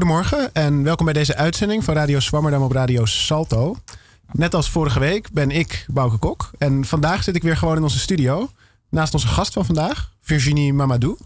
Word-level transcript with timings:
Goedemorgen 0.00 0.54
en 0.54 0.82
welkom 0.82 1.04
bij 1.04 1.14
deze 1.14 1.36
uitzending 1.36 1.84
van 1.84 1.94
Radio 1.94 2.20
Swammerdam 2.20 2.62
op 2.62 2.72
Radio 2.72 3.04
Salto. 3.04 3.76
Net 4.32 4.54
als 4.54 4.70
vorige 4.70 4.98
week 4.98 5.32
ben 5.32 5.50
ik 5.50 5.86
Bouke 5.90 6.16
Kok 6.16 6.50
en 6.58 6.84
vandaag 6.84 7.22
zit 7.22 7.36
ik 7.36 7.42
weer 7.42 7.56
gewoon 7.56 7.76
in 7.76 7.82
onze 7.82 7.98
studio 7.98 8.50
naast 8.88 9.14
onze 9.14 9.26
gast 9.26 9.52
van 9.52 9.64
vandaag, 9.64 10.12
Virginie 10.20 10.72
Mamadou. 10.72 11.16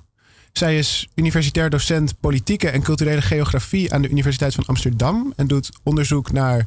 Zij 0.52 0.78
is 0.78 1.08
universitair 1.14 1.70
docent 1.70 2.20
politieke 2.20 2.68
en 2.68 2.82
culturele 2.82 3.22
geografie 3.22 3.92
aan 3.92 4.02
de 4.02 4.08
Universiteit 4.08 4.54
van 4.54 4.66
Amsterdam 4.66 5.32
en 5.36 5.46
doet 5.46 5.70
onderzoek 5.82 6.32
naar 6.32 6.66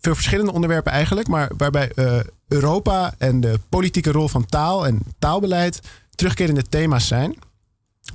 veel 0.00 0.14
verschillende 0.14 0.52
onderwerpen 0.52 0.92
eigenlijk, 0.92 1.28
maar 1.28 1.50
waarbij 1.56 1.92
uh, 1.94 2.20
Europa 2.48 3.14
en 3.18 3.40
de 3.40 3.60
politieke 3.68 4.12
rol 4.12 4.28
van 4.28 4.46
taal 4.46 4.86
en 4.86 5.00
taalbeleid 5.18 5.80
terugkerende 6.14 6.62
thema's 6.62 7.06
zijn. 7.06 7.36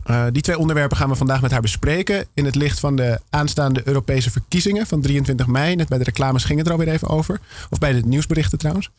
Uh, 0.06 0.26
die 0.32 0.42
twee 0.42 0.58
onderwerpen 0.58 0.98
gaan 0.98 1.10
we 1.10 1.16
vandaag 1.16 1.42
met 1.42 1.52
haar 1.52 1.62
bespreken. 1.62 2.28
In 2.34 2.46
het 2.46 2.56
licht 2.56 2.80
van 2.80 2.96
de 2.96 3.20
aanstaande 3.30 3.82
Europese 3.88 4.32
verkiezingen 4.32 4.88
van 4.88 5.02
23 5.02 5.48
mei. 5.48 5.76
Net 5.76 5.88
bij 5.88 5.98
de 5.98 6.04
reclames 6.04 6.44
ging 6.44 6.58
het 6.58 6.68
er 6.68 6.74
alweer 6.74 6.94
even 6.94 7.08
over. 7.08 7.40
Of 7.70 7.80
bij 7.80 7.94
de 7.94 8.02
nieuwsberichten 8.06 8.58
trouwens. 8.58 8.90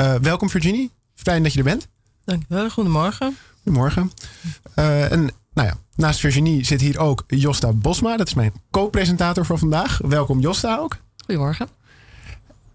Uh, 0.00 0.14
welkom 0.14 0.50
Virginie. 0.50 0.90
Fijn 1.14 1.42
dat 1.42 1.52
je 1.52 1.58
er 1.58 1.64
bent. 1.64 1.88
Dankjewel. 2.24 2.70
Goedemorgen. 2.70 3.36
Goedemorgen. 3.62 4.12
Uh, 4.78 5.12
en 5.12 5.30
nou 5.54 5.68
ja, 5.68 5.74
naast 5.94 6.20
Virginie 6.20 6.64
zit 6.64 6.80
hier 6.80 6.98
ook 6.98 7.24
Josta 7.26 7.72
Bosma. 7.72 8.16
Dat 8.16 8.26
is 8.26 8.34
mijn 8.34 8.52
co-presentator 8.70 9.46
voor 9.46 9.58
vandaag. 9.58 9.98
Welkom 9.98 10.40
Josta 10.40 10.76
ook. 10.76 10.96
Goedemorgen. 11.24 11.77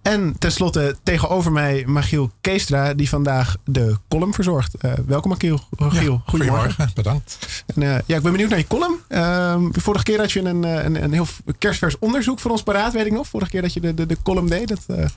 En 0.03 0.35
tenslotte 0.39 0.95
tegenover 1.03 1.51
mij 1.51 1.83
Magiel 1.87 2.31
Keestra, 2.41 2.93
die 2.93 3.09
vandaag 3.09 3.55
de 3.65 3.97
column 4.09 4.33
verzorgt. 4.33 4.75
Uh, 4.81 4.91
welkom 5.05 5.31
Magiel. 5.31 5.59
Giel, 5.77 6.11
ja, 6.11 6.21
goedemorgen. 6.25 6.91
Bedankt. 6.95 7.63
En, 7.75 7.81
uh, 7.81 7.89
ja, 8.05 8.15
ik 8.15 8.21
ben 8.21 8.31
benieuwd 8.31 8.49
naar 8.49 8.59
je 8.59 8.67
column. 8.67 8.99
Uh, 9.09 9.55
vorige 9.71 10.03
keer 10.03 10.19
had 10.19 10.31
je 10.31 10.41
een, 10.41 10.63
een, 10.63 11.03
een 11.03 11.13
heel 11.13 11.27
kerstvers 11.57 11.99
onderzoek 11.99 12.39
voor 12.39 12.51
ons 12.51 12.63
paraat, 12.63 12.93
weet 12.93 13.05
ik 13.05 13.11
nog. 13.11 13.27
Vorige 13.27 13.49
keer 13.51 13.61
dat 13.61 13.73
je 13.73 13.79
de, 13.79 13.93
de, 13.93 14.05
de 14.05 14.17
column 14.23 14.47
deed. 14.47 14.67
Dat, 14.67 15.09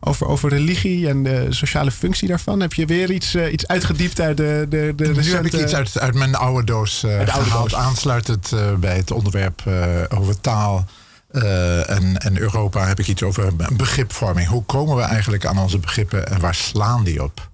over, 0.00 0.26
over 0.26 0.50
religie 0.50 1.08
en 1.08 1.22
de 1.22 1.46
sociale 1.48 1.90
functie 1.90 2.28
daarvan. 2.28 2.60
Heb 2.60 2.72
je 2.72 2.86
weer 2.86 3.10
iets, 3.10 3.34
iets 3.34 3.66
uitgediept 3.66 4.20
uit 4.20 4.36
de, 4.36 4.66
de, 4.68 4.92
de 4.96 5.08
Nu 5.08 5.34
heb 5.34 5.44
ik 5.44 5.52
iets 5.52 5.74
uit, 5.74 5.98
uit 5.98 6.14
mijn 6.14 6.34
oude 6.34 6.64
doos 6.64 7.02
uh, 7.04 7.34
oude 7.34 7.50
Doos. 7.50 7.74
Aansluitend 7.74 8.52
bij 8.80 8.96
het 8.96 9.10
onderwerp 9.10 9.62
over 10.08 10.40
taal 10.40 10.86
uh, 11.34 11.90
en, 11.90 12.38
Europa 12.38 12.86
heb 12.86 12.98
ik 12.98 13.08
iets 13.08 13.22
over 13.22 13.52
begripvorming. 13.76 14.48
Hoe 14.48 14.64
komen 14.64 14.96
we 14.96 15.02
eigenlijk 15.02 15.46
aan 15.46 15.58
onze 15.58 15.78
begrippen 15.78 16.26
en 16.28 16.40
waar 16.40 16.54
slaan 16.54 17.04
die 17.04 17.22
op? 17.22 17.50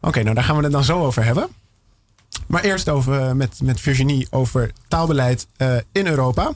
Oké, 0.00 0.22
nou 0.22 0.34
daar 0.34 0.44
gaan 0.44 0.56
we 0.56 0.62
het 0.62 0.72
dan 0.72 0.84
zo 0.84 1.04
over 1.04 1.24
hebben. 1.24 1.48
Maar 2.46 2.62
eerst 2.62 2.88
over, 2.88 3.36
met, 3.36 3.60
met 3.62 3.80
Virginie 3.80 4.26
over 4.30 4.72
taalbeleid 4.88 5.46
uh, 5.58 5.76
in 5.92 6.06
Europa. 6.06 6.52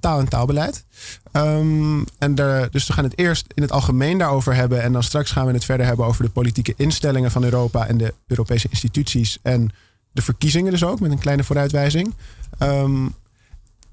Taal- 0.00 0.18
en 0.18 0.28
taalbeleid. 0.28 0.84
Um, 1.32 2.04
en 2.18 2.34
de, 2.34 2.68
dus 2.70 2.86
we 2.86 2.92
gaan 2.92 3.04
het 3.04 3.18
eerst 3.18 3.46
in 3.54 3.62
het 3.62 3.72
algemeen 3.72 4.18
daarover 4.18 4.54
hebben. 4.54 4.82
En 4.82 4.92
dan 4.92 5.02
straks 5.02 5.30
gaan 5.30 5.46
we 5.46 5.52
het 5.52 5.64
verder 5.64 5.86
hebben 5.86 6.06
over 6.06 6.24
de 6.24 6.30
politieke 6.30 6.74
instellingen 6.76 7.30
van 7.30 7.44
Europa 7.44 7.86
en 7.86 7.98
de 7.98 8.14
Europese 8.26 8.68
instituties. 8.70 9.38
En 9.42 9.70
de 10.12 10.22
verkiezingen 10.22 10.70
dus 10.70 10.84
ook, 10.84 11.00
met 11.00 11.10
een 11.10 11.18
kleine 11.18 11.44
vooruitwijzing. 11.44 12.14
Um, 12.58 13.14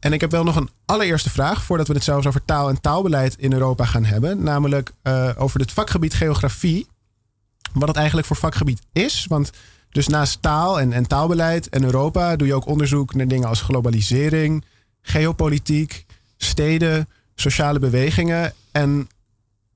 en 0.02 0.14
ik 0.14 0.22
heb 0.22 0.32
wel 0.32 0.44
nog 0.44 0.56
een 0.56 0.70
allereerste 0.86 1.30
vraag 1.30 1.64
voordat 1.64 1.88
we 1.88 1.94
het 1.94 2.04
zelfs 2.04 2.28
over 2.28 2.46
taal 2.46 2.70
en 2.70 2.82
taalbeleid 2.82 3.36
in 3.38 3.54
Europa 3.54 3.86
gaan 3.86 4.06
hebben. 4.06 4.44
Namelijk 4.44 4.92
uh, 5.04 5.30
over 5.38 5.60
het 5.60 5.72
vakgebied 5.72 6.14
geografie. 6.14 6.88
Wat 7.74 7.88
het 7.88 7.98
eigenlijk 7.98 8.28
voor 8.28 8.36
vakgebied 8.36 8.82
is. 8.94 9.26
Want 9.30 9.52
dus 9.90 10.08
naast 10.08 10.42
taal 10.42 10.80
en, 10.80 10.94
en 10.94 11.08
taalbeleid 11.08 11.70
en 11.70 11.84
Europa 11.84 12.36
doe 12.36 12.48
je 12.48 12.54
ook 12.54 12.66
onderzoek 12.66 13.14
naar 13.14 13.28
dingen 13.28 13.48
als 13.48 13.62
globalisering, 13.62 14.66
geopolitiek, 15.02 16.06
steden, 16.38 17.10
sociale 17.36 17.80
bewegingen. 17.80 18.54
En 18.72 19.10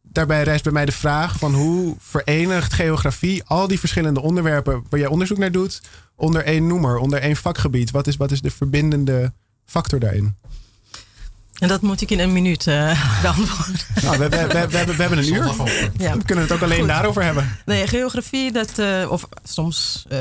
daarbij 0.02 0.44
rijst 0.44 0.64
bij 0.64 0.74
mij 0.74 0.86
de 0.86 0.92
vraag 0.92 1.38
van 1.38 1.54
hoe 1.54 1.96
verenigt 2.00 2.74
geografie 2.74 3.44
al 3.44 3.68
die 3.68 3.80
verschillende 3.80 4.22
onderwerpen 4.22 4.84
waar 4.90 5.00
jij 5.00 5.10
onderzoek 5.10 5.38
naar 5.38 5.52
doet 5.52 5.82
onder 6.16 6.44
één 6.44 6.68
noemer, 6.68 6.98
onder 6.98 7.20
één 7.20 7.36
vakgebied. 7.36 7.92
Wat 7.92 8.08
is, 8.08 8.18
wat 8.18 8.32
is 8.32 8.42
de 8.42 8.52
verbindende 8.52 9.34
factor 9.66 10.00
daarin? 10.00 10.36
En 11.56 11.68
dat 11.68 11.82
moet 11.82 12.02
ik 12.02 12.12
in 12.12 12.20
een 12.20 12.34
minuut 12.34 12.66
uh, 12.68 13.06
beantwoorden. 13.22 13.76
Nou, 14.04 14.18
we, 14.18 14.30
we, 14.30 14.38
we, 14.38 14.48
we, 14.48 14.78
hebben, 14.78 14.96
we 14.96 15.02
hebben 15.02 15.18
een 15.18 15.34
uur. 15.34 15.54
Ja. 15.98 16.18
We 16.18 16.24
kunnen 16.26 16.44
het 16.44 16.54
ook 16.54 16.62
alleen 16.62 16.80
Goed. 16.80 16.88
daarover 16.88 17.24
hebben. 17.24 17.58
Nee, 17.66 17.88
geografie, 17.88 18.52
dat, 18.52 18.80
uh, 18.80 19.12
of 19.12 19.28
soms, 19.44 20.06
uh, 20.12 20.20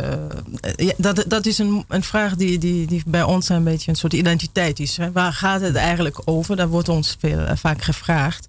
ja, 0.77 0.93
dat, 0.97 1.25
dat 1.28 1.47
is 1.47 1.59
een, 1.59 1.84
een 1.88 2.03
vraag 2.03 2.34
die, 2.34 2.59
die, 2.59 2.87
die 2.87 3.03
bij 3.06 3.22
ons 3.22 3.49
een 3.49 3.65
beetje 3.65 3.91
een 3.91 3.97
soort 3.97 4.12
identiteit 4.12 4.78
is. 4.78 4.97
Hè. 4.97 5.12
Waar 5.12 5.32
gaat 5.32 5.61
het 5.61 5.75
eigenlijk 5.75 6.21
over? 6.25 6.56
Dat 6.56 6.69
wordt 6.69 6.88
ons 6.88 7.16
veel, 7.21 7.47
vaak 7.55 7.82
gevraagd. 7.82 8.47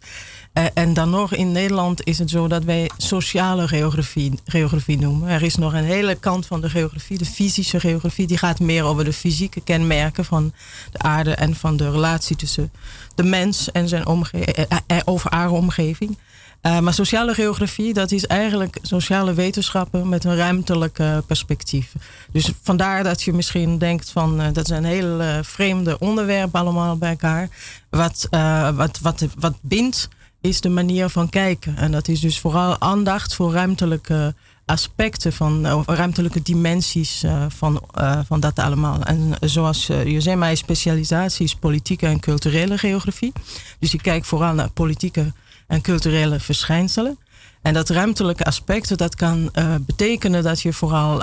Uh, 0.57 0.65
en 0.73 0.93
dan 0.93 1.09
nog 1.09 1.33
in 1.33 1.51
Nederland 1.51 2.03
is 2.03 2.19
het 2.19 2.29
zo 2.29 2.47
dat 2.47 2.63
wij 2.63 2.89
sociale 2.97 3.67
geografie, 3.67 4.39
geografie 4.45 4.97
noemen. 4.97 5.29
Er 5.29 5.43
is 5.43 5.55
nog 5.55 5.73
een 5.73 5.83
hele 5.83 6.15
kant 6.15 6.45
van 6.45 6.61
de 6.61 6.69
geografie, 6.69 7.17
de 7.17 7.25
fysische 7.25 7.79
geografie, 7.79 8.27
die 8.27 8.37
gaat 8.37 8.59
meer 8.59 8.83
over 8.83 9.03
de 9.03 9.13
fysieke 9.13 9.61
kenmerken 9.61 10.25
van 10.25 10.53
de 10.91 10.99
aarde 10.99 11.35
en 11.35 11.55
van 11.55 11.77
de 11.77 11.91
relatie 11.91 12.35
tussen 12.35 12.71
de 13.15 13.23
mens 13.23 13.71
en 13.71 13.87
zijn 13.87 14.05
omgeving, 14.05 14.57
uh, 14.57 14.77
uh, 14.87 14.97
over 15.05 15.49
omgeving. 15.49 16.17
maar 16.61 16.93
sociale 16.93 17.33
geografie, 17.33 17.93
dat 17.93 18.11
is 18.11 18.25
eigenlijk 18.25 18.77
sociale 18.81 19.33
wetenschappen 19.33 20.09
met 20.09 20.23
een 20.23 20.35
ruimtelijk 20.35 20.99
perspectief. 21.27 21.93
Dus 22.31 22.51
vandaar 22.61 23.03
dat 23.03 23.21
je 23.21 23.33
misschien 23.33 23.77
denkt 23.77 24.09
van 24.09 24.53
dat 24.53 24.67
zijn 24.67 24.83
heel 24.83 25.21
vreemde 25.41 25.99
onderwerpen 25.99 26.59
allemaal 26.59 26.97
bij 26.97 27.09
elkaar. 27.09 27.49
Wat, 27.89 28.27
wat, 28.75 28.99
wat, 28.99 29.25
wat 29.37 29.55
bindt 29.61 30.09
is 30.45 30.61
de 30.61 30.69
manier 30.69 31.09
van 31.09 31.29
kijken. 31.29 31.77
En 31.77 31.91
dat 31.91 32.07
is 32.07 32.19
dus 32.19 32.39
vooral 32.39 32.81
aandacht 32.81 33.35
voor 33.35 33.53
ruimtelijke 33.53 34.33
aspecten, 34.65 35.33
van 35.33 35.65
uh, 35.65 35.81
ruimtelijke 35.85 36.41
dimensies 36.41 37.23
uh, 37.23 37.45
van, 37.47 37.83
van 38.27 38.39
dat 38.39 38.59
allemaal. 38.59 39.03
En 39.03 39.33
zoals 39.39 39.85
je 39.85 40.21
zei, 40.21 40.35
mijn 40.35 40.57
specialisatie 40.57 41.45
is 41.45 41.55
politieke 41.55 42.05
en 42.05 42.19
culturele 42.19 42.77
geografie. 42.77 43.33
Dus 43.79 43.93
ik 43.93 44.01
kijk 44.01 44.25
vooral 44.25 44.53
naar 44.53 44.69
politieke 44.69 45.33
en 45.67 45.81
culturele 45.81 46.39
verschijnselen. 46.39 47.17
En 47.61 47.73
dat 47.73 47.89
ruimtelijke 47.89 48.43
aspect, 48.43 48.97
dat 48.97 49.15
kan 49.15 49.51
betekenen 49.81 50.43
dat 50.43 50.61
je 50.61 50.73
vooral 50.73 51.19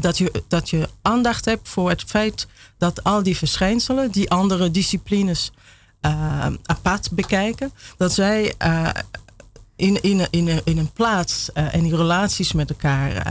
dat 0.00 0.18
je, 0.18 0.42
dat 0.48 0.70
je 0.70 0.88
aandacht 1.02 1.44
hebt 1.44 1.68
voor 1.68 1.88
het 1.88 2.02
feit 2.02 2.46
dat 2.78 3.04
al 3.04 3.22
die 3.22 3.36
verschijnselen, 3.36 4.10
die 4.10 4.30
andere 4.30 4.70
disciplines 4.70 5.52
apart 6.66 7.10
bekijken. 7.10 7.72
Dat 7.96 8.12
zij 8.12 8.54
uh, 8.64 8.88
in, 9.76 10.02
in, 10.02 10.26
in, 10.30 10.60
in 10.64 10.78
een 10.78 10.92
plaats 10.92 11.50
uh, 11.54 11.74
en 11.74 11.82
die 11.82 11.96
relaties 11.96 12.52
met 12.52 12.70
elkaar 12.70 13.26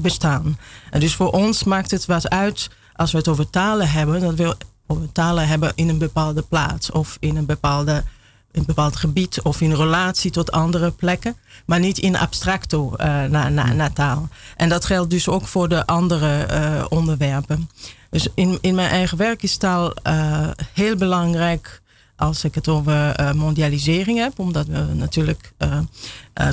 bestaan. 0.00 0.58
En 0.90 1.00
dus 1.00 1.14
voor 1.14 1.30
ons 1.30 1.64
maakt 1.64 1.90
het 1.90 2.06
wat 2.06 2.28
uit 2.28 2.70
als 2.94 3.12
we 3.12 3.18
het 3.18 3.28
over 3.28 3.50
talen 3.50 3.90
hebben, 3.90 4.20
dat 4.20 4.34
we 4.34 4.56
over 4.86 5.12
talen 5.12 5.48
hebben 5.48 5.72
in 5.74 5.88
een 5.88 5.98
bepaalde 5.98 6.42
plaats 6.42 6.90
of 6.90 7.16
in 7.20 7.36
een 7.36 7.46
bepaalde 7.46 8.04
in 8.52 8.62
een 8.62 8.74
bepaald 8.74 8.96
gebied 8.96 9.42
of 9.42 9.60
in 9.60 9.74
relatie 9.74 10.30
tot 10.30 10.52
andere 10.52 10.90
plekken, 10.90 11.36
maar 11.66 11.80
niet 11.80 11.98
in 11.98 12.16
abstracto 12.16 12.94
naar 13.28 13.52
na, 13.52 13.72
na 13.72 13.90
taal. 13.90 14.28
En 14.56 14.68
dat 14.68 14.84
geldt 14.84 15.10
dus 15.10 15.28
ook 15.28 15.46
voor 15.46 15.68
de 15.68 15.86
andere 15.86 16.86
onderwerpen. 16.88 17.70
Dus 18.16 18.28
in, 18.34 18.58
in 18.60 18.74
mijn 18.74 18.88
eigen 18.88 19.18
werk 19.18 19.42
is 19.42 19.56
taal 19.56 19.92
uh, 20.06 20.48
heel 20.72 20.96
belangrijk 20.96 21.82
als 22.16 22.44
ik 22.44 22.54
het 22.54 22.68
over 22.68 23.20
uh, 23.20 23.32
mondialisering 23.32 24.18
heb, 24.18 24.38
omdat 24.38 24.66
we 24.66 24.86
natuurlijk 24.92 25.52
uh, 25.58 25.78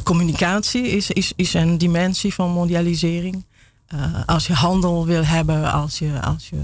communicatie 0.03 0.87
is, 0.87 1.11
is, 1.11 1.33
is 1.35 1.53
een 1.53 1.77
dimensie 1.77 2.33
van 2.33 2.51
mondialisering. 2.51 3.45
als 4.25 4.47
je 4.47 4.53
handel 4.53 5.05
wil 5.05 5.25
hebben, 5.25 5.71
als 5.71 5.99
je, 5.99 6.21
als 6.21 6.49
je 6.49 6.61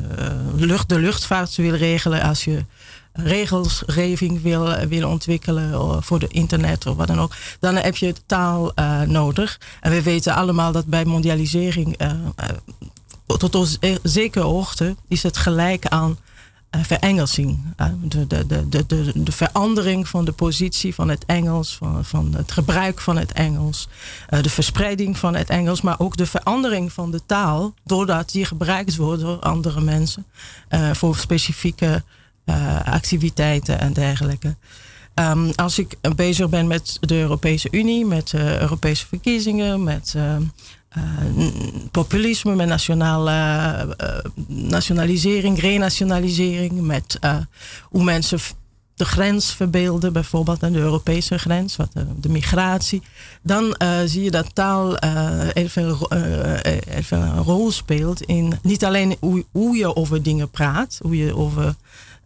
lucht, 0.56 0.90
de 0.90 1.00
luchtvaart 1.00 1.56
wil 1.56 1.76
regelen, 1.76 2.22
als 2.22 2.44
je 2.44 2.66
regelsgeving 3.14 4.42
wil, 4.42 4.88
wil 4.88 5.10
ontwikkelen 5.10 6.04
voor 6.04 6.20
de 6.20 6.28
internet 6.28 6.86
of 6.88 6.96
wat 6.96 7.08
dan 7.08 7.20
ook, 7.20 7.36
dan 7.60 7.76
heb 7.76 7.96
je 7.96 8.16
taal 8.26 8.72
nodig. 9.06 9.60
En 9.82 9.92
we 9.92 10.04
weten 10.04 10.36
allemaal 10.36 10.72
dat 10.72 10.86
bij 10.86 11.06
mondialisering 11.06 11.98
tot 13.38 13.80
een 13.80 14.00
zekere 14.04 14.44
hoogte 14.44 14.96
is 15.08 15.24
het 15.24 15.38
gelijk 15.38 15.86
aan 15.86 16.18
uh, 16.76 16.84
verengelsing. 16.84 17.60
Uh, 17.78 17.88
de, 18.04 18.28
de, 18.28 18.48
de, 18.48 18.86
de, 18.86 19.12
de 19.16 19.32
verandering 19.32 20.08
van 20.08 20.26
de 20.26 20.32
positie 20.32 20.94
van 20.96 21.10
het 21.10 21.26
Engels, 21.26 21.76
van, 21.76 22.06
van 22.06 22.34
het 22.36 22.52
gebruik 22.52 23.02
van 23.02 23.18
het 23.18 23.32
Engels, 23.32 23.88
uh, 24.30 24.42
de 24.42 24.50
verspreiding 24.50 25.18
van 25.18 25.36
het 25.36 25.50
Engels, 25.50 25.82
maar 25.82 26.00
ook 26.00 26.18
de 26.18 26.26
verandering 26.26 26.94
van 26.94 27.12
de 27.12 27.22
taal, 27.26 27.74
doordat 27.84 28.32
die 28.32 28.46
gebruikt 28.46 28.96
wordt 28.96 29.22
door 29.22 29.40
andere 29.40 29.82
mensen 29.82 30.26
voor 30.94 31.16
specifieke 31.16 32.04
activiteiten 32.86 33.80
en 33.80 33.94
dergelijke. 33.94 34.56
Um, 35.16 35.52
als 35.56 35.80
ik 35.80 35.98
bezig 36.16 36.50
ben 36.50 36.68
met 36.68 36.98
de 37.00 37.16
Europese 37.16 37.68
Unie, 37.72 38.06
met 38.06 38.34
Europese 38.34 39.08
verkiezingen, 39.08 39.84
met 39.84 40.14
uh, 40.18 40.36
populisme, 41.92 42.56
met 42.56 42.68
nationale, 42.68 43.96
nationalisering, 44.48 45.60
renationalisering, 45.60 46.82
met 46.82 47.20
hoe 47.84 48.04
mensen 48.04 48.40
de 48.96 49.06
grens 49.06 49.54
verbeelden, 49.54 50.14
bijvoorbeeld 50.14 50.64
aan 50.64 50.72
de 50.72 50.80
Europese 50.80 51.38
grens, 51.38 51.76
wat 51.76 51.90
de, 52.18 52.30
migratie, 52.30 53.02
dan 53.42 53.76
zie 54.06 54.24
je 54.24 54.32
dat 54.32 54.56
taal 54.56 54.98
veel, 55.66 56.12
een 57.10 57.44
rol 57.44 57.72
speelt 57.72 58.22
in 58.22 58.60
niet 58.62 58.86
alleen 58.86 59.18
hoe, 59.20 59.46
hoe, 59.52 59.78
je 59.78 59.96
over 59.96 60.24
dingen 60.24 60.50
praat, 60.50 61.00
hoe 61.02 61.18
je 61.18 61.36
over 61.36 61.76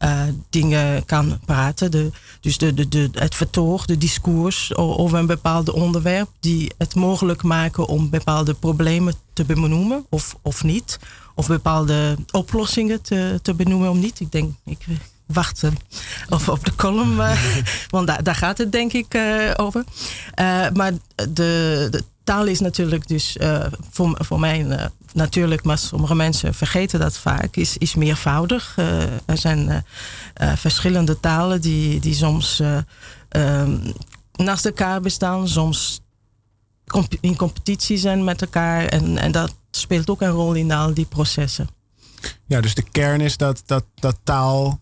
uh, 0.04 0.22
dingen 0.50 1.06
kan 1.06 1.40
praten. 1.46 1.92
De, 1.92 2.12
dus 2.40 2.58
de, 2.58 2.74
de, 2.74 2.88
de, 2.88 3.10
het 3.14 3.36
vertoog, 3.36 3.86
de 3.86 3.98
discours 3.98 4.76
over 4.76 5.18
een 5.18 5.26
bepaald 5.26 5.72
onderwerp, 5.72 6.30
die 6.40 6.72
het 6.78 6.96
mogelijk 6.96 7.44
maken 7.44 7.88
om 7.88 8.10
bepaalde 8.10 8.54
problemen 8.54 9.14
te 9.34 9.44
benoemen 9.44 10.06
of, 10.10 10.36
of 10.42 10.64
niet. 10.64 11.00
Of 11.36 11.48
bepaalde 11.48 12.18
oplossingen 12.32 13.02
te, 13.02 13.40
te 13.42 13.54
benoemen 13.54 13.90
of 13.90 13.98
niet. 13.98 14.20
Ik 14.20 14.32
denk, 14.32 14.54
ik 14.66 14.86
wacht 15.26 15.64
of 16.30 16.50
op 16.50 16.66
de 16.66 16.76
column, 16.76 17.18
uh, 17.18 17.38
want 17.90 18.08
daar, 18.08 18.24
daar 18.24 18.36
gaat 18.36 18.58
het 18.58 18.72
denk 18.72 18.94
ik 18.94 19.14
uh, 19.14 19.52
over. 19.56 19.84
maar 20.74 20.92
de, 21.16 21.88
de 21.92 22.04
taal 22.24 22.46
is 22.46 22.60
natuurlijk 22.60 23.08
dus 23.08 23.38
voor, 23.92 24.18
voor 24.20 24.40
mij 24.40 24.90
natuurlijk, 25.14 25.64
maar 25.64 25.78
sommige 25.78 26.16
mensen 26.16 26.54
vergeten 26.54 27.00
dat 27.00 27.18
vaak, 27.18 27.56
is, 27.56 27.78
is 27.78 27.96
meervoudig. 27.96 28.76
Uh, 28.80 29.02
er 29.04 29.38
zijn 29.38 29.70
uh, 29.70 29.76
uh, 30.42 30.56
verschillende 30.56 31.20
talen 31.20 31.62
die, 31.62 32.00
die 32.00 32.14
soms 32.14 32.62
ehm, 33.30 33.92
naast 34.32 34.66
elkaar 34.66 35.02
bestaan, 35.02 35.48
soms 35.48 36.02
in 37.20 37.36
competitie 37.36 37.98
zijn 37.98 38.24
met 38.24 38.42
elkaar. 38.42 38.86
En, 38.86 39.18
en 39.18 39.32
dat 39.32 39.56
speelt 39.72 40.10
ook 40.10 40.22
een 40.22 40.30
rol 40.30 40.54
in 40.54 40.72
al 40.72 40.94
die 40.94 41.06
processen. 41.06 41.68
Ja, 42.46 42.62
dus 42.62 42.76
de 42.76 42.90
kern 42.92 43.22
is 43.22 43.38
dat, 43.38 43.64
dat, 43.66 43.86
dat 43.96 44.18
taal 44.24 44.80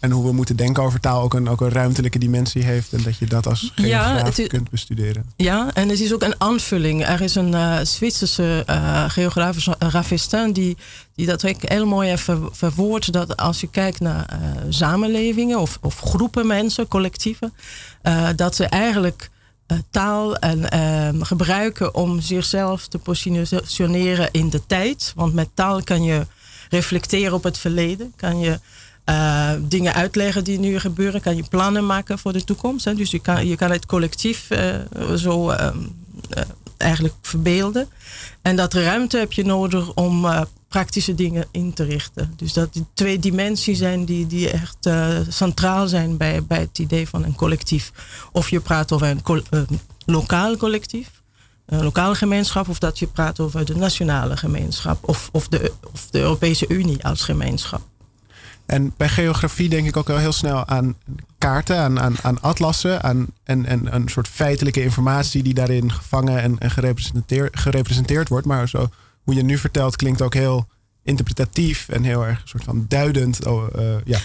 en 0.00 0.10
hoe 0.10 0.24
we 0.24 0.32
moeten 0.32 0.56
denken 0.56 0.82
over 0.82 1.00
taal 1.00 1.22
ook 1.22 1.34
een, 1.34 1.48
ook 1.48 1.60
een 1.60 1.70
ruimtelijke 1.70 2.18
dimensie 2.18 2.64
heeft. 2.64 2.92
En 2.92 3.02
dat 3.02 3.18
je 3.18 3.26
dat 3.26 3.46
als 3.46 3.72
geograaf 3.74 4.36
ja, 4.36 4.46
kunt 4.46 4.70
bestuderen. 4.70 5.32
Ja, 5.36 5.70
en 5.74 5.88
het 5.88 6.00
is 6.00 6.12
ook 6.12 6.22
een 6.22 6.40
aanvulling. 6.40 7.06
Er 7.06 7.20
is 7.20 7.34
een 7.34 7.52
uh, 7.52 7.78
Zwitserse 7.82 8.64
uh, 8.70 9.04
geograaf, 9.08 9.66
Ravestin, 9.78 10.52
die, 10.52 10.76
die 11.14 11.26
dat 11.26 11.46
ook 11.46 11.62
heel 11.62 11.86
mooi 11.86 12.08
heeft 12.08 12.30
verwoord. 12.50 13.12
Dat 13.12 13.36
als 13.36 13.60
je 13.60 13.70
kijkt 13.70 14.00
naar 14.00 14.26
uh, 14.32 14.38
samenlevingen 14.68 15.60
of, 15.60 15.78
of 15.80 16.00
groepen 16.00 16.46
mensen, 16.46 16.88
collectieven, 16.88 17.52
dat 18.36 18.56
ze 18.56 18.64
eigenlijk 18.64 19.30
taal 19.90 20.36
en, 20.36 21.26
gebruiken 21.26 21.94
om 21.94 22.20
zichzelf 22.20 22.86
te 22.86 22.98
positioneren 22.98 24.28
in 24.32 24.50
de 24.50 24.66
tijd. 24.66 25.12
Want 25.14 25.34
met 25.34 25.48
taal 25.54 25.82
kan 25.82 26.02
je 26.02 26.26
reflecteren 26.68 27.32
op 27.32 27.42
het 27.42 27.58
verleden. 27.58 28.12
Kan 28.16 28.40
je 28.40 28.60
uh, 29.08 29.50
dingen 29.60 29.94
uitleggen 29.94 30.44
die 30.44 30.58
nu 30.58 30.78
gebeuren. 30.78 31.20
Kan 31.20 31.36
je 31.36 31.44
plannen 31.50 31.86
maken 31.86 32.18
voor 32.18 32.32
de 32.32 32.44
toekomst. 32.44 32.84
Hè? 32.84 32.94
Dus 32.94 33.10
je 33.10 33.18
kan, 33.18 33.46
je 33.46 33.56
kan 33.56 33.70
het 33.70 33.86
collectief 33.86 34.50
uh, 34.50 35.14
zo 35.14 35.50
uh, 35.50 35.70
eigenlijk 36.76 37.14
verbeelden. 37.22 37.88
En 38.42 38.56
dat 38.56 38.74
ruimte 38.74 39.18
heb 39.18 39.32
je 39.32 39.44
nodig 39.44 39.94
om 39.94 40.26
praktische 40.68 41.14
dingen 41.14 41.46
in 41.50 41.72
te 41.72 41.84
richten. 41.84 42.32
Dus 42.36 42.52
dat 42.52 42.72
die 42.72 42.84
twee 42.94 43.18
dimensies 43.18 43.78
zijn 43.78 44.04
die, 44.04 44.26
die 44.26 44.50
echt 44.50 44.88
centraal 45.28 45.88
zijn 45.88 46.16
bij, 46.16 46.44
bij 46.44 46.60
het 46.60 46.78
idee 46.78 47.08
van 47.08 47.24
een 47.24 47.34
collectief. 47.34 47.92
Of 48.32 48.50
je 48.50 48.60
praat 48.60 48.92
over 48.92 49.16
een 49.50 49.80
lokaal 50.06 50.56
collectief. 50.56 51.10
Een 51.66 51.82
lokale 51.84 52.14
gemeenschap, 52.14 52.68
of 52.68 52.78
dat 52.78 52.98
je 52.98 53.06
praat 53.06 53.40
over 53.40 53.64
de 53.64 53.76
nationale 53.76 54.36
gemeenschap, 54.36 55.08
of, 55.08 55.28
of, 55.32 55.48
de, 55.48 55.72
of 55.92 56.06
de 56.10 56.18
Europese 56.18 56.68
Unie 56.68 57.04
als 57.04 57.22
gemeenschap. 57.22 57.80
En 58.68 58.94
bij 58.96 59.08
geografie 59.08 59.68
denk 59.68 59.86
ik 59.86 59.96
ook 59.96 60.06
wel 60.06 60.18
heel 60.18 60.32
snel 60.32 60.66
aan 60.66 60.96
kaarten, 61.38 61.76
aan, 61.76 62.00
aan, 62.00 62.14
aan 62.22 62.40
atlassen, 62.40 63.02
aan 63.02 63.26
en, 63.44 63.66
en 63.66 63.94
een 63.94 64.08
soort 64.08 64.28
feitelijke 64.28 64.82
informatie 64.82 65.42
die 65.42 65.54
daarin 65.54 65.92
gevangen 65.92 66.42
en, 66.42 66.58
en 66.58 66.70
gerepresenteerd, 67.52 68.28
wordt. 68.28 68.46
Maar 68.46 68.68
zo, 68.68 68.88
hoe 69.22 69.34
je 69.34 69.42
nu 69.42 69.58
vertelt 69.58 69.96
klinkt 69.96 70.22
ook 70.22 70.34
heel 70.34 70.68
interpretatief 71.02 71.88
en 71.88 72.02
heel 72.02 72.26
erg 72.26 72.42
soort 72.44 72.64
van 72.64 72.84
duidend. 72.88 73.46
Oh, 73.46 73.66
uh, 73.76 73.94
ja. 74.04 74.18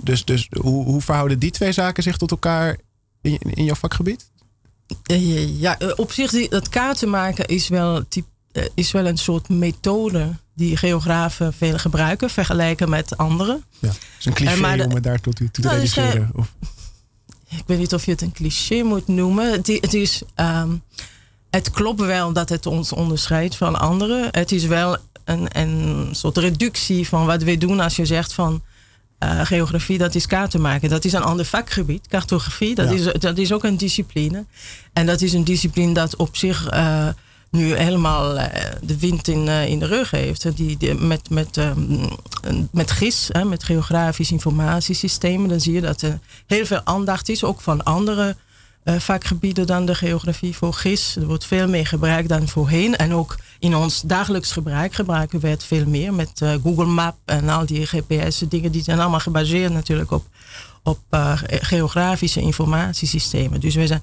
Dus, 0.00 0.24
dus 0.24 0.48
hoe, 0.60 0.84
hoe 0.84 1.00
verhouden 1.00 1.38
die 1.38 1.50
twee 1.50 1.72
zaken 1.72 2.02
zich 2.02 2.16
tot 2.16 2.30
elkaar 2.30 2.76
in, 3.20 3.38
in 3.38 3.64
jouw 3.64 3.74
vakgebied? 3.74 4.30
Ja, 5.58 5.78
op 5.96 6.12
zich, 6.12 6.48
dat 6.48 6.68
kaarten 6.68 7.10
maken 7.10 7.46
is 7.46 7.68
wel, 7.68 8.08
is 8.74 8.92
wel 8.92 9.06
een 9.06 9.18
soort 9.18 9.48
methode 9.48 10.32
die 10.54 10.76
geografen 10.76 11.52
veel 11.52 11.78
gebruiken, 11.78 12.30
vergelijken 12.30 12.88
met 12.88 13.16
anderen. 13.16 13.64
Ja, 13.78 13.88
het 13.88 13.98
is 14.18 14.26
een 14.26 14.32
cliché 14.32 14.76
uh, 14.76 14.84
om 14.84 14.94
het 14.94 15.02
daartoe 15.02 15.32
te, 15.32 15.50
te 15.50 15.60
nou, 15.60 15.74
reduceren. 15.74 16.30
Of? 16.34 16.52
Ik 17.48 17.64
weet 17.66 17.78
niet 17.78 17.94
of 17.94 18.04
je 18.04 18.10
het 18.10 18.22
een 18.22 18.32
cliché 18.32 18.82
moet 18.82 19.08
noemen. 19.08 19.52
Het, 19.52 19.66
het 19.66 19.94
is, 19.94 20.22
um, 20.36 20.82
het 21.50 21.70
klopt 21.70 22.00
wel 22.00 22.32
dat 22.32 22.48
het 22.48 22.66
ons 22.66 22.92
onderscheidt 22.92 23.56
van 23.56 23.80
anderen. 23.80 24.28
Het 24.30 24.52
is 24.52 24.64
wel 24.64 24.96
een, 25.24 25.58
een 25.58 26.08
soort 26.12 26.36
reductie 26.36 27.08
van 27.08 27.26
wat 27.26 27.42
we 27.42 27.58
doen 27.58 27.80
als 27.80 27.96
je 27.96 28.06
zegt 28.06 28.32
van 28.32 28.62
uh, 29.24 29.40
geografie, 29.44 29.98
dat 29.98 30.14
is 30.14 30.26
kaarten 30.26 30.60
maken. 30.60 30.88
Dat 30.88 31.04
is 31.04 31.12
een 31.12 31.22
ander 31.22 31.44
vakgebied. 31.44 32.08
Cartografie, 32.08 32.74
dat, 32.74 32.90
is, 32.90 33.12
dat 33.12 33.38
is 33.38 33.52
ook 33.52 33.64
een 33.64 33.76
discipline. 33.76 34.44
En 34.92 35.06
dat 35.06 35.20
is 35.20 35.32
een 35.32 35.44
discipline 35.44 35.94
dat 35.94 36.16
op 36.16 36.36
zich 36.36 36.72
uh, 36.72 37.08
nu 37.54 37.74
helemaal 37.74 38.38
eh, 38.38 38.72
de 38.82 38.98
wind 38.98 39.28
in, 39.28 39.48
eh, 39.48 39.68
in 39.68 39.78
de 39.78 39.86
rug 39.86 40.10
heeft. 40.10 40.56
Die, 40.56 40.76
die 40.76 40.94
met, 40.94 41.30
met, 41.30 41.56
ehm, 41.56 42.06
met 42.70 42.90
GIS, 42.90 43.30
met 43.46 43.64
geografisch 43.64 44.30
informatiesystemen, 44.30 45.48
dan 45.48 45.60
zie 45.60 45.72
je 45.72 45.80
dat 45.80 46.02
er 46.02 46.18
heel 46.46 46.66
veel 46.66 46.80
aandacht 46.84 47.28
is, 47.28 47.44
ook 47.44 47.60
van 47.60 47.84
andere 47.84 48.36
uh, 48.84 48.94
vakgebieden 48.98 49.66
dan 49.66 49.86
de 49.86 49.94
geografie 49.94 50.56
voor 50.56 50.72
GIS. 50.72 51.16
Er 51.16 51.26
wordt 51.26 51.46
veel 51.46 51.68
meer 51.68 51.86
gebruikt 51.86 52.28
dan 52.28 52.48
voorheen. 52.48 52.96
En 52.96 53.14
ook 53.14 53.36
in 53.58 53.76
ons 53.76 54.00
dagelijks 54.00 54.52
gebruik 54.52 54.94
gebruiken 54.94 55.40
we 55.40 55.48
het 55.48 55.64
veel 55.64 55.86
meer 55.86 56.14
met 56.14 56.42
Google 56.62 56.84
Map 56.84 57.16
en 57.24 57.48
al 57.48 57.66
die 57.66 57.86
GPS-dingen. 57.86 58.72
Die 58.72 58.82
zijn 58.82 59.00
allemaal 59.00 59.20
gebaseerd 59.20 59.72
natuurlijk 59.72 60.10
op, 60.10 60.26
op 60.82 61.00
geografische 61.46 62.40
informatiesystemen. 62.40 63.60
Dus 63.60 63.74
we 63.74 63.86
zijn 63.86 64.02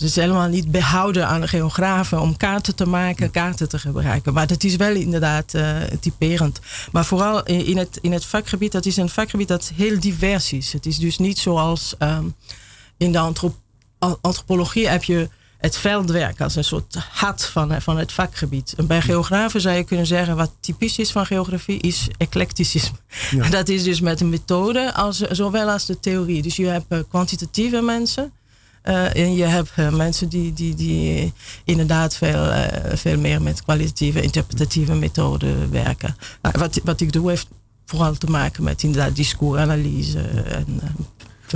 het 0.00 0.08
is 0.08 0.16
helemaal 0.16 0.48
niet 0.48 0.70
behouden 0.70 1.26
aan 1.26 1.40
de 1.40 1.48
geografen 1.48 2.20
om 2.20 2.36
kaarten 2.36 2.74
te 2.74 2.86
maken, 2.86 3.30
kaarten 3.30 3.68
te 3.68 3.78
gebruiken. 3.78 4.32
Maar 4.32 4.46
dat 4.46 4.64
is 4.64 4.76
wel 4.76 4.94
inderdaad 4.94 5.54
uh, 5.54 5.76
typerend. 6.00 6.60
Maar 6.92 7.04
vooral 7.04 7.44
in 7.44 7.76
het, 7.76 7.98
in 8.00 8.12
het 8.12 8.24
vakgebied, 8.24 8.72
dat 8.72 8.86
is 8.86 8.96
een 8.96 9.08
vakgebied 9.08 9.48
dat 9.48 9.72
heel 9.74 10.00
divers 10.00 10.52
is. 10.52 10.72
Het 10.72 10.86
is 10.86 10.98
dus 10.98 11.18
niet 11.18 11.38
zoals 11.38 11.94
um, 11.98 12.34
in 12.96 13.12
de 13.12 13.32
antropologie 14.20 14.88
heb 14.88 15.04
je 15.04 15.28
het 15.58 15.76
veldwerk 15.76 16.40
als 16.40 16.56
een 16.56 16.64
soort 16.64 16.94
hart 16.94 17.44
van, 17.44 17.82
van 17.82 17.98
het 17.98 18.12
vakgebied. 18.12 18.74
En 18.76 18.86
bij 18.86 19.02
geografen 19.02 19.60
zou 19.60 19.76
je 19.76 19.84
kunnen 19.84 20.06
zeggen 20.06 20.36
wat 20.36 20.50
typisch 20.60 20.98
is 20.98 21.12
van 21.12 21.26
geografie 21.26 21.80
is 21.80 22.08
eclecticisme. 22.18 22.96
Ja. 23.30 23.48
Dat 23.58 23.68
is 23.68 23.82
dus 23.82 24.00
met 24.00 24.20
een 24.20 24.28
methode 24.28 24.94
als, 24.94 25.18
zowel 25.18 25.70
als 25.70 25.86
de 25.86 26.00
theorie. 26.00 26.42
Dus 26.42 26.56
je 26.56 26.66
hebt 26.66 26.84
uh, 26.88 26.98
kwantitatieve 27.08 27.80
mensen 27.80 28.32
uh, 28.84 29.16
en 29.16 29.34
je 29.34 29.44
hebt 29.44 29.70
uh, 29.78 29.92
mensen 29.92 30.28
die, 30.28 30.52
die, 30.52 30.74
die 30.74 31.32
inderdaad 31.64 32.16
veel, 32.16 32.46
uh, 32.46 32.66
veel 32.94 33.18
meer 33.18 33.42
met 33.42 33.62
kwalitatieve, 33.62 34.22
interpretatieve 34.22 34.94
methoden 34.94 35.70
werken. 35.70 36.16
Wat, 36.52 36.80
wat 36.84 37.00
ik 37.00 37.12
doe 37.12 37.28
heeft 37.28 37.48
vooral 37.86 38.14
te 38.14 38.26
maken 38.26 38.64
met 38.64 38.82
inderdaad 38.82 39.16
discoursanalyse 39.16 40.18
en 40.18 40.80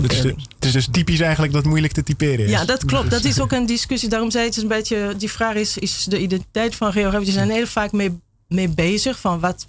het 0.02 0.12
is, 0.12 0.23
het 0.23 0.64
is, 0.64 0.73
dus 0.73 0.88
typisch 0.90 1.21
eigenlijk 1.21 1.52
dat 1.52 1.64
moeilijk 1.64 1.93
te 1.93 2.02
typeren 2.02 2.45
is. 2.45 2.50
Ja, 2.50 2.64
dat 2.64 2.85
klopt. 2.85 3.11
Dat 3.11 3.25
is 3.25 3.40
ook 3.40 3.52
een 3.52 3.66
discussie. 3.66 4.09
Daarom 4.09 4.31
zei 4.31 4.45
het 4.45 4.57
een 4.57 4.69
beetje, 4.69 5.14
die 5.19 5.31
vraag 5.31 5.54
is, 5.54 5.78
is 5.78 6.04
de 6.04 6.21
identiteit 6.21 6.75
van 6.75 6.93
geografie. 6.93 7.26
Ze 7.26 7.33
zijn 7.33 7.50
heel 7.50 7.66
vaak 7.66 7.93
mee, 7.93 8.21
mee 8.49 8.69
bezig 8.69 9.21
van 9.21 9.40
wat, 9.40 9.66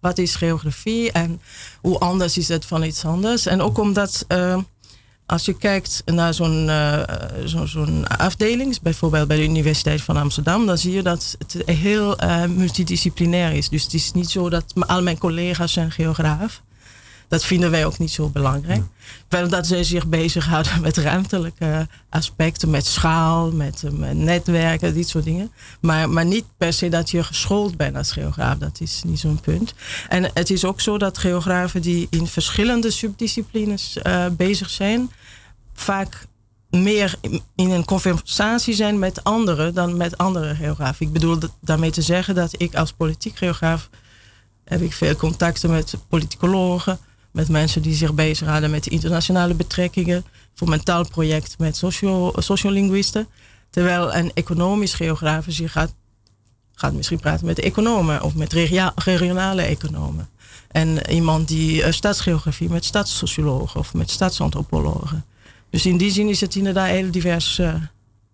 wat 0.00 0.18
is 0.18 0.34
geografie 0.34 1.12
en 1.12 1.40
hoe 1.80 1.98
anders 1.98 2.38
is 2.38 2.48
het 2.48 2.64
van 2.64 2.82
iets 2.82 3.04
anders. 3.04 3.46
En 3.46 3.60
ook 3.60 3.78
omdat 3.78 4.24
als 5.30 5.44
je 5.44 5.54
kijkt 5.54 6.02
naar 6.04 6.34
zo'n 6.34 6.66
uh, 6.66 7.02
zo, 7.44 7.66
zo'n 7.66 8.08
afdeling, 8.08 8.80
bijvoorbeeld 8.80 9.28
bij 9.28 9.36
de 9.36 9.44
Universiteit 9.44 10.02
van 10.02 10.16
Amsterdam, 10.16 10.66
dan 10.66 10.78
zie 10.78 10.92
je 10.92 11.02
dat 11.02 11.36
het 11.38 11.62
heel 11.66 12.22
uh, 12.22 12.44
multidisciplinair 12.44 13.52
is. 13.52 13.68
Dus 13.68 13.82
het 13.82 13.94
is 13.94 14.12
niet 14.12 14.30
zo 14.30 14.48
dat 14.48 14.64
al 14.86 15.02
mijn 15.02 15.18
collega's 15.18 15.72
zijn 15.72 15.90
geograaf. 15.90 16.62
Dat 17.28 17.44
vinden 17.44 17.70
wij 17.70 17.86
ook 17.86 17.98
niet 17.98 18.10
zo 18.10 18.28
belangrijk. 18.28 18.82
Wel 19.28 19.48
dat 19.48 19.66
zij 19.66 19.84
zich 19.84 20.06
bezighouden 20.06 20.80
met 20.80 20.96
ruimtelijke 20.96 21.88
aspecten, 22.08 22.70
met 22.70 22.86
schaal, 22.86 23.50
met, 23.50 23.82
met, 23.92 24.16
netwerken, 24.16 24.94
dit 24.94 25.08
soort 25.08 25.24
dingen. 25.24 25.52
Maar, 25.80 26.08
maar 26.08 26.24
niet 26.24 26.44
per 26.56 26.72
se 26.72 26.88
dat 26.88 27.10
je 27.10 27.24
geschoold 27.24 27.76
bent 27.76 27.96
als 27.96 28.12
geograaf. 28.12 28.58
Dat 28.58 28.80
is 28.80 29.02
niet 29.06 29.18
zo'n 29.18 29.40
punt. 29.40 29.74
En 30.08 30.30
het 30.34 30.50
is 30.50 30.64
ook 30.64 30.80
zo 30.80 30.98
dat 30.98 31.18
geografen 31.18 31.82
die 31.82 32.06
in 32.10 32.26
verschillende 32.26 32.90
subdisciplines 32.90 33.98
uh, 34.02 34.26
bezig 34.36 34.70
zijn, 34.70 35.10
vaak 35.80 36.26
meer 36.70 37.14
in 37.54 37.70
een 37.70 37.84
conversatie 37.84 38.74
zijn 38.74 38.98
met 38.98 39.24
anderen 39.24 39.74
dan 39.74 39.96
met 39.96 40.18
andere 40.18 40.54
geografen. 40.54 41.06
Ik 41.06 41.12
bedoel 41.12 41.38
daarmee 41.60 41.90
te 41.90 42.02
zeggen 42.02 42.34
dat 42.34 42.54
ik 42.60 42.74
als 42.74 42.92
politiek 42.92 43.36
geograaf 43.36 43.88
heb 44.64 44.80
ik 44.80 44.92
veel 44.92 45.16
contacten 45.16 45.70
met 45.70 45.94
politicologen, 46.08 46.98
met 47.30 47.48
mensen 47.48 47.82
die 47.82 47.94
zich 47.94 48.14
bezighouden 48.14 48.70
met 48.70 48.86
internationale 48.86 49.54
betrekkingen, 49.54 50.24
voor 50.54 50.68
mijn 50.68 50.82
taalproject 50.82 51.58
met 51.58 51.76
socio, 51.76 52.32
sociolinguïsten. 52.36 53.28
Terwijl 53.70 54.14
een 54.14 54.30
economisch 54.34 54.94
geograaf 54.94 55.44
zich 55.48 55.72
gaat, 55.72 55.94
gaat 56.74 56.92
misschien 56.92 57.20
praten 57.20 57.46
met 57.46 57.58
economen 57.58 58.22
of 58.22 58.34
met 58.34 58.52
regionale 58.94 59.62
economen. 59.62 60.28
En 60.70 61.10
iemand 61.10 61.48
die 61.48 61.82
uh, 61.82 61.92
stadsgeografie 61.92 62.68
met 62.68 62.84
stadssociologen 62.84 63.80
of 63.80 63.94
met 63.94 64.10
stadsantropologen. 64.10 65.24
Dus 65.70 65.86
in 65.86 65.96
die 65.96 66.10
zin 66.10 66.28
is 66.28 66.40
het 66.40 66.54
inderdaad 66.54 66.88
een 66.88 66.94
heel 66.94 67.10
divers, 67.10 67.60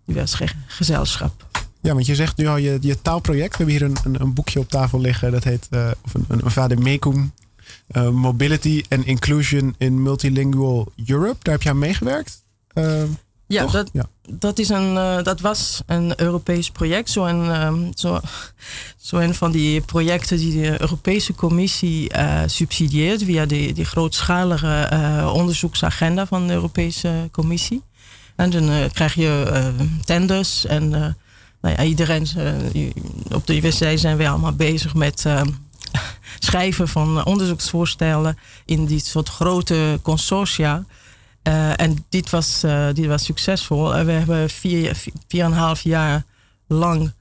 divers 0.05 0.41
gezelschap. 0.67 1.47
Ja, 1.81 1.95
want 1.95 2.07
je 2.07 2.15
zegt 2.15 2.37
nu 2.37 2.47
al 2.47 2.57
je, 2.57 2.79
je 2.81 3.03
taalproject. 3.03 3.57
We 3.57 3.65
hebben 3.65 3.75
hier 3.75 3.83
een, 3.83 3.97
een, 4.05 4.21
een 4.21 4.35
boekje 4.35 4.59
op 4.59 4.69
tafel 4.69 5.01
liggen. 5.01 5.33
Dat 5.33 5.45
heet, 5.45 5.67
uh, 5.71 5.91
of 6.05 6.15
een, 6.15 6.25
een, 6.29 6.51
vader 6.51 6.79
Mekum. 6.79 7.33
Uh, 7.97 8.09
Mobility 8.09 8.85
and 8.89 9.05
Inclusion 9.05 9.75
in 9.79 10.03
Multilingual 10.03 10.93
Europe. 11.07 11.37
Daar 11.43 11.55
heb 11.55 11.63
je 11.63 11.69
aan 11.69 11.79
meegewerkt. 11.79 12.43
Ja, 13.49 13.67
dat, 13.67 13.91
ja, 13.93 14.09
dat, 14.29 14.59
is 14.59 14.69
een, 14.69 14.95
uh, 14.95 15.23
dat 15.23 15.41
was 15.41 15.83
een 15.87 16.21
Europees 16.21 16.71
project. 16.71 17.11
Zo 17.11 17.25
een, 17.25 17.63
um, 17.67 17.91
zo, 17.95 18.21
zo 18.97 19.17
een 19.17 19.35
van 19.35 19.51
die 19.51 19.81
projecten 19.81 20.37
die 20.37 20.63
de 20.63 20.81
Europese 20.81 21.35
Commissie 21.35 22.17
uh, 22.17 22.43
subsidieert 22.47 23.23
via 23.23 23.47
die, 23.47 23.73
die 23.73 23.85
grootschalige 23.85 24.91
uh, 24.93 25.33
onderzoeksagenda 25.35 26.27
van 26.27 26.47
de 26.47 26.53
Europese 26.53 27.29
Commissie. 27.33 27.83
En 28.37 28.51
dan 28.51 28.91
krijg 28.93 29.15
je 29.15 29.73
tenders 30.05 30.67
en 30.67 30.89
nou 31.61 31.75
ja, 31.77 31.83
iedereen 31.83 32.27
op 33.35 33.47
de 33.47 33.53
universiteit 33.53 34.01
zijn 34.01 34.17
we 34.17 34.29
allemaal 34.29 34.53
bezig 34.53 34.95
met 34.95 35.25
schrijven 36.39 36.89
van 36.89 37.25
onderzoeksvoorstellen 37.25 38.39
in 38.65 38.87
die 38.87 39.01
soort 39.01 39.29
grote 39.29 39.99
consortia. 40.03 40.85
Uh, 41.49 41.81
en 41.81 42.05
dit 42.09 42.31
was, 42.31 42.65
uh, 42.65 42.87
dit 42.93 43.07
was 43.07 43.25
succesvol. 43.25 43.97
Uh, 43.97 44.05
we 44.05 44.13
hebben 44.13 44.51
vier, 44.51 44.95
vier, 44.95 45.13
vier 45.29 45.45
en 45.45 45.51
een 45.51 45.59
half 45.59 45.81
jaar 45.81 46.25
lang 46.67 47.13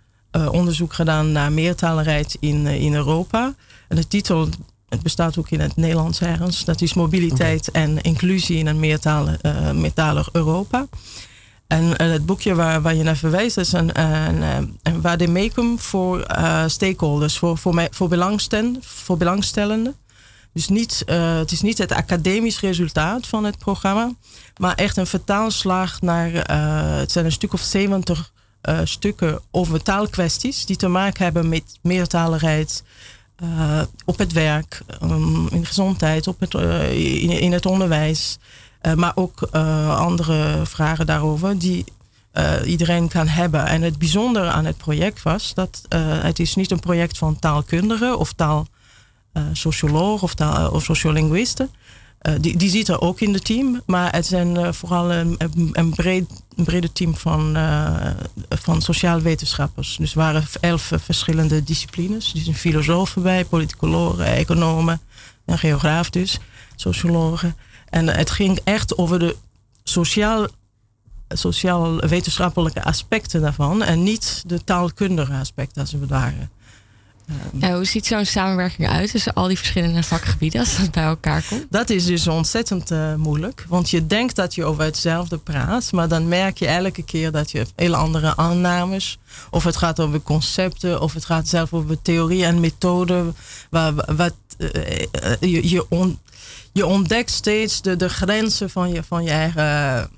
onderzoek 0.52 0.94
gedaan 0.94 1.32
naar 1.32 1.52
meertaligheid 1.52 2.38
in, 2.40 2.68
in 2.68 2.94
Europa. 2.94 3.56
En 3.88 3.96
de 3.96 4.08
titel, 4.08 4.48
het 4.90 5.02
bestaat 5.04 5.38
ook 5.38 5.50
in 5.50 5.60
het 5.60 5.76
Nederlands 5.76 6.22
ergens, 6.22 6.66
dat 6.66 6.82
is 6.82 6.94
mobiliteit 6.94 7.70
okay. 7.70 7.82
en 7.82 8.02
inclusie 8.02 8.58
in 8.58 8.68
een 8.68 8.80
meertalig, 8.80 9.42
meertalig 9.74 10.30
Europa. 10.32 10.88
En 11.68 12.02
het 12.04 12.26
boekje 12.26 12.56
waar, 12.56 12.82
waar 12.82 12.96
je 12.96 13.04
naar 13.04 13.18
verwijst 13.18 13.58
is 13.58 13.72
een, 13.72 14.02
een, 14.02 14.78
een 14.84 15.02
vademecum 15.02 15.80
voor 15.80 16.26
stakeholders, 16.68 17.38
voor, 17.38 17.58
voor, 17.58 17.74
mij, 17.74 17.88
voor 17.92 18.08
belangstellenden. 19.18 19.96
Dus 20.56 20.68
niet, 20.68 21.04
uh, 21.06 21.38
het 21.38 21.52
is 21.52 21.62
niet 21.62 21.78
het 21.78 21.92
academisch 21.92 22.60
resultaat 22.60 23.28
van 23.28 23.44
het 23.44 23.58
programma, 23.58 24.12
maar 24.58 24.76
echt 24.76 24.98
een 24.98 25.08
vertaalslag 25.08 26.02
naar, 26.02 26.30
uh, 26.32 26.98
het 26.98 27.12
zijn 27.12 27.26
een 27.26 27.32
stuk 27.32 27.54
of 27.54 27.62
70 27.62 28.18
uh, 28.20 28.80
eh, 28.80 28.86
stukken 28.86 29.40
over 29.52 29.84
taalkwesties 29.84 30.66
die 30.66 30.76
te 30.76 30.88
maken 30.88 31.24
hebben 31.24 31.50
met 31.50 31.80
meertaligheid 31.82 32.84
op 34.06 34.18
het 34.18 34.32
werk, 34.32 34.82
um, 35.04 35.48
in 35.48 35.66
gezondheid, 35.66 36.28
op 36.28 36.40
het, 36.40 36.54
in, 36.94 37.30
in, 37.30 37.52
het 37.52 37.66
onderwijs, 37.66 38.38
maar 38.96 39.12
ook 39.16 39.42
andere 39.90 40.66
vragen 40.66 41.06
daarover 41.06 41.60
die 41.60 41.86
iedereen 42.66 43.08
kan 43.08 43.28
hebben. 43.28 43.66
En 43.66 43.82
het 43.82 43.98
bijzondere 43.98 44.50
aan 44.50 44.66
het 44.66 44.78
project 44.78 45.24
was 45.24 45.54
dat 45.54 45.82
het 46.22 46.40
is 46.40 46.56
niet 46.56 46.72
een 46.72 46.80
project 46.80 47.18
van 47.18 47.40
taalkundigen 47.40 48.18
of 48.18 48.34
taal 48.34 48.68
socioloog 49.52 50.24
of, 50.24 50.34
taal, 50.34 50.72
of 50.72 50.84
sociolinguïsten. 50.84 51.70
Uh, 52.22 52.34
die, 52.42 52.58
die 52.58 52.70
zitten 52.70 53.02
ook 53.02 53.20
in 53.20 53.34
het 53.34 53.46
team, 53.46 53.82
maar 53.86 54.12
het 54.12 54.26
zijn 54.26 54.74
vooral 54.74 55.12
een, 55.12 55.38
een, 55.72 55.90
breed, 55.90 56.26
een 56.56 56.64
brede 56.64 56.92
team 56.92 57.16
van, 57.16 57.58
van 58.50 58.82
sociaal 58.82 59.20
wetenschappers. 59.22 59.96
Dus 59.98 60.12
er 60.12 60.18
waren 60.18 60.44
elf 60.60 60.92
verschillende 60.94 61.64
disciplines. 61.64 62.32
Dus 62.32 62.48
een 62.48 62.56
filosoof 62.56 63.14
bij, 63.20 63.46
politicologen, 63.46 64.26
economen, 64.26 65.02
een 65.46 65.58
geograaf 65.58 66.10
dus, 66.10 66.40
sociologen. 66.76 67.56
En 67.90 68.08
het 68.08 68.30
ging 68.30 68.60
echt 68.64 68.98
over 68.98 69.20
de 69.20 69.36
sociaal, 69.84 70.48
sociaal-wetenschappelijke 71.28 72.84
aspecten 72.84 73.42
daarvan 73.42 73.84
en 73.84 74.04
niet 74.04 74.44
de 74.48 74.64
taalkundige 74.64 75.34
aspecten 75.34 75.82
als 75.82 75.92
we 75.92 76.08
waren. 76.08 76.50
Ja, 77.54 77.76
hoe 77.76 77.86
ziet 77.86 78.06
zo'n 78.06 78.26
samenwerking 78.26 78.90
uit 78.90 79.12
tussen 79.12 79.34
al 79.34 79.48
die 79.48 79.58
verschillende 79.58 80.04
vakgebieden 80.04 80.60
als 80.60 80.78
dat 80.78 80.92
bij 80.92 81.04
elkaar 81.04 81.44
komt? 81.50 81.66
Dat 81.70 81.90
is 81.90 82.06
dus 82.06 82.28
ontzettend 82.28 82.92
uh, 82.92 83.16
moeilijk. 83.16 83.66
Want 83.68 83.90
je 83.90 84.08
denkt 84.08 84.36
dat 84.36 84.56
je 84.56 84.66
over 84.66 84.84
hetzelfde 84.84 85.38
praat, 85.38 85.92
maar 85.92 86.08
dan 86.08 86.28
merk 86.28 86.58
je 86.58 86.68
elke 86.68 87.04
keer 87.04 87.32
dat 87.32 87.52
je 87.52 87.66
hele 87.76 87.96
andere 87.96 88.36
aannames. 88.36 89.18
Of 89.50 89.64
het 89.64 89.76
gaat 89.76 90.00
over 90.00 90.22
concepten, 90.22 91.02
of 91.02 91.14
het 91.14 91.26
gaat 91.26 91.48
zelf 91.48 91.74
over 91.74 92.02
theorie 92.02 92.46
en 92.46 92.60
methode. 92.60 93.34
Waar, 93.70 93.94
wat, 94.16 94.34
uh, 94.58 94.70
je, 95.40 95.70
je, 95.70 95.86
on, 95.90 96.20
je, 96.72 96.86
ontdekt 96.86 97.32
steeds 97.32 97.82
de, 97.82 97.96
de 97.96 98.10
grenzen 98.10 98.70
van 98.70 98.92
je, 98.92 99.04
van 99.04 99.24
je 99.24 99.32
eigen 99.32 100.10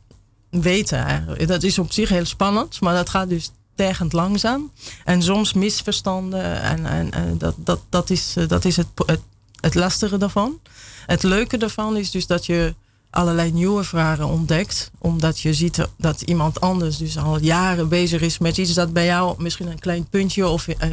weten. 0.50 1.06
Eigenlijk. 1.06 1.48
Dat 1.48 1.64
is 1.64 1.80
op 1.80 1.92
zich 1.92 2.10
heel 2.10 2.26
spannend, 2.26 2.82
maar 2.82 2.96
dat 2.96 3.10
gaat 3.10 3.30
dus 3.30 3.52
tergend 3.78 4.14
langzaam. 4.14 4.72
En 5.04 5.22
soms 5.22 5.54
misverstanden. 5.54 6.62
En, 6.62 6.86
en, 6.86 7.38
dat, 7.38 7.56
dat, 7.58 7.80
dat 7.90 8.10
is, 8.10 8.34
eh, 8.38 8.48
dat 8.48 8.66
is 8.66 8.78
het, 8.78 8.88
het, 9.06 9.22
het 9.60 9.76
lastige 9.76 10.18
daarvan. 10.18 10.60
Het 11.06 11.24
leuke 11.24 11.58
daarvan 11.58 11.98
is 11.98 12.12
dus 12.12 12.28
dat 12.28 12.46
je 12.46 12.74
allerlei 13.10 13.52
nieuwe 13.52 13.84
vragen 13.84 14.28
ontdekt. 14.28 14.92
Omdat 14.98 15.40
je 15.40 15.54
ziet 15.54 15.88
dat 15.98 16.22
iemand 16.22 16.62
anders 16.62 16.98
dus 16.98 17.18
al 17.18 17.40
jaren 17.40 17.90
bezig 17.90 18.22
is 18.22 18.38
met 18.38 18.58
iets 18.58 18.74
dat 18.74 18.94
bij 18.94 19.06
jou 19.06 19.36
misschien 19.44 19.68
een 19.68 19.80
klein 19.80 20.08
puntje 20.10 20.48
of 20.48 20.68
eh, 20.68 20.90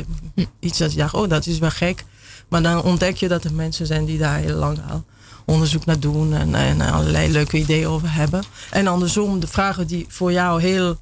iets 0.61 0.79
dat 0.79 0.93
je 0.93 0.99
dacht, 0.99 1.15
oh 1.15 1.29
dat 1.29 1.47
is 1.47 1.59
wel 1.59 1.71
gek. 1.71 2.05
Maar 2.49 2.63
dan 2.63 2.83
ontdek 2.83 3.17
je 3.17 3.29
dat 3.29 3.45
er 3.45 3.53
mensen 3.53 3.87
zijn 3.87 4.05
die 4.05 4.19
daar 4.19 4.39
heel 4.39 4.57
lang 4.57 4.79
al 4.91 5.05
onderzoek 5.45 5.85
naar 5.85 6.01
doen 6.01 6.35
en, 6.35 6.55
en 6.55 6.81
allerlei 6.81 7.33
leuke 7.33 7.59
ideeën 7.59 7.87
over 7.87 8.13
hebben. 8.13 8.43
En 8.71 8.87
andersom, 8.87 9.41
de 9.41 9.47
vragen 9.47 9.87
die 9.87 10.07
voor 10.09 10.33
jou 10.33 10.61
heel 10.61 10.99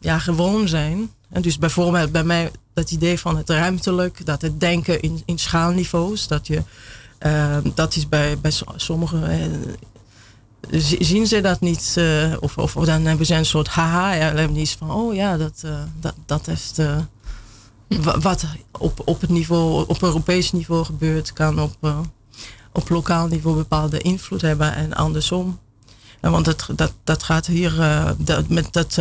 ja, 0.00 0.18
gewoon 0.18 0.68
zijn. 0.68 1.10
En 1.28 1.42
dus 1.42 1.58
bijvoorbeeld 1.58 2.12
bij 2.12 2.24
mij 2.24 2.50
dat 2.74 2.90
idee 2.90 3.18
van 3.18 3.36
het 3.36 3.50
ruimtelijk, 3.50 4.26
dat 4.26 4.42
het 4.42 4.60
denken 4.60 5.00
in, 5.00 5.22
in 5.24 5.38
schaalniveaus, 5.38 6.26
dat 6.26 6.46
je, 6.46 6.62
uh, 7.26 7.56
dat 7.74 7.96
is 7.96 8.08
bij, 8.08 8.38
bij 8.38 8.52
sommigen, 8.76 9.30
uh, 10.70 10.82
zien 11.00 11.26
ze 11.26 11.40
dat 11.40 11.60
niet, 11.60 11.94
uh, 11.98 12.36
of, 12.40 12.58
of, 12.58 12.72
dan 12.72 13.04
hebben 13.04 13.26
ze 13.26 13.34
een 13.34 13.46
soort 13.46 13.68
haha, 13.68 14.12
ja, 14.12 14.48
iets 14.48 14.74
van, 14.74 14.90
oh 14.90 15.14
ja, 15.14 15.36
dat, 15.36 15.64
dat, 16.00 16.14
dat 16.26 16.46
heeft, 16.46 16.82
wat 18.20 18.44
op, 18.78 19.02
op 19.04 19.20
het 19.20 19.30
niveau, 19.30 19.88
op 19.88 20.02
Europees 20.02 20.52
niveau 20.52 20.84
gebeurt, 20.84 21.32
kan 21.32 21.60
op, 21.60 21.94
op 22.72 22.88
lokaal 22.88 23.26
niveau 23.26 23.56
bepaalde 23.56 23.98
invloed 23.98 24.40
hebben 24.40 24.74
en 24.74 24.94
andersom. 24.94 25.58
En 26.20 26.30
want 26.30 26.46
het, 26.46 26.66
dat, 26.76 26.92
dat 27.04 27.22
gaat 27.22 27.46
hier 27.46 27.74
dat, 28.18 28.48
met 28.48 28.72
dat 28.72 28.98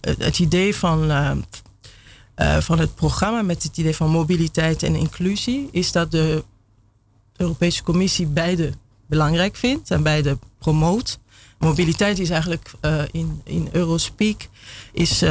het 0.00 0.38
idee 0.38 0.74
van, 0.74 1.10
uh, 1.10 2.56
van 2.58 2.78
het 2.78 2.94
programma 2.94 3.42
met 3.42 3.62
het 3.62 3.76
idee 3.76 3.96
van 3.96 4.10
mobiliteit 4.10 4.82
en 4.82 4.94
inclusie 4.94 5.68
is 5.72 5.92
dat 5.92 6.10
de 6.10 6.44
Europese 7.36 7.82
Commissie 7.82 8.26
beide 8.26 8.72
belangrijk 9.06 9.56
vindt 9.56 9.90
en 9.90 10.02
beide 10.02 10.38
promoot. 10.58 11.18
Mobiliteit 11.58 12.18
is 12.18 12.30
eigenlijk 12.30 12.70
uh, 12.82 13.02
in, 13.10 13.40
in 13.44 13.68
Eurospeak 13.72 14.48
is 14.92 15.24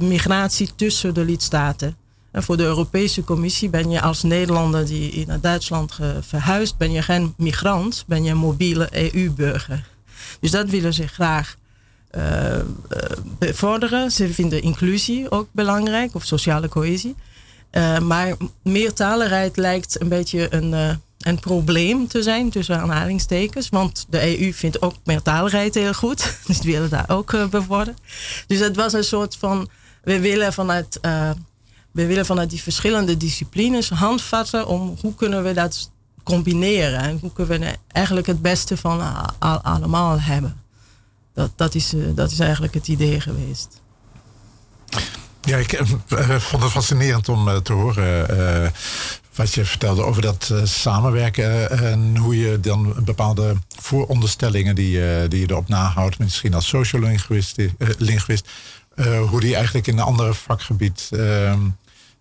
migratie 0.00 0.74
tussen 0.76 1.14
de 1.14 1.24
lidstaten. 1.24 1.96
En 2.30 2.42
voor 2.42 2.56
de 2.56 2.62
Europese 2.62 3.24
Commissie 3.24 3.68
ben 3.68 3.90
je 3.90 4.00
als 4.00 4.22
Nederlander 4.22 4.86
die 4.86 5.26
naar 5.26 5.40
Duitsland 5.40 5.98
verhuist, 6.20 6.76
ben 6.76 6.92
je 6.92 7.02
geen 7.02 7.34
migrant, 7.36 8.04
ben 8.06 8.24
je 8.24 8.30
een 8.30 8.36
mobiele 8.36 9.12
EU-burger. 9.14 9.95
Dus 10.40 10.50
dat 10.50 10.70
willen 10.70 10.94
ze 10.94 11.06
graag 11.06 11.56
uh, 12.16 12.58
bevorderen. 13.38 14.10
Ze 14.10 14.32
vinden 14.32 14.62
inclusie 14.62 15.30
ook 15.30 15.48
belangrijk, 15.52 16.14
of 16.14 16.24
sociale 16.24 16.68
cohesie. 16.68 17.14
Uh, 17.72 17.98
maar 17.98 18.36
meertaligheid 18.62 19.56
lijkt 19.56 20.00
een 20.00 20.08
beetje 20.08 20.54
een, 20.54 21.00
een 21.18 21.40
probleem 21.40 22.08
te 22.08 22.22
zijn, 22.22 22.50
tussen 22.50 22.80
aanhalingstekens. 22.80 23.68
Want 23.68 24.06
de 24.08 24.40
EU 24.40 24.52
vindt 24.52 24.82
ook 24.82 24.94
meertaligheid 25.04 25.74
heel 25.74 25.92
goed. 25.92 26.34
Dus 26.46 26.60
die 26.60 26.72
willen 26.72 26.90
daar 26.90 27.08
ook 27.08 27.50
bevorderen. 27.50 27.96
Dus 28.46 28.58
het 28.58 28.76
was 28.76 28.92
een 28.92 29.04
soort 29.04 29.36
van. 29.36 29.68
We 30.02 30.20
willen 30.20 30.52
vanuit, 30.52 30.98
we 31.92 32.06
willen 32.06 32.26
vanuit 32.26 32.50
die 32.50 32.62
verschillende 32.62 33.16
disciplines 33.16 33.88
handvatten 33.88 34.66
om 34.66 34.96
hoe 35.00 35.14
kunnen 35.14 35.44
we 35.44 35.52
dat 35.52 35.90
combineren. 36.26 37.00
En 37.00 37.18
hoe 37.20 37.32
kunnen 37.32 37.60
we 37.60 37.76
eigenlijk 37.88 38.26
het 38.26 38.42
beste 38.42 38.76
van 38.76 39.00
allemaal 39.38 40.20
hebben. 40.20 40.56
dat, 41.34 41.50
dat, 41.56 41.74
is, 41.74 41.92
dat 42.14 42.30
is 42.30 42.38
eigenlijk 42.38 42.74
het 42.74 42.88
idee 42.88 43.20
geweest. 43.20 43.80
Ja, 45.40 45.56
ik 45.56 45.80
vond 46.38 46.62
het 46.62 46.72
fascinerend 46.72 47.28
om 47.28 47.62
te 47.62 47.72
horen 47.72 48.72
wat 49.34 49.54
je 49.54 49.64
vertelde 49.64 50.02
over 50.02 50.22
dat 50.22 50.52
samenwerken 50.64 51.70
en 51.70 52.16
hoe 52.16 52.38
je 52.38 52.60
dan 52.60 52.94
bepaalde 53.04 53.54
vooronderstellingen 53.68 54.74
die, 54.74 55.28
die 55.28 55.40
je 55.40 55.50
erop 55.50 55.68
nahoudt, 55.68 56.18
misschien 56.18 56.54
als 56.54 56.68
sociolinguist, 56.68 57.56
linguist, 57.98 58.48
hoe 59.28 59.40
die 59.40 59.54
eigenlijk 59.54 59.86
in 59.86 59.98
een 59.98 60.04
ander 60.04 60.34
vakgebied 60.34 61.08
ehm, 61.10 61.60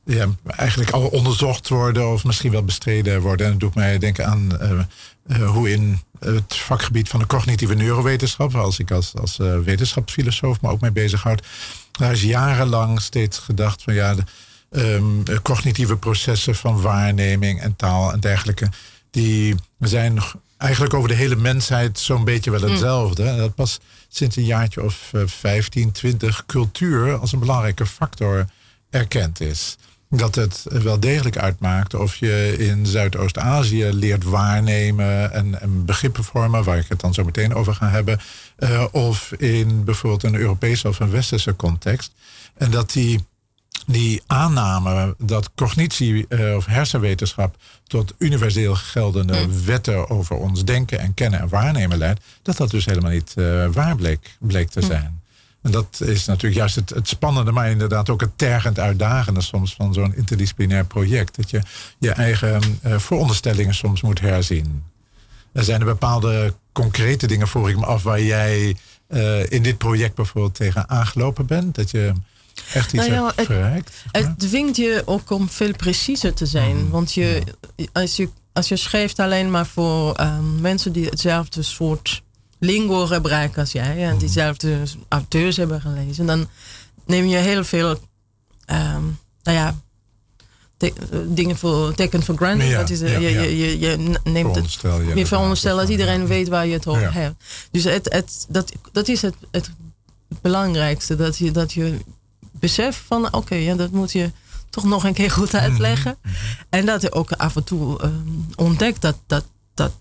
ja, 0.06 0.28
eigenlijk 0.46 0.92
al 0.92 1.08
onderzocht 1.08 1.70
worden 1.70 2.12
of 2.12 2.24
misschien 2.24 2.52
wel 2.52 2.64
bestreden 2.64 3.22
worden. 3.22 3.46
En 3.46 3.52
dat 3.52 3.62
doet 3.62 3.76
mij 3.76 3.98
denken 3.98 4.26
aan 4.26 4.50
uh, 4.62 4.80
uh, 5.28 5.50
hoe 5.50 5.72
in 5.72 6.00
het 6.20 6.56
vakgebied 6.56 7.10
van 7.10 7.20
de 7.20 7.26
cognitieve 7.26 7.74
neurowetenschap, 7.74 8.56
als 8.56 8.80
ik 8.80 8.92
als, 8.92 9.14
als 9.16 9.40
uh, 9.40 9.60
wetenschapsfilosoof 9.60 10.62
me 10.62 10.70
ook 10.70 10.82
mee 10.82 10.92
bezighoud, 10.92 11.46
daar 11.92 12.12
is 12.12 12.22
jarenlang 12.22 13.02
steeds 13.02 13.38
gedacht 13.38 13.84
van 13.84 13.94
ja, 13.94 14.16
de, 14.16 14.24
um, 14.70 15.24
cognitieve 15.42 15.98
processen 15.98 16.56
van 16.56 16.82
waarneming 16.82 17.62
en 17.62 17.76
taal 17.76 18.12
en 18.12 18.20
dergelijke, 18.20 18.70
die 19.12 19.56
zijn 19.80 20.20
eigenlijk 20.58 20.94
over 20.94 21.10
de 21.10 21.16
hele 21.16 21.36
mensheid 21.36 22.00
zo'n 22.00 22.24
beetje 22.24 22.52
wel 22.52 22.60
mm. 22.60 22.70
hetzelfde. 22.70 23.24
En 23.24 23.38
dat 23.38 23.56
pas 23.56 23.80
sinds 24.08 24.36
een 24.36 24.46
jaartje 24.46 24.84
of 24.84 25.12
15, 25.26 25.92
20 25.92 26.46
cultuur 26.46 27.18
als 27.18 27.32
een 27.32 27.40
belangrijke 27.40 27.86
factor 27.86 28.46
erkend 28.90 29.42
is 29.42 29.78
dat 30.18 30.36
het 30.36 30.66
wel 30.70 31.00
degelijk 31.00 31.38
uitmaakt 31.38 31.94
of 31.94 32.16
je 32.16 32.56
in 32.58 32.86
Zuidoost-Azië 32.86 33.90
leert 33.94 34.24
waarnemen 34.24 35.34
en, 35.34 35.62
en, 35.62 35.86
begrippen 35.86 36.24
vormen, 36.24 36.64
waar 36.64 36.78
ik 36.78 36.88
het 36.88 37.00
dan 37.00 37.14
zo 37.14 37.24
meteen 37.24 37.54
over 37.54 37.74
ga 37.74 37.90
hebben, 37.90 38.20
uh, 38.60 38.86
of 38.92 39.32
in 39.32 39.84
bijvoorbeeld 39.84 40.24
een 40.24 40.40
Europese 40.40 40.88
of 40.88 41.00
een 41.00 41.10
Westerse 41.10 41.56
context. 41.56 42.14
En 42.58 42.72
dat 42.72 42.92
die, 42.92 43.26
die 43.86 44.22
aanname 44.28 45.16
dat 45.18 45.52
cognitie 45.56 46.26
uh, 46.30 46.56
of 46.56 46.66
hersenwetenschap 46.66 47.56
tot 47.88 48.14
universeel 48.18 48.76
geldende 48.76 49.38
hmm. 49.38 49.66
wetten 49.66 50.10
over 50.10 50.36
ons 50.36 50.66
denken 50.66 51.00
en 51.00 51.14
kennen 51.14 51.40
en 51.40 51.50
waarnemen 51.50 51.98
leidt, 51.98 52.22
dat 52.42 52.58
dat 52.58 52.72
dus 52.72 52.86
helemaal 52.86 53.12
niet 53.12 53.34
uh, 53.36 53.68
waar 53.68 53.96
bleek, 53.96 54.38
bleek 54.40 54.70
te 54.70 54.80
hmm. 54.80 54.90
zijn. 54.90 55.24
En 55.66 55.72
dat 55.72 56.02
is 56.04 56.26
natuurlijk 56.26 56.56
juist 56.56 56.76
het, 56.76 56.90
het, 56.90 57.08
spannende, 57.08 57.52
maar 57.52 57.70
inderdaad 57.70 58.10
ook 58.10 58.22
het 58.22 58.38
tergend 58.38 58.80
uitdagende 58.80 59.42
soms 59.42 59.74
van 59.74 59.94
zo'n 59.94 60.16
interdisciplinair 60.16 60.86
project. 60.86 61.36
Dat 61.36 61.50
je 61.50 61.62
je 62.00 62.12
eigen 62.12 62.62
uh, 62.86 62.98
vooronderstellingen 62.98 63.74
soms 63.74 64.02
moet 64.02 64.20
herzien. 64.20 64.84
Er 65.52 65.64
zijn 65.64 65.80
er 65.80 65.86
bepaalde 65.86 66.54
concrete 66.72 67.28
dingen, 67.28 67.48
voor 67.48 67.70
ik 67.70 67.78
me 67.78 67.86
af, 67.86 68.04
waar 68.04 68.22
jij 68.22 68.76
uh, 69.10 69.52
in 69.52 69.64
dit 69.64 69.78
project 69.78 70.16
bijvoorbeeld 70.16 70.56
tegen 70.56 70.90
aangelopen 70.90 71.46
bent. 71.46 71.76
Dat 71.76 71.92
je 71.92 72.12
echt 72.74 72.94
iets 72.94 73.08
nou 73.08 73.22
ja, 73.22 73.32
hebt 73.36 73.48
verrijkt. 73.48 73.92
Het, 74.12 74.26
het 74.26 74.40
dwingt 74.40 74.76
je 74.76 75.02
ook 75.06 75.30
om 75.30 75.50
veel 75.50 75.76
preciezer 75.76 76.34
te 76.34 76.46
zijn. 76.46 76.78
Mm. 76.78 76.90
Want 76.90 77.14
je, 77.14 77.44
als, 77.92 78.16
je, 78.16 78.30
als 78.54 78.68
je 78.68 78.76
schrijft 78.76 79.20
alleen 79.20 79.52
maar 79.52 79.66
voor 79.66 80.20
um, 80.20 80.62
mensen 80.62 80.92
die 80.92 81.06
hetzelfde 81.06 81.62
soort 81.62 82.24
lingo 82.60 83.06
gebruiken 83.06 83.62
als 83.62 83.72
jij 83.72 84.08
en 84.08 84.18
diezelfde 84.18 84.82
auteurs 85.08 85.58
hebben 85.58 85.82
gelezen, 85.82 86.26
dan 86.26 86.48
neem 87.06 87.26
je 87.26 87.38
heel 87.38 87.64
veel, 87.64 87.90
um, 87.90 89.20
nou 89.44 89.58
ja, 89.58 89.76
te, 90.78 90.94
dingen 91.28 91.58
voor 91.58 91.94
teken 91.94 92.24
voor 92.24 92.36
granted. 92.36 92.72
dat 92.72 92.90
is, 92.90 93.00
je, 93.00 93.20
je, 93.20 93.58
je, 93.58 93.80
je, 93.80 94.20
neemt 94.24 94.56
het. 94.56 94.74
Je 95.16 95.26
veronderstel 95.26 95.78
dat 95.78 95.90
iedereen 95.90 96.28
weet 96.28 96.48
waar 96.48 96.68
je 96.68 96.74
het 96.74 96.88
over 96.88 97.14
hebt. 97.14 97.44
Dus 97.72 97.84
het, 97.84 98.14
het, 98.14 98.46
dat, 98.50 98.72
dat 98.92 99.08
is 99.08 99.22
het, 99.22 99.36
het 99.52 99.72
belangrijkste. 100.42 101.16
Dat 101.16 101.38
je, 101.38 101.52
dat 101.52 101.74
je 101.74 101.98
beseft 102.52 103.02
van 103.08 103.34
oké, 103.34 103.56
ja, 103.56 103.76
dat 103.76 103.92
moet 103.92 104.12
je 104.12 104.32
toch 104.70 104.84
nog 104.84 105.04
een 105.04 105.14
keer 105.14 105.32
goed 105.32 105.56
uitleggen. 105.56 106.18
Mhm, 106.22 106.34
mhm. 106.34 106.64
En 106.70 106.86
dat 106.86 107.02
je 107.02 107.12
ook 107.12 107.32
af 107.32 107.56
en 107.56 107.64
toe 107.64 108.04
um, 108.04 108.46
ontdekt 108.56 109.02
dat, 109.02 109.18
dat 109.28 109.46
dat 109.76 109.92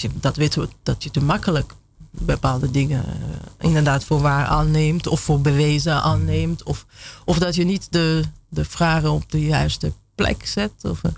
je, 0.00 0.10
dat, 0.20 0.38
dat 0.82 1.02
je 1.02 1.10
te 1.10 1.22
makkelijk 1.22 1.74
bepaalde 2.10 2.70
dingen 2.70 3.04
uh, 3.06 3.66
inderdaad 3.68 4.04
voor 4.04 4.20
waar 4.20 4.46
aanneemt 4.46 5.06
of 5.06 5.20
voor 5.20 5.40
bewezen 5.40 6.02
aanneemt. 6.02 6.62
Of, 6.62 6.86
of 7.24 7.38
dat 7.38 7.54
je 7.54 7.64
niet 7.64 7.86
de, 7.90 8.22
de 8.48 8.64
vragen 8.64 9.10
op 9.10 9.30
de 9.30 9.40
juiste 9.40 9.92
plek 10.14 10.46
zet. 10.46 10.72
Of, 10.82 11.00
uh, 11.06 11.12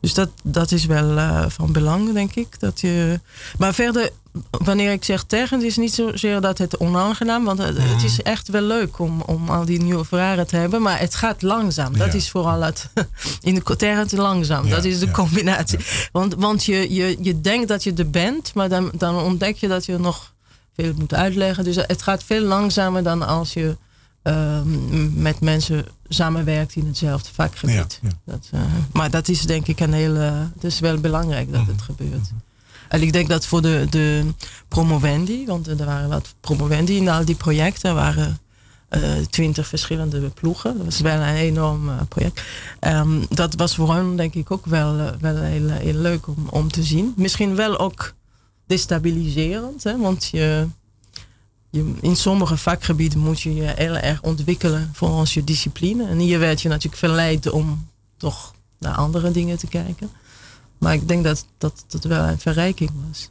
dus 0.00 0.14
dat, 0.14 0.30
dat 0.42 0.72
is 0.72 0.84
wel 0.84 1.16
uh, 1.16 1.44
van 1.48 1.72
belang, 1.72 2.12
denk 2.12 2.34
ik. 2.34 2.60
Dat 2.60 2.80
je, 2.80 3.20
maar 3.58 3.74
verder 3.74 4.10
wanneer 4.50 4.92
ik 4.92 5.04
zeg 5.04 5.22
tergend, 5.22 5.62
is 5.62 5.76
niet 5.76 5.94
zozeer 5.94 6.40
dat 6.40 6.58
het 6.58 6.76
onaangenaam, 6.76 7.44
want 7.44 7.58
het, 7.58 7.76
het, 7.78 8.02
is 8.02 8.16
mhm. 8.16 8.26
echt 8.26 8.48
wel 8.48 8.62
leuk 8.62 8.98
om, 8.98 9.20
om 9.20 9.48
al 9.48 9.64
die 9.64 9.82
nieuwe 9.82 10.04
vragen 10.04 10.46
te 10.46 10.56
hebben, 10.56 10.82
maar 10.82 10.98
het 10.98 11.14
gaat 11.14 11.42
langzaam. 11.42 11.98
Dat 11.98 12.14
is 12.14 12.30
vooral 12.30 12.60
het 12.60 12.88
in 13.40 13.54
de 13.54 13.76
tergend 13.76 14.12
langzaam. 14.12 14.68
dat 14.68 14.84
is 14.84 14.98
de 14.98 15.10
combinatie. 15.10 15.78
Want, 16.12 16.34
want 16.34 16.64
je, 16.64 16.94
je, 16.94 17.16
je 17.20 17.40
denkt 17.40 17.68
dat 17.68 17.84
je 17.84 17.92
er 17.92 18.10
bent, 18.10 18.54
maar 18.54 18.68
dan, 18.68 18.90
dan 18.94 19.16
ontdek 19.16 19.56
je 19.56 19.68
dat 19.68 19.86
je 19.86 19.98
nog 19.98 20.32
veel 20.74 20.92
moet 20.96 21.14
uitleggen. 21.14 21.64
Dus 21.64 21.76
het 21.76 22.02
gaat 22.02 22.24
veel 22.24 22.42
langzamer 22.42 23.02
dan 23.02 23.22
als 23.22 23.52
je 23.52 23.76
met 25.14 25.40
mensen 25.40 25.86
samenwerkt 26.08 26.74
in 26.74 26.86
hetzelfde 26.86 27.28
vakgebied. 27.32 28.00
Dat, 28.24 28.50
uh, 28.54 28.60
maar 28.92 29.10
dat 29.10 29.28
is 29.28 29.40
denk 29.42 29.66
ik 29.66 29.80
een 29.80 29.92
hele. 29.92 30.48
Het 30.54 30.64
is 30.64 30.80
wel 30.80 30.98
belangrijk 30.98 31.52
dat 31.52 31.66
het 31.66 31.76
mhm. 31.76 31.84
gebeurt. 31.84 32.30
Mhm. 32.30 32.34
En 32.88 33.02
ik 33.02 33.12
denk 33.12 33.28
dat 33.28 33.46
voor 33.46 33.62
de, 33.62 33.86
de 33.90 34.26
promovendi, 34.68 35.46
want 35.46 35.66
er 35.66 35.84
waren 35.84 36.08
wat 36.08 36.34
promovendi 36.40 36.96
in 36.96 37.08
al 37.08 37.24
die 37.24 37.34
projecten, 37.34 37.94
waren 37.94 38.38
uh, 38.90 39.02
twintig 39.30 39.66
verschillende 39.66 40.28
ploegen. 40.28 40.76
Dat 40.76 40.84
was 40.84 41.00
wel 41.00 41.20
een 41.20 41.34
enorm 41.34 41.88
uh, 41.88 42.00
project. 42.08 42.42
Um, 42.80 43.26
dat 43.28 43.54
was 43.54 43.74
voor 43.74 43.94
hen 43.94 44.16
denk 44.16 44.34
ik 44.34 44.50
ook 44.50 44.66
wel, 44.66 44.96
uh, 44.96 45.08
wel 45.20 45.36
heel, 45.36 45.68
heel, 45.68 45.94
leuk 45.94 46.26
om, 46.26 46.48
om 46.50 46.70
te 46.70 46.82
zien. 46.82 47.12
Misschien 47.16 47.54
wel 47.54 47.78
ook 47.78 48.14
destabiliserend, 48.66 49.82
hè? 49.82 49.98
want 49.98 50.28
je, 50.32 50.66
je, 51.70 51.92
in 52.00 52.16
sommige 52.16 52.56
vakgebieden 52.56 53.18
moet 53.18 53.40
je 53.40 53.54
je 53.54 53.72
heel 53.76 53.96
erg 53.96 54.22
ontwikkelen 54.22 54.90
volgens 54.92 55.34
je 55.34 55.44
discipline. 55.44 56.08
En 56.08 56.18
hier 56.18 56.38
werd 56.38 56.62
je 56.62 56.68
natuurlijk 56.68 56.96
verleid 56.96 57.50
om 57.50 57.88
toch 58.16 58.54
naar 58.78 58.94
andere 58.94 59.30
dingen 59.30 59.58
te 59.58 59.66
kijken. 59.66 60.10
Maar 60.78 60.94
ik 60.94 61.08
denk 61.08 61.24
dat 61.24 61.46
dat, 61.58 61.84
dat 61.88 62.04
wel 62.04 62.24
een 62.24 62.38
verrijking 62.38 62.90
was. 63.08 63.28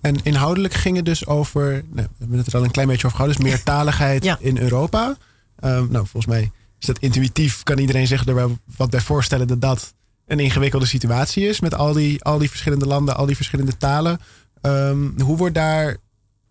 En 0.00 0.22
inhoudelijk 0.22 0.74
ging 0.74 0.96
het 0.96 1.04
dus 1.04 1.26
over, 1.26 1.70
nou, 1.70 2.08
we 2.10 2.14
hebben 2.18 2.38
het 2.38 2.46
er 2.46 2.56
al 2.56 2.64
een 2.64 2.70
klein 2.70 2.88
beetje 2.88 3.06
over 3.06 3.18
gehad, 3.18 3.34
dus 3.34 3.44
meertaligheid 3.44 4.36
in 4.40 4.58
Europa. 4.58 5.16
Um, 5.64 5.88
nou, 5.90 6.06
volgens 6.06 6.26
mij 6.26 6.50
is 6.78 6.86
dat 6.86 6.98
intuïtief, 6.98 7.62
kan 7.62 7.78
iedereen 7.78 8.06
zich 8.06 8.26
er 8.26 8.48
wat 8.76 8.90
bij 8.90 9.00
voorstellen 9.00 9.46
dat 9.46 9.60
dat 9.60 9.94
een 10.26 10.40
ingewikkelde 10.40 10.86
situatie 10.86 11.48
is 11.48 11.60
met 11.60 11.74
al 11.74 11.92
die, 11.92 12.24
al 12.24 12.38
die 12.38 12.48
verschillende 12.48 12.86
landen, 12.86 13.16
al 13.16 13.26
die 13.26 13.36
verschillende 13.36 13.76
talen. 13.76 14.20
Um, 14.62 15.14
hoe 15.20 15.36
wordt 15.36 15.54
daar 15.54 15.96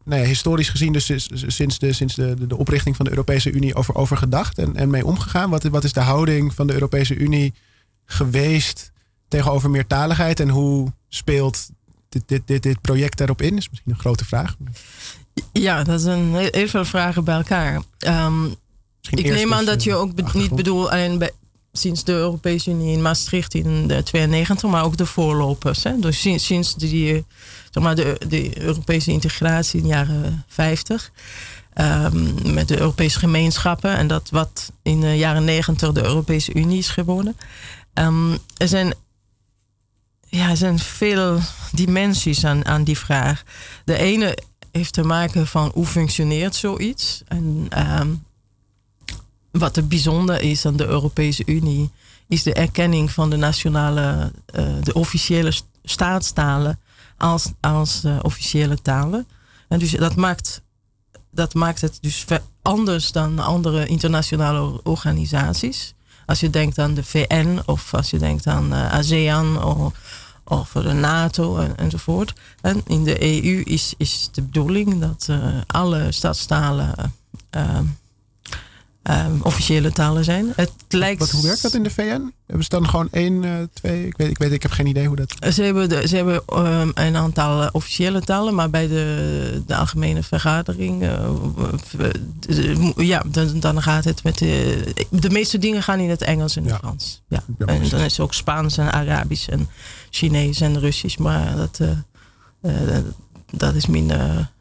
nou 0.04 0.22
ja, 0.22 0.28
historisch 0.28 0.70
gezien, 0.70 0.94
dus 0.94 1.06
sinds, 1.06 1.80
de, 1.80 1.94
sinds 1.94 2.16
de, 2.16 2.48
de, 2.48 2.58
oprichting 2.58 2.96
van 2.96 3.06
de 3.06 3.12
Europese 3.12 3.52
Unie, 3.52 3.76
over, 3.76 3.96
over 3.96 4.18
gedacht 4.18 4.58
en, 4.58 4.76
en 4.76 4.90
mee 4.90 5.06
omgegaan? 5.06 5.50
Wat, 5.50 5.64
wat 5.64 5.84
is 5.84 5.94
de 5.94 6.00
houding 6.00 6.54
van 6.54 6.68
de 6.68 6.74
Europese 6.74 7.16
Unie 7.16 7.54
geweest 8.06 8.92
tegenover 9.28 9.70
meertaligheid 9.70 10.40
en 10.40 10.50
hoe 10.50 10.94
speelt 11.10 11.70
dit, 12.10 12.24
dit, 12.26 12.42
dit, 12.46 12.64
dit 12.64 12.82
project 12.82 13.18
daarop 13.18 13.42
in? 13.42 13.58
Is 13.58 13.70
misschien 13.70 13.92
een 13.92 14.00
grote 14.00 14.26
vraag. 14.26 14.56
Ja, 15.52 15.84
dat 15.84 16.02
zijn 16.02 16.36
heel 16.36 16.68
veel 16.68 16.86
vragen 16.86 17.24
bij 17.24 17.36
elkaar. 17.36 17.82
Um, 18.08 18.56
ik 19.10 19.26
neem 19.26 19.54
aan 19.54 19.66
dat 19.66 19.84
je 19.84 19.96
ook 19.96 20.34
niet 20.34 20.56
bedoelt 20.56 20.90
alleen 20.90 21.18
bij, 21.18 21.32
sinds 21.72 22.04
de 22.04 22.12
Europese 22.12 22.70
Unie 22.70 22.94
in 22.94 23.02
Maastricht 23.02 23.54
in 23.54 23.88
de 23.88 24.04
92, 24.04 24.70
maar 24.70 24.84
ook 24.84 24.98
de 24.98 25.06
voorlopers. 25.06 25.84
Hè? 25.84 26.00
Dus 26.00 26.22
sinds, 26.22 26.46
sinds 26.46 26.76
die, 26.76 27.26
zeg 27.72 27.84
maar 27.84 27.96
de, 27.96 28.22
de 28.28 28.62
Europese 28.62 29.12
integratie 29.12 29.80
in 29.80 29.88
de 29.88 29.94
jaren 29.94 30.44
50. 30.48 31.12
Um, 31.74 31.86
ehm, 31.86 32.54
met 32.54 32.68
de 32.68 32.80
Europese 32.80 33.20
gemeenschappen 33.20 33.98
en 33.98 34.08
dat 34.08 34.30
wat 34.30 34.72
in 34.82 35.02
de 35.02 35.18
jaren 35.18 35.44
90 35.44 35.92
de 35.92 36.04
Europese 36.04 36.54
Unie 36.54 36.78
is 36.78 36.90
geworden. 36.90 37.38
Um, 37.94 38.38
er 38.58 38.68
zijn 38.68 38.94
ja, 40.30 40.50
er 40.50 40.58
zijn 40.58 40.80
veel 40.80 41.40
dimensies 41.72 42.46
aan, 42.46 42.66
aan 42.66 42.84
die 42.84 42.98
vraag. 42.98 43.44
De 43.86 43.98
ene 43.98 44.38
heeft 44.72 44.94
te 44.94 45.04
maken 45.04 45.48
van 45.48 45.72
hoe 45.74 45.86
functioneert 45.86 46.56
zoiets. 46.56 47.22
En 47.28 47.66
ehm, 47.70 48.10
wat 49.52 49.78
er 49.78 49.88
bijzonder 49.88 50.42
is 50.42 50.66
aan 50.66 50.78
de 50.78 50.86
Europese 50.86 51.44
Unie, 51.46 51.92
is 52.28 52.44
de 52.44 52.54
erkenning 52.54 53.12
van 53.12 53.30
de 53.30 53.36
nationale, 53.36 54.32
uh, 54.56 54.66
de 54.84 54.94
officiële 54.94 55.54
staatstalen 55.84 56.80
als, 57.18 57.52
als 57.60 58.04
uh, 58.06 58.20
officiële 58.22 58.82
talen. 58.82 59.28
En 59.68 59.80
dus 59.80 59.92
dat 59.92 60.16
maakt, 60.16 60.62
dat 61.32 61.54
maakt 61.54 61.82
het 61.82 61.98
dus 62.02 62.26
anders 62.62 63.12
dan 63.12 63.40
andere 63.40 63.86
internationale 63.86 64.84
organisaties. 64.84 65.94
Als 66.26 66.40
je 66.40 66.50
denkt 66.50 66.78
aan 66.80 66.94
de 66.94 67.04
VN 67.04 67.60
of 67.66 67.94
als 67.94 68.10
je 68.10 68.18
denkt 68.18 68.48
aan 68.48 68.74
uh, 68.74 68.92
ASEAN 68.92 69.64
of 69.64 69.94
over 70.44 70.84
de 70.84 70.94
NATO 70.94 71.58
en, 71.58 71.78
enzovoort. 71.78 72.34
En 72.62 72.82
in 72.88 73.04
de 73.04 73.44
EU 73.44 73.62
is, 73.62 73.94
is 73.98 74.30
de 74.32 74.42
bedoeling 74.42 75.00
dat 75.00 75.30
alle 75.68 76.12
stadstalen 76.12 76.96
um, 79.10 79.40
officiële 79.42 79.92
talen 79.92 80.24
zijn. 80.24 80.54
Het 80.56 80.72
lijkt... 80.88 81.20
Wat, 81.20 81.30
hoe 81.30 81.44
werkt 81.44 81.62
dat 81.62 81.74
in 81.74 81.84
de 81.84 81.90
VN? 81.90 82.34
Hebben 82.46 82.64
ze 82.64 82.70
dan 82.70 82.90
gewoon 82.90 83.08
één, 83.12 83.44
uh, 83.44 83.56
twee? 83.74 84.06
Ik 84.06 84.18
weet, 84.18 84.30
ik 84.30 84.38
weet, 84.38 84.52
ik 84.52 84.62
heb 84.62 84.72
geen 84.72 84.86
idee 84.86 85.08
hoe 85.08 85.16
dat. 85.16 85.54
Ze 85.54 85.64
hebben, 85.64 85.90
de, 85.90 86.08
ze 86.08 86.16
hebben 86.16 86.42
um, 86.54 86.92
een 86.94 87.16
aantal 87.16 87.62
eh, 87.62 87.70
officiële 87.72 88.22
talen, 88.22 88.56
maar 88.56 88.70
bij 88.70 88.88
de, 88.88 89.64
de 89.66 89.76
algemene 89.76 90.24
vergadering, 90.24 91.04
uh, 91.04 91.30
ja, 92.96 93.24
dan, 93.26 93.60
dan, 93.60 93.82
gaat 93.82 94.04
het 94.04 94.24
met 94.24 94.38
de, 94.38 94.84
de 95.10 95.30
meeste 95.30 95.58
dingen 95.58 95.84
gaan 95.84 96.00
in 96.00 96.10
het 96.10 96.22
Engels 96.22 96.56
en 96.56 96.64
het 96.64 96.76
Frans. 96.76 97.22
Ja. 97.28 97.44
ja 97.58 97.66
en 97.66 97.90
dan 97.90 98.00
is 98.00 98.12
het 98.12 98.20
ook 98.20 98.34
Spaans 98.34 98.78
en 98.78 98.92
Arabisch 98.92 99.48
en 99.48 99.70
Chinees 100.10 100.62
en 100.62 100.80
Russisch, 100.80 101.18
maar 101.18 101.56
dat, 101.56 101.80
dat 103.52 103.76
is 103.76 103.86
minder 103.86 104.52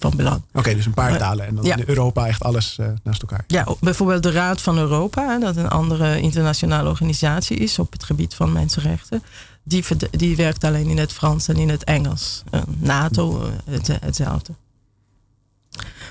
van 0.00 0.16
belang. 0.16 0.42
Oké, 0.52 0.74
dus 0.74 0.86
een 0.86 0.94
paar 0.94 1.18
talen 1.18 1.46
en 1.46 1.54
dan 1.54 1.64
in 1.64 1.84
Europa 1.86 2.26
echt 2.26 2.42
alles 2.42 2.76
uh, 2.80 2.86
naast 3.02 3.22
elkaar. 3.22 3.44
Ja, 3.46 3.66
bijvoorbeeld 3.80 4.22
de 4.22 4.30
Raad 4.30 4.60
van 4.60 4.78
Europa, 4.78 5.38
dat 5.38 5.56
een 5.56 5.68
andere 5.68 6.20
internationale 6.20 6.88
organisatie 6.88 7.56
is 7.56 7.78
op 7.78 7.92
het 7.92 8.04
gebied 8.04 8.34
van 8.34 8.52
mensenrechten. 8.52 9.22
Die, 9.62 9.84
die 10.10 10.36
werkt 10.36 10.64
alleen 10.64 10.86
in 10.86 10.98
het 10.98 11.12
Frans 11.12 11.48
en 11.48 11.56
in 11.56 11.68
het 11.68 11.84
Engels. 11.84 12.42
Uh, 12.50 12.60
NATO, 12.78 13.50
het, 13.64 13.86
hetzelfde. 14.00 14.52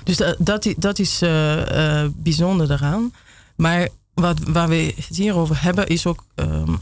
Dus 0.04 0.16
dat, 0.38 0.74
dat 0.76 0.98
is 0.98 1.18
bijzonder 2.14 2.70
eraan. 2.70 3.12
Maar 3.56 3.88
wat, 4.14 4.38
waar 4.38 4.68
we 4.68 4.94
het 4.96 5.16
hier 5.16 5.34
over 5.34 5.62
hebben, 5.62 5.86
is 5.86 6.06
ook 6.06 6.24
um, 6.34 6.80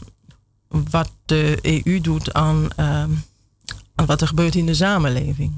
wat 0.67 1.11
de 1.25 1.57
EU 1.61 2.01
doet 2.01 2.33
aan, 2.33 2.55
um, 2.63 3.23
aan 3.95 4.05
wat 4.05 4.21
er 4.21 4.27
gebeurt 4.27 4.55
in 4.55 4.65
de 4.65 4.73
samenleving. 4.73 5.53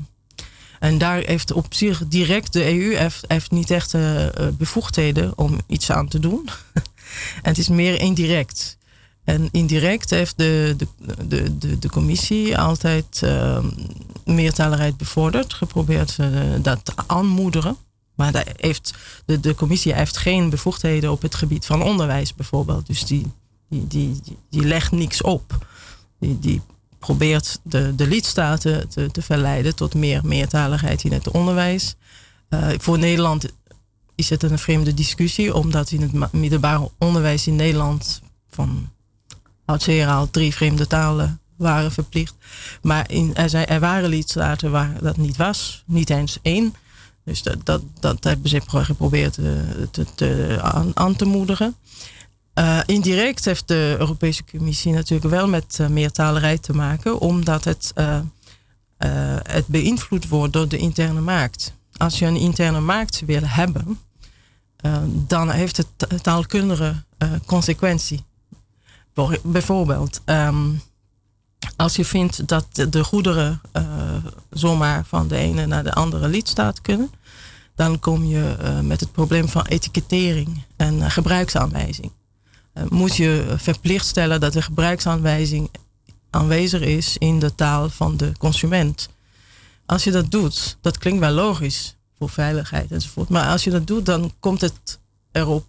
En 0.81 0.97
daar 0.97 1.21
heeft 1.25 1.51
op 1.51 1.73
zich 1.73 2.07
direct 2.07 2.53
de 2.53 2.79
EU 2.79 2.95
heeft, 2.95 3.25
heeft 3.27 3.51
niet 3.51 3.71
echt 3.71 3.93
uh, 3.93 4.25
bevoegdheden 4.57 5.37
om 5.37 5.59
iets 5.67 5.91
aan 5.91 6.07
te 6.07 6.19
doen. 6.19 6.49
en 7.43 7.49
het 7.49 7.57
is 7.57 7.69
meer 7.69 7.99
indirect. 7.99 8.77
En 9.23 9.49
indirect 9.51 10.09
heeft 10.09 10.37
de, 10.37 10.75
de, 10.77 10.87
de, 11.27 11.57
de, 11.57 11.79
de 11.79 11.89
commissie 11.89 12.57
altijd 12.57 13.21
uh, 13.23 13.63
meertaligheid 14.25 14.97
bevorderd, 14.97 15.53
geprobeerd 15.53 16.17
uh, 16.21 16.27
dat 16.61 16.85
te 16.85 16.93
aanmoederen. 17.07 17.77
Maar 18.15 18.45
heeft, 18.57 18.93
de, 19.25 19.39
de 19.39 19.55
commissie 19.55 19.93
heeft 19.93 20.17
geen 20.17 20.49
bevoegdheden 20.49 21.11
op 21.11 21.21
het 21.21 21.35
gebied 21.35 21.65
van 21.65 21.83
onderwijs 21.83 22.35
bijvoorbeeld. 22.35 22.87
Dus 22.87 23.05
die, 23.05 23.31
die, 23.69 23.87
die, 23.87 24.21
die 24.49 24.63
legt 24.63 24.91
niks 24.91 25.21
op. 25.21 25.65
Die, 26.19 26.39
die 26.39 26.61
probeert 27.01 27.59
de, 27.63 27.95
de 27.95 28.07
lidstaten 28.07 28.89
te, 28.89 29.11
te 29.11 29.21
verleiden 29.21 29.75
tot 29.75 29.93
meer 29.93 30.21
meertaligheid 30.23 31.03
in 31.03 31.11
het 31.11 31.31
onderwijs. 31.31 31.95
Uh, 32.49 32.67
voor 32.77 32.99
Nederland 32.99 33.45
is 34.15 34.29
het 34.29 34.43
een 34.43 34.59
vreemde 34.59 34.93
discussie, 34.93 35.53
omdat 35.55 35.91
in 35.91 36.01
het 36.01 36.31
middelbaar 36.31 36.81
onderwijs 36.97 37.47
in 37.47 37.55
Nederland 37.55 38.21
van 38.49 38.89
oudsher 39.65 40.07
al 40.07 40.29
drie 40.29 40.53
vreemde 40.53 40.87
talen 40.87 41.39
waren 41.57 41.91
verplicht. 41.91 42.35
Maar 42.81 43.11
in, 43.11 43.35
er, 43.35 43.49
zijn, 43.49 43.67
er 43.67 43.79
waren 43.79 44.09
lidstaten 44.09 44.71
waar 44.71 44.93
dat 45.01 45.17
niet 45.17 45.37
was, 45.37 45.83
niet 45.85 46.09
eens 46.09 46.39
één. 46.41 46.75
Dus 47.23 47.43
dat, 47.43 47.57
dat, 47.63 47.81
dat 47.99 48.23
hebben 48.23 48.49
ze 48.49 48.61
geprobeerd 48.65 49.37
uh, 49.37 49.45
te, 49.91 50.05
te, 50.15 50.59
aan 50.93 51.15
te 51.15 51.25
moedigen. 51.25 51.75
Uh, 52.61 52.79
indirect 52.85 53.45
heeft 53.45 53.67
de 53.67 53.95
Europese 53.99 54.43
Commissie 54.51 54.93
natuurlijk 54.93 55.29
wel 55.29 55.47
met 55.47 55.77
uh, 55.81 55.87
meertaligheid 55.87 56.63
te 56.63 56.73
maken, 56.73 57.19
omdat 57.19 57.63
het, 57.63 57.91
uh, 57.95 58.19
het 59.43 59.67
beïnvloed 59.67 60.27
wordt 60.27 60.53
door 60.53 60.67
de 60.67 60.77
interne 60.77 61.21
markt. 61.21 61.73
Als 61.97 62.19
je 62.19 62.25
een 62.25 62.35
interne 62.35 62.79
markt 62.79 63.23
wil 63.25 63.41
hebben, 63.43 63.99
dan 65.27 65.49
heeft 65.49 65.77
het 65.77 66.23
taalkundige 66.23 67.03
consequentie. 67.45 68.23
Bijvoorbeeld, 69.43 70.21
um, 70.25 70.81
als 71.75 71.95
je 71.95 72.05
vindt 72.05 72.47
dat 72.47 72.65
de 72.89 73.03
goederen 73.03 73.61
zomaar 74.49 75.05
van 75.05 75.27
de 75.27 75.35
ene 75.35 75.65
naar 75.65 75.83
de 75.83 75.93
andere 75.93 76.27
lidstaat 76.27 76.81
kunnen, 76.81 77.11
dan 77.75 77.99
kom 77.99 78.25
je 78.25 78.55
met 78.83 78.99
het 78.99 79.11
probleem 79.11 79.47
van 79.47 79.65
etikettering 79.65 80.63
en 80.75 81.11
gebruiksaanwijzing. 81.11 82.11
Eh, 82.73 82.83
moet 82.89 83.15
je 83.15 83.53
verplicht 83.57 84.05
stellen 84.05 84.39
dat 84.39 84.53
de 84.53 84.61
gebruiksaanwijzing 84.61 85.69
aanwezig 86.29 86.81
is 86.81 87.17
in 87.17 87.39
de 87.39 87.55
taal 87.55 87.89
van 87.89 88.17
de 88.17 88.31
consument. 88.37 89.09
Als 89.85 90.03
je 90.03 90.11
dat 90.11 90.31
doet, 90.31 90.77
dat 90.81 90.97
klinkt 90.97 91.19
wel 91.19 91.31
logisch 91.31 91.95
voor 92.17 92.29
veiligheid 92.29 92.91
enzovoort. 92.91 93.29
Maar 93.29 93.47
als 93.47 93.63
je 93.63 93.69
dat 93.69 93.87
doet, 93.87 94.05
dan 94.05 94.33
komt 94.39 94.61
het 94.61 94.99
erop 95.31 95.65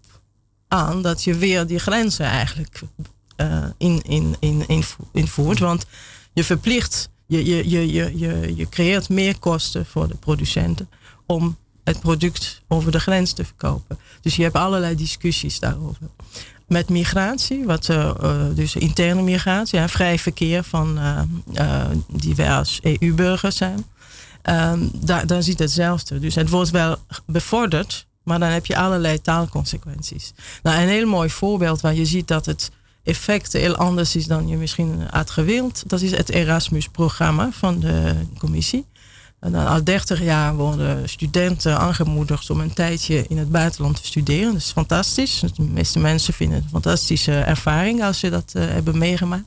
aan 0.68 1.02
dat 1.02 1.24
je 1.24 1.34
weer 1.34 1.66
die 1.66 1.78
grenzen 1.78 2.26
eigenlijk 2.26 2.80
uh, 3.36 3.64
in, 3.78 4.02
in, 4.02 4.36
in, 4.38 4.84
invoert. 5.12 5.58
Want 5.58 5.86
je 6.32 6.44
verplicht, 6.44 7.10
je, 7.26 7.44
je, 7.44 7.68
je, 7.70 7.92
je, 8.18 8.56
je 8.56 8.68
creëert 8.68 9.08
meer 9.08 9.38
kosten 9.38 9.86
voor 9.86 10.08
de 10.08 10.14
producenten 10.14 10.88
om 11.26 11.56
het 11.84 12.00
product 12.00 12.62
over 12.68 12.92
de 12.92 13.00
grens 13.00 13.32
te 13.32 13.44
verkopen. 13.44 13.98
Dus 14.20 14.36
je 14.36 14.42
hebt 14.42 14.54
allerlei 14.54 14.94
discussies 14.94 15.58
daarover 15.58 16.08
met 16.72 16.88
migratie, 16.88 17.64
wat, 17.64 17.88
uh, 17.88 18.10
dus 18.54 18.76
interne 18.76 19.22
migratie, 19.22 19.78
ja, 19.78 19.88
vrij 19.88 20.18
verkeer 20.18 20.64
van 20.64 20.98
uh, 20.98 21.84
die 22.06 22.34
wij 22.34 22.52
als 22.52 22.80
EU-burgers 22.82 23.56
zijn. 23.56 23.84
Um, 24.50 24.90
daar, 24.94 25.26
dan 25.26 25.42
ziet 25.42 25.58
hetzelfde. 25.58 26.18
Dus 26.18 26.34
het 26.34 26.48
wordt 26.48 26.70
wel 26.70 26.96
bevorderd, 27.26 28.06
maar 28.22 28.38
dan 28.38 28.48
heb 28.48 28.66
je 28.66 28.76
allerlei 28.76 29.20
taalconsequenties. 29.20 30.32
Nou, 30.62 30.82
een 30.82 30.88
heel 30.88 31.06
mooi 31.06 31.30
voorbeeld 31.30 31.80
waar 31.80 31.94
je 31.94 32.06
ziet 32.06 32.28
dat 32.28 32.46
het 32.46 32.70
effect 33.02 33.52
heel 33.52 33.76
anders 33.76 34.16
is 34.16 34.26
dan 34.26 34.48
je 34.48 34.56
misschien 34.56 35.06
had 35.10 35.30
gewild, 35.30 35.82
dat 35.86 36.00
is 36.00 36.10
het 36.10 36.28
Erasmus-programma 36.28 37.48
van 37.52 37.80
de 37.80 38.14
commissie. 38.38 38.86
En 39.42 39.54
al 39.54 39.84
30 39.84 40.22
jaar 40.22 40.54
worden 40.56 41.08
studenten 41.08 41.78
aangemoedigd 41.78 42.50
om 42.50 42.60
een 42.60 42.72
tijdje 42.72 43.26
in 43.28 43.38
het 43.38 43.50
buitenland 43.50 43.96
te 43.96 44.06
studeren. 44.06 44.52
Dat 44.52 44.60
is 44.60 44.70
fantastisch. 44.70 45.40
De 45.54 45.62
meeste 45.62 45.98
mensen 45.98 46.34
vinden 46.34 46.56
het 46.56 46.64
een 46.64 46.70
fantastische 46.70 47.32
ervaring 47.32 48.02
als 48.02 48.18
ze 48.18 48.30
dat 48.30 48.52
uh, 48.56 48.64
hebben 48.64 48.98
meegemaakt. 48.98 49.44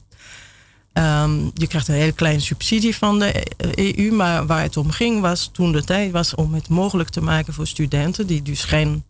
Um, 0.93 1.51
je 1.53 1.67
krijgt 1.67 1.88
een 1.88 1.95
hele 1.95 2.12
kleine 2.12 2.39
subsidie 2.39 2.95
van 2.95 3.19
de 3.19 3.43
EU, 3.75 4.12
maar 4.12 4.45
waar 4.45 4.62
het 4.62 4.77
om 4.77 4.91
ging 4.91 5.21
was 5.21 5.49
toen 5.53 5.71
de 5.71 5.84
tijd 5.84 6.12
was 6.12 6.36
om 6.36 6.53
het 6.53 6.69
mogelijk 6.69 7.10
te 7.10 7.21
maken 7.21 7.53
voor 7.53 7.67
studenten 7.67 8.27
die 8.27 8.41
dus 8.41 8.63
geen 8.63 9.03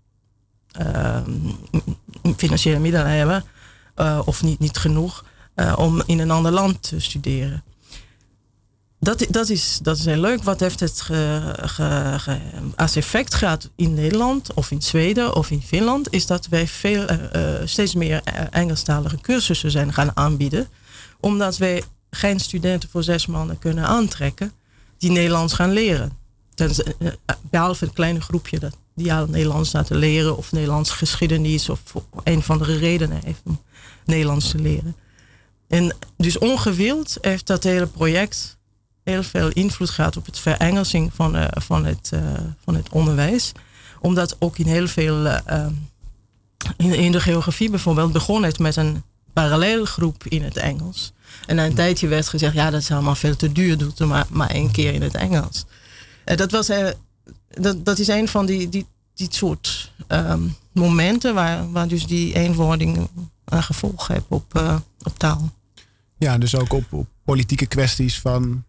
uh, 0.82 1.18
financiële 2.38 2.80
middelen 2.80 3.12
hebben 3.12 3.44
uh, 3.96 4.22
of 4.26 4.44
niet, 4.44 4.60
niet 4.60 4.78
genoeg 4.78 5.26
uh, 5.56 5.74
om 5.78 6.02
in 6.06 6.20
een 6.20 6.32
ander 6.32 6.52
land 6.52 6.82
te 6.82 7.00
studeren 7.00 7.64
dat, 9.00 9.26
dat, 9.30 9.50
is, 9.50 9.80
dat 9.82 9.98
is 9.98 10.06
heel 10.06 10.18
leuk. 10.18 10.44
Wat 10.44 10.60
heeft 10.60 10.80
het 10.80 11.10
als 12.76 12.96
effect 12.96 13.34
gehad 13.34 13.70
in 13.76 13.94
Nederland 13.94 14.54
of 14.54 14.72
in 14.72 14.82
Zweden 14.82 15.36
of 15.36 15.52
in 15.52 15.62
Finland? 15.62 16.14
Is 16.14 16.26
dat 16.26 16.48
wij 16.48 16.68
veel, 16.68 17.06
uh, 17.12 17.20
steeds 17.66 17.96
meer 17.96 18.22
Engelstalige 18.52 19.22
cursussen 19.22 19.72
zijn 19.72 19.94
gaan 19.94 20.18
aanbieden. 20.18 20.68
Omdat 21.20 21.58
wij 21.58 21.84
geen 22.10 22.40
studenten 22.40 22.90
voor 22.90 23.04
zes 23.04 23.26
maanden 23.26 23.60
kunnen 23.60 23.86
aantrekken 23.86 24.52
die 24.98 25.12
Nederlands 25.12 25.54
gaan 25.54 25.72
leren. 25.72 26.12
behalve 27.50 27.86
een 27.86 27.94
kleine 27.94 28.22
groepje 28.22 28.60
dat, 28.60 28.78
die 28.96 29.14
al 29.14 29.26
Nederlands 29.26 29.72
laten 29.72 29.96
leren 29.96 30.38
of 30.38 30.52
Nederlands 30.52 30.90
geschiedenis 30.92 31.70
of 31.70 31.82
een 32.24 32.42
van 32.44 32.58
de 32.58 32.78
redenen 32.78 33.22
heeft 33.24 33.42
om 33.46 33.62
Nederlands 34.06 34.50
te 34.50 34.58
leren. 34.58 34.96
En 35.68 35.96
dus 36.18 36.38
ongewild 36.38 37.18
heeft 37.22 37.48
dat 37.48 37.64
hele 37.64 37.88
project 37.88 38.55
heel 39.06 39.24
veel 39.24 39.50
invloed 39.50 39.90
gehad 39.90 40.18
op 40.18 40.26
het 40.26 40.40
verengelsing 40.40 41.12
van, 41.14 41.36
uh, 41.36 41.46
van, 41.52 41.86
het, 41.86 42.12
uh, 42.14 42.22
van 42.64 42.76
het 42.76 42.90
onderwijs. 42.90 43.52
Omdat 44.00 44.36
ook 44.40 44.58
in 44.58 44.68
heel 44.68 44.88
veel, 44.88 45.26
uh, 45.26 45.66
in, 46.78 46.94
in, 46.94 47.12
de 47.12 47.20
geografie 47.20 47.70
bijvoorbeeld, 47.70 48.12
begon 48.14 48.44
het 48.44 48.60
met 48.60 48.76
een 48.76 49.04
parallelgroep 49.34 50.24
in 50.24 50.44
het 50.44 50.58
Engels. 50.58 51.14
En 51.46 51.56
na 51.56 51.66
een 51.66 51.74
tijdje 51.74 52.08
werd 52.08 52.28
gezegd, 52.28 52.54
ja, 52.54 52.70
dat 52.70 52.82
is 52.82 52.92
allemaal 52.92 53.16
veel 53.16 53.36
te 53.36 53.52
duur, 53.52 53.78
doe 53.78 53.90
het 53.90 54.00
maar, 54.00 54.26
maar 54.30 54.50
één 54.50 54.72
keer 54.72 54.94
in 54.94 55.02
het 55.02 55.16
Engels. 55.16 55.66
dat, 56.24 56.52
was, 56.52 56.72
dat, 57.50 57.86
dat 57.86 58.00
is 58.00 58.08
een 58.08 58.28
van 58.28 58.46
die, 58.46 58.70
die, 58.70 58.86
die 59.14 59.28
soort 59.32 59.92
um, 60.08 60.56
momenten 60.72 61.34
waar, 61.34 61.72
waar 61.72 61.88
dus 61.88 62.08
die 62.08 62.36
eenwording 62.36 63.10
een 63.46 63.64
gevolg 63.64 64.08
heeft 64.08 64.26
op, 64.28 64.82
op 65.04 65.18
taal. 65.18 65.54
Ja, 66.18 66.38
dus 66.38 66.56
ook 66.56 66.74
op, 66.74 66.94
op 66.94 67.08
politieke 67.24 67.66
kwesties 67.66 68.20
van 68.20 68.64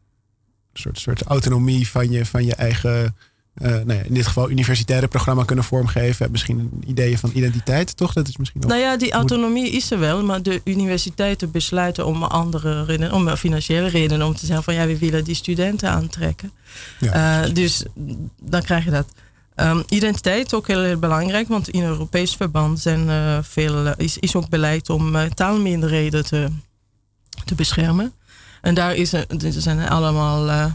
soort, 0.78 0.98
soort 0.98 1.22
autonomie 1.22 1.88
van 1.88 2.10
je, 2.10 2.26
van 2.26 2.44
je 2.44 2.54
eigen 2.54 3.14
nou 3.58 3.92
ja, 3.92 4.02
in 4.02 4.14
dit 4.14 4.26
geval 4.26 4.50
universitaire 4.50 5.08
programma 5.08 5.44
kunnen 5.44 5.64
vormgeven. 5.64 6.30
Misschien 6.30 6.70
ideeën 6.86 7.18
van 7.18 7.30
identiteit, 7.34 7.96
toch? 7.96 8.12
Dat 8.12 8.28
is 8.28 8.36
misschien 8.36 8.60
nou 8.66 8.80
ja, 8.80 8.96
die 8.96 9.12
autonomie 9.12 9.70
is 9.70 9.90
er 9.90 9.98
wel, 9.98 10.24
maar 10.24 10.42
de 10.42 10.60
universiteiten 10.64 11.50
besluiten 11.50 12.06
om 12.06 12.22
andere 12.22 12.84
redenen, 12.84 13.12
om 13.12 13.36
financiële 13.36 13.88
redenen, 13.88 14.26
om 14.26 14.34
te 14.34 14.46
zeggen 14.46 14.64
van 14.64 14.74
ja, 14.74 14.86
we 14.86 14.98
willen 14.98 15.24
die 15.24 15.34
studenten 15.34 15.90
aantrekken. 15.90 16.52
Ja. 17.00 17.48
dus 17.48 17.84
dan 18.40 18.62
krijg 18.62 18.84
je 18.84 18.90
dat. 18.90 19.06
Um, 19.60 19.82
identiteit 19.88 20.54
ook 20.54 20.66
heel, 20.66 20.82
heel, 20.82 20.98
belangrijk, 20.98 21.48
want 21.48 21.68
in 21.68 21.82
Europees 21.82 22.36
verband 22.36 22.80
zijn, 22.80 23.08
uh, 23.08 23.38
veel, 23.42 23.94
is, 23.96 24.18
is 24.18 24.36
ook 24.36 24.48
beleid 24.48 24.90
om 24.90 25.34
taalminderheden 25.34 26.24
te, 26.24 26.48
te 27.44 27.54
beschermen. 27.54 28.12
En 28.66 28.74
daar 28.74 28.94
is, 28.94 29.12
er 29.12 29.26
zijn 29.48 29.88
allemaal 29.88 30.46
uh, 30.48 30.72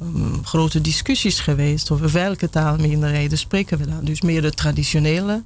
um, 0.00 0.44
grote 0.44 0.80
discussies 0.80 1.40
geweest 1.40 1.90
over 1.90 2.12
welke 2.12 2.50
taalminderheden 2.50 3.38
spreken 3.38 3.78
we 3.78 3.86
dan. 3.86 4.04
Dus 4.04 4.20
meer 4.20 4.42
de 4.42 4.50
traditionele, 4.50 5.44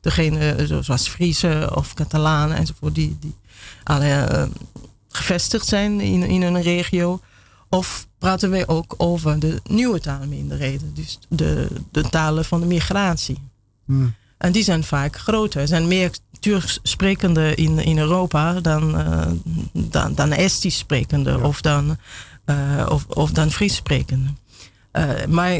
degene 0.00 0.66
zoals 0.80 1.08
Friese 1.08 1.70
of 1.74 1.94
Catalanen 1.94 2.56
enzovoort, 2.56 2.94
die, 2.94 3.16
die 3.20 3.34
alle, 3.84 4.48
gevestigd 5.08 5.66
zijn 5.66 6.00
in, 6.00 6.22
in 6.22 6.42
een 6.42 6.62
regio. 6.62 7.20
Of 7.68 8.06
praten 8.18 8.50
wij 8.50 8.66
ook 8.66 8.94
over 8.96 9.38
de 9.38 9.60
nieuwe 9.64 10.00
taalminderheden, 10.00 10.94
dus 10.94 11.18
de, 11.28 11.68
de 11.90 12.08
talen 12.08 12.44
van 12.44 12.60
de 12.60 12.66
migratie. 12.66 13.38
Hmm. 13.84 14.14
En 14.40 14.52
die 14.52 14.62
zijn 14.62 14.84
vaak 14.84 15.16
groter. 15.16 15.60
Er 15.60 15.68
zijn 15.68 15.88
meer 15.88 16.10
Turks 16.38 16.78
sprekende 16.82 17.54
in, 17.54 17.78
in 17.78 17.98
Europa 17.98 18.60
dan, 18.60 18.94
uh, 18.94 19.26
dan, 19.72 20.14
dan 20.14 20.32
Estisch 20.32 20.78
sprekende 20.78 21.40
of, 21.40 21.60
dan, 21.60 21.96
uh, 22.46 22.86
of, 22.88 23.06
of 23.06 23.30
dan 23.30 23.50
Fries 23.50 23.74
sprekende. 23.74 24.30
Uh, 24.92 25.24
maar 25.28 25.52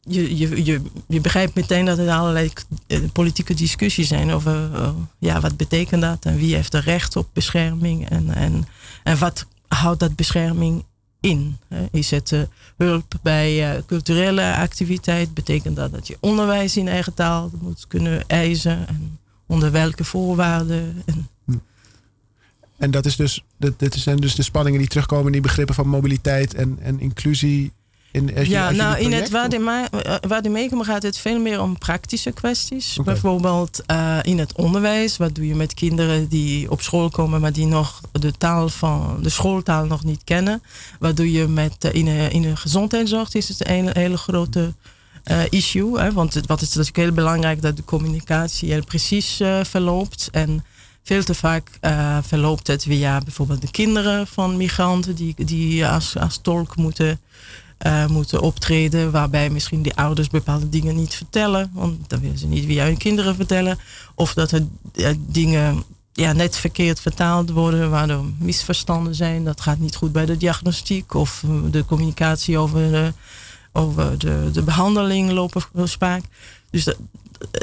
je, 0.00 0.36
je, 0.38 0.64
je, 0.64 0.82
je 1.08 1.20
begrijpt 1.20 1.54
meteen 1.54 1.84
dat 1.84 1.98
er 1.98 2.10
allerlei 2.10 2.52
politieke 3.12 3.54
discussies 3.54 4.08
zijn 4.08 4.32
over 4.32 4.70
ja, 5.18 5.40
wat 5.40 5.56
betekent 5.56 6.02
dat 6.02 6.24
en 6.24 6.36
wie 6.36 6.54
heeft 6.54 6.74
er 6.74 6.82
recht 6.82 7.16
op 7.16 7.28
bescherming 7.32 8.08
en, 8.08 8.34
en, 8.34 8.66
en 9.02 9.18
wat 9.18 9.46
houdt 9.68 10.00
dat 10.00 10.16
bescherming 10.16 10.84
in? 11.22 11.56
Is 11.90 12.10
het 12.10 12.30
uh, 12.30 12.42
hulp 12.76 13.14
bij 13.22 13.74
uh, 13.76 13.82
culturele 13.86 14.54
activiteit? 14.54 15.34
Betekent 15.34 15.76
dat 15.76 15.92
dat 15.92 16.06
je 16.06 16.16
onderwijs 16.20 16.76
in 16.76 16.88
eigen 16.88 17.14
taal 17.14 17.50
moet 17.60 17.86
kunnen 17.86 18.26
eisen? 18.26 18.88
En 18.88 19.18
onder 19.46 19.70
welke 19.70 20.04
voorwaarden? 20.04 21.02
En, 21.06 21.28
hm. 21.44 21.58
en 22.78 22.90
dat 22.90 23.06
is 23.06 23.16
dus, 23.16 23.44
dit, 23.56 23.78
dit 23.78 23.94
zijn 23.94 24.16
dus 24.16 24.34
de 24.34 24.42
spanningen 24.42 24.78
die 24.78 24.88
terugkomen 24.88 25.26
in 25.26 25.32
die 25.32 25.40
begrippen 25.40 25.74
van 25.74 25.88
mobiliteit 25.88 26.54
en, 26.54 26.78
en 26.80 27.00
inclusie 27.00 27.72
in, 28.12 28.30
ja, 28.44 28.70
nou, 28.70 28.98
in 28.98 29.12
het 29.12 29.30
Wadimecum 30.28 30.80
eh, 30.80 30.86
gaat 30.86 31.02
het 31.02 31.18
veel 31.18 31.40
meer 31.40 31.60
om 31.60 31.78
praktische 31.78 32.30
kwesties. 32.30 32.98
Bijvoorbeeld 33.04 33.82
uh, 33.86 34.18
in 34.22 34.38
het 34.38 34.52
onderwijs. 34.56 35.16
Wat 35.16 35.34
doe 35.34 35.46
je 35.46 35.54
met 35.54 35.74
kinderen 35.74 36.28
die 36.28 36.70
op 36.70 36.80
school 36.80 37.10
komen, 37.10 37.40
maar 37.40 37.52
die 37.52 37.66
nog 37.66 38.00
de 38.12 38.32
taal 38.32 38.68
van 38.68 39.18
de 39.22 39.28
schooltaal 39.28 39.84
nog 39.84 40.04
niet 40.04 40.24
kennen? 40.24 40.62
Wat 40.98 41.16
doe 41.16 41.32
je 41.32 41.46
met 41.46 41.84
uh, 41.84 41.92
in, 41.92 42.04
de, 42.04 42.28
in 42.30 42.42
de 42.42 42.56
gezondheidszorg? 42.56 43.34
Is 43.34 43.48
het 43.48 43.68
een 43.68 43.90
hele 43.92 44.16
grote 44.16 44.72
uh, 45.24 45.42
issue. 45.48 46.00
Hè? 46.00 46.12
Want 46.12 46.34
het, 46.34 46.46
wat 46.46 46.60
is 46.60 46.68
natuurlijk 46.68 46.96
heel 46.96 47.12
belangrijk 47.12 47.62
dat 47.62 47.76
de 47.76 47.84
communicatie 47.84 48.72
heel 48.72 48.84
precies 48.84 49.40
verloopt. 49.62 50.28
En 50.32 50.64
veel 51.02 51.24
te 51.24 51.34
vaak 51.34 51.70
verloopt 52.22 52.66
het 52.66 52.82
via 52.82 53.20
bijvoorbeeld 53.20 53.60
de 53.60 53.70
kinderen 53.70 54.26
van 54.26 54.56
migranten 54.56 55.14
die, 55.14 55.34
die 55.44 55.86
als, 55.86 56.16
als 56.16 56.38
tolk 56.42 56.76
moeten 56.76 57.20
uh, 57.86 58.06
moeten 58.06 58.40
optreden. 58.40 59.10
Waarbij 59.10 59.50
misschien 59.50 59.82
die 59.82 59.94
ouders 59.94 60.28
bepaalde 60.28 60.68
dingen 60.68 60.96
niet 60.96 61.14
vertellen. 61.14 61.70
Want 61.74 62.10
dan 62.10 62.20
willen 62.20 62.38
ze 62.38 62.46
niet 62.46 62.64
via 62.64 62.84
hun 62.84 62.96
kinderen 62.96 63.34
vertellen. 63.34 63.78
Of 64.14 64.34
dat 64.34 64.50
er 64.50 64.66
dingen 65.18 65.84
ja, 66.12 66.32
net 66.32 66.56
verkeerd 66.56 67.00
vertaald 67.00 67.50
worden. 67.50 67.90
Waardoor 67.90 68.24
misverstanden 68.38 69.14
zijn. 69.14 69.44
Dat 69.44 69.60
gaat 69.60 69.78
niet 69.78 69.96
goed 69.96 70.12
bij 70.12 70.26
de 70.26 70.36
diagnostiek. 70.36 71.14
Of 71.14 71.42
eh, 71.44 71.50
de 71.70 71.84
communicatie 71.84 72.58
over 72.58 72.90
de, 72.90 73.12
over 73.72 74.18
de, 74.18 74.48
de 74.52 74.62
behandeling 74.62 75.30
lopen 75.30 75.62
spaak. 75.84 76.22
Dus 76.70 76.84
dat, 76.84 76.96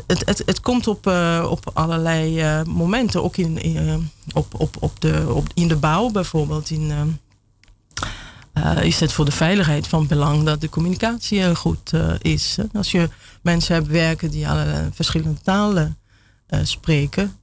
het, 0.08 0.26
het, 0.26 0.44
het 0.46 0.60
komt 0.60 0.88
op, 0.88 1.08
uh, 1.08 1.48
op 1.50 1.72
allerlei 1.74 2.44
momenten. 2.64 3.24
Ook 3.24 3.38
in, 3.38 3.62
in, 3.62 4.12
op, 4.34 4.60
op, 4.60 4.76
op 4.80 5.02
de, 5.02 5.26
op, 5.34 5.48
in 5.54 5.68
de 5.68 5.76
bouw 5.76 6.10
bijvoorbeeld. 6.10 6.70
In, 6.70 6.92
uh, 8.60 8.84
is 8.84 9.00
het 9.00 9.12
voor 9.12 9.26
de 9.26 9.32
veiligheid 9.32 9.88
van 9.88 10.08
belang 10.08 10.44
dat 10.44 10.62
de 10.62 10.70
communicatie 10.70 11.56
goed 11.56 11.94
uh, 11.94 12.14
is. 12.20 12.58
Als 12.74 12.92
je 12.92 13.10
mensen 13.42 13.76
hebt 13.76 13.88
werken 13.88 14.32
die 14.32 14.48
allerlei 14.48 14.90
verschillende 14.94 15.42
talen 15.42 15.98
uh, 16.50 16.60
spreken, 16.64 17.38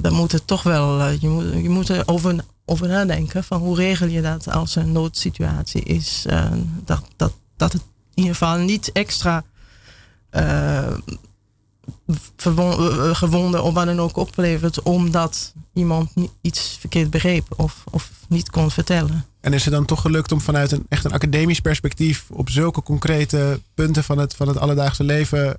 dan 0.00 0.12
moet 0.12 0.32
het 0.32 0.46
toch 0.46 0.62
wel, 0.62 1.08
je 1.08 1.28
moet, 1.28 1.44
je 1.62 1.68
moet 1.68 1.88
er 1.88 2.02
over, 2.06 2.36
over 2.64 2.88
nadenken 2.88 3.44
van 3.44 3.60
hoe 3.60 3.76
regel 3.76 4.06
je 4.06 4.22
dat 4.22 4.50
als 4.50 4.76
een 4.76 4.92
noodsituatie 4.92 5.82
is. 5.82 6.24
dat, 6.84 7.04
dat, 7.16 7.32
dat 7.56 7.72
het 7.72 7.82
in 8.14 8.22
ieder 8.22 8.32
geval 8.32 8.58
niet 8.58 8.92
extra 8.92 9.44
gewonden 13.12 13.62
of 13.62 13.74
wat 13.74 13.86
dan 13.86 14.00
ook 14.00 14.16
oplevert 14.16 14.82
omdat 14.82 15.52
iemand 15.72 16.10
iets 16.40 16.76
verkeerd 16.80 17.10
begreep 17.10 17.46
of, 17.56 17.84
of 17.90 18.10
niet 18.28 18.50
kon 18.50 18.70
vertellen. 18.70 19.26
En 19.40 19.52
is 19.52 19.64
het 19.64 19.74
dan 19.74 19.84
toch 19.84 20.00
gelukt 20.00 20.32
om 20.32 20.40
vanuit 20.40 20.72
een 20.72 20.86
echt 20.88 21.04
een 21.04 21.12
academisch 21.12 21.60
perspectief 21.60 22.24
op 22.30 22.50
zulke 22.50 22.82
concrete 22.82 23.60
punten 23.74 24.04
van 24.04 24.18
het, 24.18 24.34
van 24.34 24.48
het 24.48 24.58
alledaagse 24.58 25.04
leven. 25.04 25.58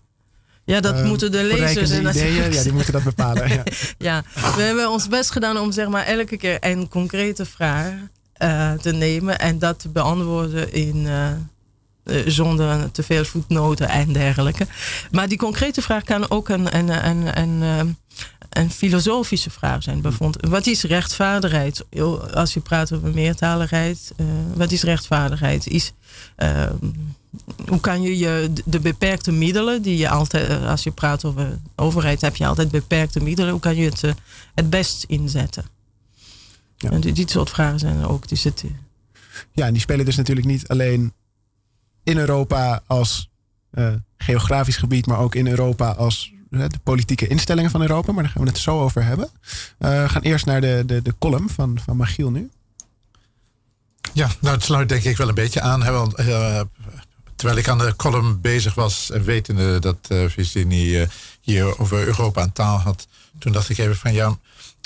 Ja, 0.64 0.80
dat 0.80 1.00
uh, 1.00 1.06
moeten 1.06 1.32
de 1.32 1.44
lezers 1.44 1.90
en 1.90 2.06
ideeën, 2.08 2.54
ja, 2.54 2.64
die 2.64 2.74
moeten 2.74 2.94
dat 2.94 3.04
bepalen. 3.04 3.50
Ja. 3.50 3.64
ja. 3.98 4.24
we 4.56 4.62
hebben 4.62 4.90
ons 4.90 5.08
best 5.08 5.32
gedaan 5.32 5.58
om 5.58 5.72
zeg 5.72 5.88
maar 5.88 6.06
elke 6.06 6.38
keer 6.38 6.58
een 6.60 6.88
concrete 6.88 7.46
vraag 7.46 7.94
uh, 8.38 8.74
te 8.74 8.92
nemen 8.92 9.40
en 9.40 9.60
dat 9.60 9.80
te 9.80 9.90
beantwoorden 9.90 10.74
in. 10.74 10.96
Uh, 10.96 11.30
zonder 12.26 12.92
te 12.92 13.04
veel 13.04 13.26
voetnoten 13.26 13.90
en 13.90 14.14
dergelijke. 14.14 14.68
Maar 15.12 15.28
die 15.28 15.38
concrete 15.38 15.82
vraag 15.82 16.04
kan 16.04 16.30
ook 16.30 16.50
een, 16.50 16.78
een, 16.78 17.08
een, 17.08 17.40
een, 17.40 17.98
een 18.50 18.72
filosofische 18.72 19.50
vraag 19.50 19.84
zijn. 19.84 20.02
Bijvoorbeeld, 20.02 20.48
wat 20.48 20.68
is 20.68 20.84
rechtvaardigheid? 20.84 21.86
Als 22.34 22.54
je 22.54 22.60
praat 22.60 22.94
over 22.94 23.14
meertaligheid, 23.14 24.14
uh, 24.18 24.28
wat 24.54 24.72
is 24.72 24.84
rechtvaardigheid? 24.84 25.68
Is, 25.68 25.94
uh, 26.38 26.70
hoe 27.68 27.80
kan 27.80 28.02
je, 28.02 28.18
je 28.18 28.52
de 28.66 28.80
beperkte 28.80 29.32
middelen 29.32 29.82
die 29.82 29.98
je 29.98 30.10
altijd, 30.10 30.48
eh, 30.48 30.70
als 30.70 30.84
je 30.84 30.92
praat 30.92 31.26
over 31.26 31.60
overheid, 31.76 32.22
heb 32.22 32.36
je 32.36 32.46
altijd 32.46 32.72
beperkte 32.72 33.24
middelen. 33.24 33.52
Hoe 33.52 33.60
kan 33.60 33.76
je 33.76 33.90
het 33.90 34.02
het 34.56 34.70
best 34.70 35.04
inzetten? 35.08 35.66
Ja. 36.78 36.90
En 36.90 37.02
die, 37.02 37.30
soort 37.30 37.50
vragen 37.50 37.80
zijn 37.80 38.00
er 38.00 38.10
ook. 38.10 38.28
Die 38.28 38.38
zitten. 38.38 38.78
Ja, 39.52 39.66
en 39.66 39.74
die 39.74 39.82
spelen 39.82 40.06
dus 40.06 40.16
natuurlijk 40.16 40.48
niet 40.48 40.68
alleen 40.68 41.14
in 42.06 42.18
Europa 42.18 42.84
als 42.88 43.30
geografisch 44.18 44.78
gebied, 44.78 45.08
maar 45.08 45.20
ook 45.20 45.36
in 45.36 45.48
Europa 45.48 45.92
als 45.92 46.34
de 46.50 46.80
politieke 46.84 47.28
instellingen 47.28 47.72
van 47.72 47.82
Europa, 47.82 48.12
maar 48.12 48.24
daar 48.24 48.32
gaan 48.32 48.44
we 48.44 48.50
het 48.50 48.58
zo 48.58 48.82
over 48.82 49.04
hebben. 49.04 49.30
Uh, 49.80 50.02
we 50.02 50.10
gaan 50.10 50.22
eerst 50.22 50.46
naar 50.46 50.62
de, 50.62 50.84
de, 50.86 51.02
de 51.02 51.16
column 51.20 51.50
van, 51.50 51.80
van 51.86 51.98
Magiel 51.98 52.32
nu. 52.32 52.50
Ja, 54.14 54.30
nou 54.40 54.56
het 54.56 54.64
sluit 54.64 54.90
denk 54.90 55.04
ik 55.04 55.18
wel 55.18 55.28
een 55.28 55.36
beetje 55.36 55.62
aan. 55.62 55.84
Hè, 55.84 55.92
terwijl 57.36 57.60
ik 57.60 57.68
aan 57.68 57.78
de 57.78 57.96
column 57.96 58.42
bezig 58.42 58.74
was, 58.74 59.12
en 59.12 59.24
wetende 59.24 59.80
dat 59.80 59.98
Virginie 60.10 61.08
hier 61.42 61.80
over 61.80 62.08
Europa 62.08 62.42
aan 62.42 62.52
taal 62.52 62.78
had, 62.78 63.08
toen 63.40 63.52
dacht 63.52 63.70
ik 63.70 63.78
even 63.78 63.96
van 63.96 64.14
ja, 64.14 64.38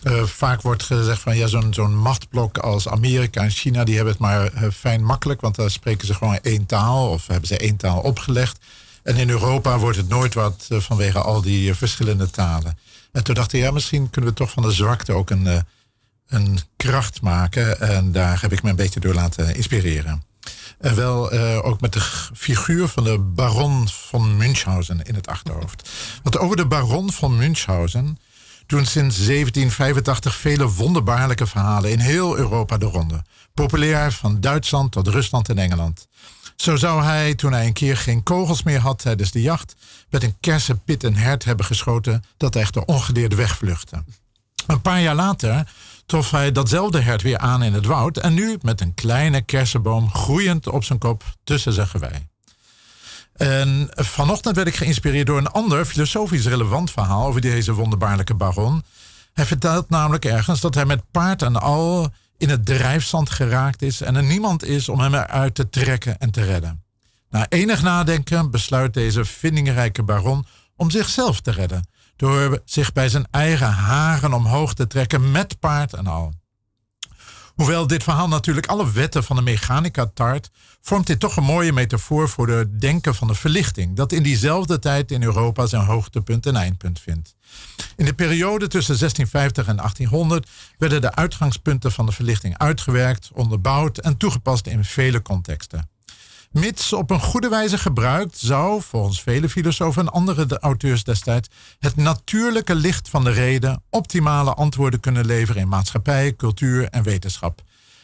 uh, 0.04 0.24
vaak 0.24 0.62
wordt 0.62 0.84
gezegd 0.84 1.22
van 1.22 1.38
ja, 1.38 1.48
zo'n 1.72 1.96
machtblok 1.96 2.58
als 2.58 2.88
Amerika 2.88 3.42
en 3.42 3.50
China, 3.50 3.84
die 3.84 3.96
hebben 3.96 4.14
het 4.14 4.22
maar 4.22 4.72
fijn 4.72 5.04
makkelijk, 5.04 5.42
want 5.42 5.56
daar 5.56 5.72
spreken 5.72 6.08
ze 6.08 6.14
gewoon 6.14 6.40
één 6.42 6.66
taal 6.66 7.10
of 7.10 7.28
hebben 7.28 7.48
ze 7.48 7.58
één 7.58 7.76
taal 7.76 8.00
opgelegd. 8.00 8.60
En 9.04 9.16
in 9.16 9.30
Europa 9.30 9.78
wordt 9.78 9.98
het 9.98 10.08
nooit 10.08 10.34
wat 10.34 10.66
eh, 10.70 10.80
vanwege 10.80 11.20
al 11.20 11.42
die 11.42 11.70
eh, 11.70 11.76
verschillende 11.76 12.30
talen. 12.30 12.78
En 13.12 13.24
toen 13.24 13.36
dacht 13.36 13.54
ik, 13.54 13.62
ja, 13.62 13.72
misschien 13.72 14.10
kunnen 14.10 14.30
we 14.30 14.36
toch 14.36 14.52
van 14.52 14.64
de 14.64 14.72
zwakte 14.72 15.14
ook 15.14 15.30
een, 15.30 15.48
eh, 15.48 15.60
een 16.28 16.60
kracht 16.78 17.22
maken. 17.22 17.80
En 17.80 18.12
daar 18.12 18.42
heb 18.42 18.52
ik 18.52 18.64
me 18.64 18.70
een 18.70 18.76
beetje 18.76 19.00
door 19.00 19.14
laten 19.14 19.56
inspireren. 19.56 20.24
En 20.80 20.96
wel 20.96 21.32
ook 21.64 21.82
met 21.82 21.94
de 21.94 22.02
figuur 22.34 22.88
van 22.88 23.04
de 23.04 23.18
baron 23.20 23.88
van 23.88 24.38
Münchhausen 24.38 25.02
in 25.02 25.16
het 25.16 25.28
achterhoofd. 25.28 25.90
Want 26.24 26.38
over 26.38 26.56
de 26.56 26.66
baron 26.66 27.12
van 27.12 27.36
Münchhausen 27.36 28.18
doen 28.70 28.86
sinds 28.86 29.16
1785 29.16 30.36
vele 30.36 30.70
wonderbaarlijke 30.70 31.48
verhalen 31.48 31.92
in 31.92 32.00
heel 32.00 32.38
Europa 32.38 32.78
de 32.78 32.86
ronde. 32.86 33.22
Populair 33.54 34.12
van 34.12 34.40
Duitsland 34.40 34.92
tot 34.92 35.08
Rusland 35.08 35.50
en 35.50 35.58
Engeland. 35.58 36.08
Zo 36.56 36.76
zou 36.76 37.04
hij, 37.04 37.36
toen 37.36 37.52
hij 37.52 37.66
een 37.66 37.74
keer 37.74 37.98
geen 37.98 38.24
kogels 38.24 38.64
meer 38.64 38.80
had 38.80 39.00
tijdens 39.00 39.32
de 39.32 39.42
jacht, 39.42 39.76
met 40.10 40.24
een 40.24 40.36
kersenpit 40.40 41.04
een 41.04 41.16
hert 41.16 41.44
hebben 41.44 41.66
geschoten 41.66 42.24
dat 42.38 42.56
echter 42.56 42.84
ongedeerd 42.86 43.36
wegvluchtte. 43.36 44.04
Een 44.68 44.82
paar 44.82 45.02
jaar 45.02 45.16
later 45.16 45.72
trof 46.06 46.32
hij 46.32 46.52
datzelfde 46.52 47.00
hert 47.00 47.22
weer 47.22 47.38
aan 47.38 47.64
in 47.64 47.74
het 47.74 47.86
woud 47.86 48.18
en 48.18 48.34
nu 48.34 48.58
met 48.62 48.82
een 48.82 48.94
kleine 48.94 49.42
kersenboom 49.42 50.10
groeiend 50.10 50.68
op 50.68 50.84
zijn 50.84 51.00
kop 51.00 51.24
tussen 51.44 51.74
zijn 51.74 51.88
gewei. 51.88 52.28
En 53.40 53.90
vanochtend 53.92 54.56
werd 54.56 54.68
ik 54.68 54.76
geïnspireerd 54.76 55.28
door 55.28 55.38
een 55.38 55.48
ander 55.48 55.86
filosofisch 55.86 56.46
relevant 56.46 56.92
verhaal 56.92 57.26
over 57.26 57.42
deze 57.42 57.74
wonderbaarlijke 57.74 58.34
baron. 58.34 58.84
Hij 59.34 59.46
vertelt 59.46 59.90
namelijk 59.90 60.26
ergens 60.26 60.60
dat 60.62 60.76
hij 60.76 60.86
met 60.86 61.12
paard 61.12 61.42
en 61.42 61.56
al 61.56 62.10
in 62.38 62.50
het 62.50 62.66
drijfzand 62.66 63.30
geraakt 63.30 63.82
is 63.82 64.02
en 64.02 64.16
er 64.16 64.24
niemand 64.24 64.64
is 64.64 64.90
om 64.90 65.00
hem 65.00 65.14
eruit 65.14 65.56
te 65.56 65.70
trekken 65.70 66.18
en 66.18 66.32
te 66.32 66.44
redden. 66.44 66.84
Na 67.30 67.46
enig 67.50 67.82
nadenken 67.82 68.52
besluit 68.52 68.94
deze 68.94 69.26
vindingrijke 69.26 70.04
baron 70.04 70.46
om 70.76 70.90
zichzelf 70.90 71.42
te 71.42 71.52
redden, 71.52 71.88
door 72.16 72.62
zich 72.66 72.94
bij 72.94 73.10
zijn 73.10 73.28
eigen 73.32 73.72
haren 73.72 74.34
omhoog 74.34 74.74
te 74.74 74.88
trekken 74.88 75.32
met 75.32 75.60
paard 75.60 75.94
en 75.94 76.08
al. 76.08 76.34
Hoewel 77.56 77.88
dit 77.88 78.04
verhaal 78.04 78.28
natuurlijk 78.28 78.68
alle 78.68 78.92
wetten 78.92 79.24
van 79.24 79.36
de 79.36 79.42
mechanica 79.42 80.12
tart, 80.14 80.50
vormt 80.82 81.08
dit 81.08 81.20
toch 81.20 81.36
een 81.36 81.44
mooie 81.44 81.74
metafoor 81.74 82.30
voor 82.30 82.48
de 82.48 82.78
denken 82.78 83.16
van 83.16 83.28
de 83.28 83.34
verlichting, 83.34 83.96
dat 83.96 84.12
in 84.12 84.24
diezelfde 84.24 84.80
tijd 84.80 85.12
in 85.12 85.24
Europa 85.24 85.66
zijn 85.66 85.86
hoogtepunt 85.86 86.46
en 86.46 86.56
eindpunt 86.56 87.00
vindt. 87.00 87.36
In 87.96 88.06
de 88.06 88.14
periode 88.14 88.68
tussen 88.68 88.98
1650 88.98 89.68
en 89.68 89.76
1800 89.76 90.50
werden 90.78 91.02
de 91.02 91.16
uitgangspunten 91.16 91.92
van 91.92 92.06
de 92.06 92.12
verlichting 92.12 92.58
uitgewerkt, 92.58 93.30
onderbouwd 93.34 93.98
en 93.98 94.18
toegepast 94.18 94.68
in 94.68 94.84
vele 94.86 95.22
contexten. 95.22 95.90
Mits 96.52 96.94
op 96.94 97.10
een 97.10 97.20
goede 97.20 97.50
wijze 97.50 97.78
gebruikt, 97.78 98.38
zou, 98.38 98.82
volgens 98.82 99.22
vele 99.22 99.50
filosofen 99.50 100.02
en 100.02 100.12
andere 100.12 100.60
auteurs 100.60 101.04
destijds, 101.04 101.50
het 101.80 101.96
natuurlijke 101.96 102.76
licht 102.76 103.10
van 103.10 103.24
de 103.24 103.32
reden 103.32 103.84
optimale 103.90 104.54
antwoorden 104.54 105.00
kunnen 105.00 105.26
leveren 105.26 105.62
in 105.62 105.68
maatschappij, 105.68 106.36
cultuur 106.36 106.90
en 106.90 107.04
wetenschap. 107.04 107.62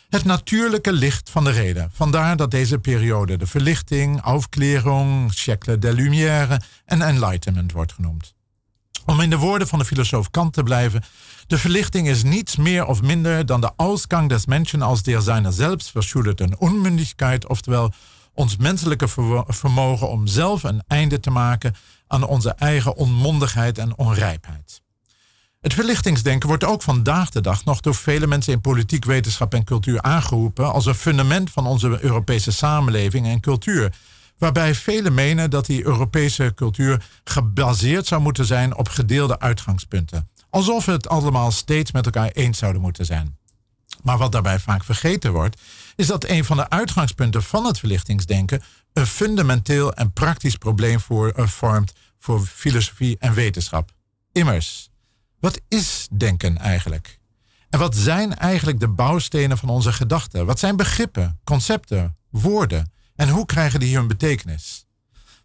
Het 0.09 0.23
natuurlijke 0.23 0.93
licht 0.93 1.29
van 1.29 1.43
de 1.43 1.51
reden. 1.51 1.89
Vandaar 1.93 2.37
dat 2.37 2.51
deze 2.51 2.79
periode 2.79 3.37
de 3.37 3.47
verlichting, 3.47 4.21
aufklärung, 4.21 5.33
siècle 5.33 5.79
des 5.79 5.93
Lumières 5.93 6.57
en 6.85 7.01
enlightenment 7.01 7.71
wordt 7.71 7.93
genoemd. 7.93 8.33
Om 9.05 9.21
in 9.21 9.29
de 9.29 9.37
woorden 9.37 9.67
van 9.67 9.79
de 9.79 9.85
filosoof 9.85 10.29
Kant 10.29 10.53
te 10.53 10.63
blijven, 10.63 11.03
de 11.47 11.57
verlichting 11.57 12.07
is 12.07 12.23
niets 12.23 12.55
meer 12.55 12.85
of 12.85 13.01
minder 13.01 13.45
dan 13.45 13.61
de 13.61 13.71
Ausgang 13.75 14.29
des 14.29 14.45
Menschen 14.45 14.81
als 14.81 15.03
der 15.03 15.21
seiner 15.21 15.53
selbst 15.53 15.91
verschuldeten 15.91 16.57
Unmündigkeit, 16.59 17.47
oftewel 17.47 17.93
ons 18.33 18.57
menselijke 18.57 19.07
vermogen 19.47 20.09
om 20.09 20.27
zelf 20.27 20.63
een 20.63 20.83
einde 20.87 21.19
te 21.19 21.29
maken 21.29 21.75
aan 22.07 22.23
onze 22.23 22.49
eigen 22.49 22.95
onmondigheid 22.95 23.77
en 23.77 23.97
onrijpheid. 23.97 24.83
Het 25.65 25.73
verlichtingsdenken 25.73 26.47
wordt 26.47 26.63
ook 26.63 26.81
vandaag 26.81 27.29
de 27.29 27.41
dag 27.41 27.65
nog 27.65 27.81
door 27.81 27.95
vele 27.95 28.27
mensen 28.27 28.53
in 28.53 28.61
politiek, 28.61 29.05
wetenschap 29.05 29.53
en 29.53 29.63
cultuur 29.63 30.01
aangeroepen 30.01 30.73
als 30.73 30.85
een 30.85 30.95
fundament 30.95 31.51
van 31.51 31.65
onze 31.65 31.97
Europese 32.03 32.51
samenleving 32.51 33.27
en 33.27 33.39
cultuur. 33.39 33.95
Waarbij 34.37 34.75
velen 34.75 35.13
menen 35.13 35.49
dat 35.49 35.65
die 35.65 35.85
Europese 35.85 36.51
cultuur 36.55 37.05
gebaseerd 37.23 38.07
zou 38.07 38.21
moeten 38.21 38.45
zijn 38.45 38.75
op 38.75 38.89
gedeelde 38.89 39.39
uitgangspunten. 39.39 40.29
Alsof 40.49 40.85
het 40.85 41.09
allemaal 41.09 41.51
steeds 41.51 41.91
met 41.91 42.05
elkaar 42.05 42.29
eens 42.29 42.57
zouden 42.57 42.81
moeten 42.81 43.05
zijn. 43.05 43.37
Maar 44.03 44.17
wat 44.17 44.31
daarbij 44.31 44.59
vaak 44.59 44.83
vergeten 44.83 45.31
wordt, 45.31 45.61
is 45.95 46.07
dat 46.07 46.23
een 46.23 46.45
van 46.45 46.57
de 46.57 46.69
uitgangspunten 46.69 47.43
van 47.43 47.65
het 47.65 47.79
verlichtingsdenken 47.79 48.61
een 48.93 49.07
fundamenteel 49.07 49.93
en 49.93 50.13
praktisch 50.13 50.57
probleem 50.57 50.99
voor, 50.99 51.33
uh, 51.35 51.47
vormt 51.47 51.93
voor 52.19 52.39
filosofie 52.45 53.17
en 53.19 53.33
wetenschap. 53.33 53.91
Immers, 54.31 54.89
wat 55.45 55.61
is 55.67 56.07
denken 56.11 56.57
eigenlijk? 56.57 57.19
En 57.69 57.79
wat 57.79 57.95
zijn 57.95 58.35
eigenlijk 58.35 58.79
de 58.79 58.87
bouwstenen 58.87 59.57
van 59.57 59.69
onze 59.69 59.93
gedachten? 59.93 60.45
Wat 60.45 60.59
zijn 60.59 60.75
begrippen, 60.75 61.39
concepten, 61.43 62.17
woorden? 62.29 62.91
En 63.15 63.29
hoe 63.29 63.45
krijgen 63.45 63.79
die 63.79 63.95
hun 63.95 64.07
betekenis? 64.07 64.85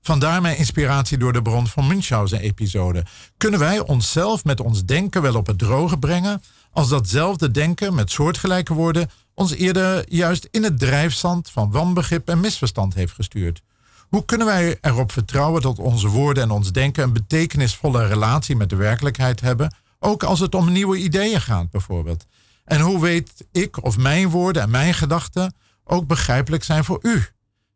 Vandaar 0.02 0.40
mijn 0.40 0.56
inspiratie 0.56 1.18
door 1.18 1.32
de 1.32 1.42
bron 1.42 1.66
van 1.66 1.86
Münchhausen-episode. 1.86 3.04
Kunnen 3.36 3.60
wij 3.60 3.80
onszelf 3.80 4.44
met 4.44 4.60
ons 4.60 4.84
denken 4.84 5.22
wel 5.22 5.34
op 5.34 5.46
het 5.46 5.58
droge 5.58 5.98
brengen 5.98 6.42
als 6.70 6.88
datzelfde 6.88 7.50
denken 7.50 7.94
met 7.94 8.10
soortgelijke 8.10 8.74
woorden 8.74 9.10
ons 9.34 9.52
eerder 9.52 10.12
juist 10.12 10.48
in 10.50 10.62
het 10.62 10.78
drijfzand 10.78 11.50
van 11.50 11.70
wanbegrip 11.70 12.28
en 12.28 12.40
misverstand 12.40 12.94
heeft 12.94 13.12
gestuurd? 13.12 13.62
Hoe 14.08 14.24
kunnen 14.24 14.46
wij 14.46 14.78
erop 14.80 15.12
vertrouwen 15.12 15.62
dat 15.62 15.78
onze 15.78 16.08
woorden 16.08 16.42
en 16.42 16.50
ons 16.50 16.72
denken 16.72 17.02
een 17.02 17.12
betekenisvolle 17.12 18.06
relatie 18.06 18.56
met 18.56 18.70
de 18.70 18.76
werkelijkheid 18.76 19.40
hebben, 19.40 19.74
ook 20.00 20.22
als 20.22 20.40
het 20.40 20.54
om 20.54 20.72
nieuwe 20.72 20.96
ideeën 20.96 21.40
gaat 21.40 21.70
bijvoorbeeld? 21.70 22.26
En 22.64 22.80
hoe 22.80 23.00
weet 23.00 23.46
ik 23.52 23.84
of 23.84 23.96
mijn 23.96 24.28
woorden 24.28 24.62
en 24.62 24.70
mijn 24.70 24.94
gedachten 24.94 25.54
ook 25.84 26.06
begrijpelijk 26.06 26.64
zijn 26.64 26.84
voor 26.84 26.98
u? 27.02 27.24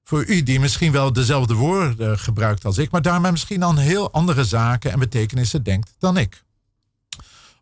Voor 0.04 0.24
u 0.26 0.42
die 0.42 0.60
misschien 0.60 0.92
wel 0.92 1.12
dezelfde 1.12 1.54
woorden 1.54 2.18
gebruikt 2.18 2.64
als 2.64 2.78
ik, 2.78 2.90
maar 2.90 3.02
daarmee 3.02 3.30
misschien 3.30 3.64
aan 3.64 3.78
heel 3.78 4.12
andere 4.12 4.44
zaken 4.44 4.92
en 4.92 4.98
betekenissen 4.98 5.62
denkt 5.62 5.94
dan 5.98 6.16
ik. 6.16 6.44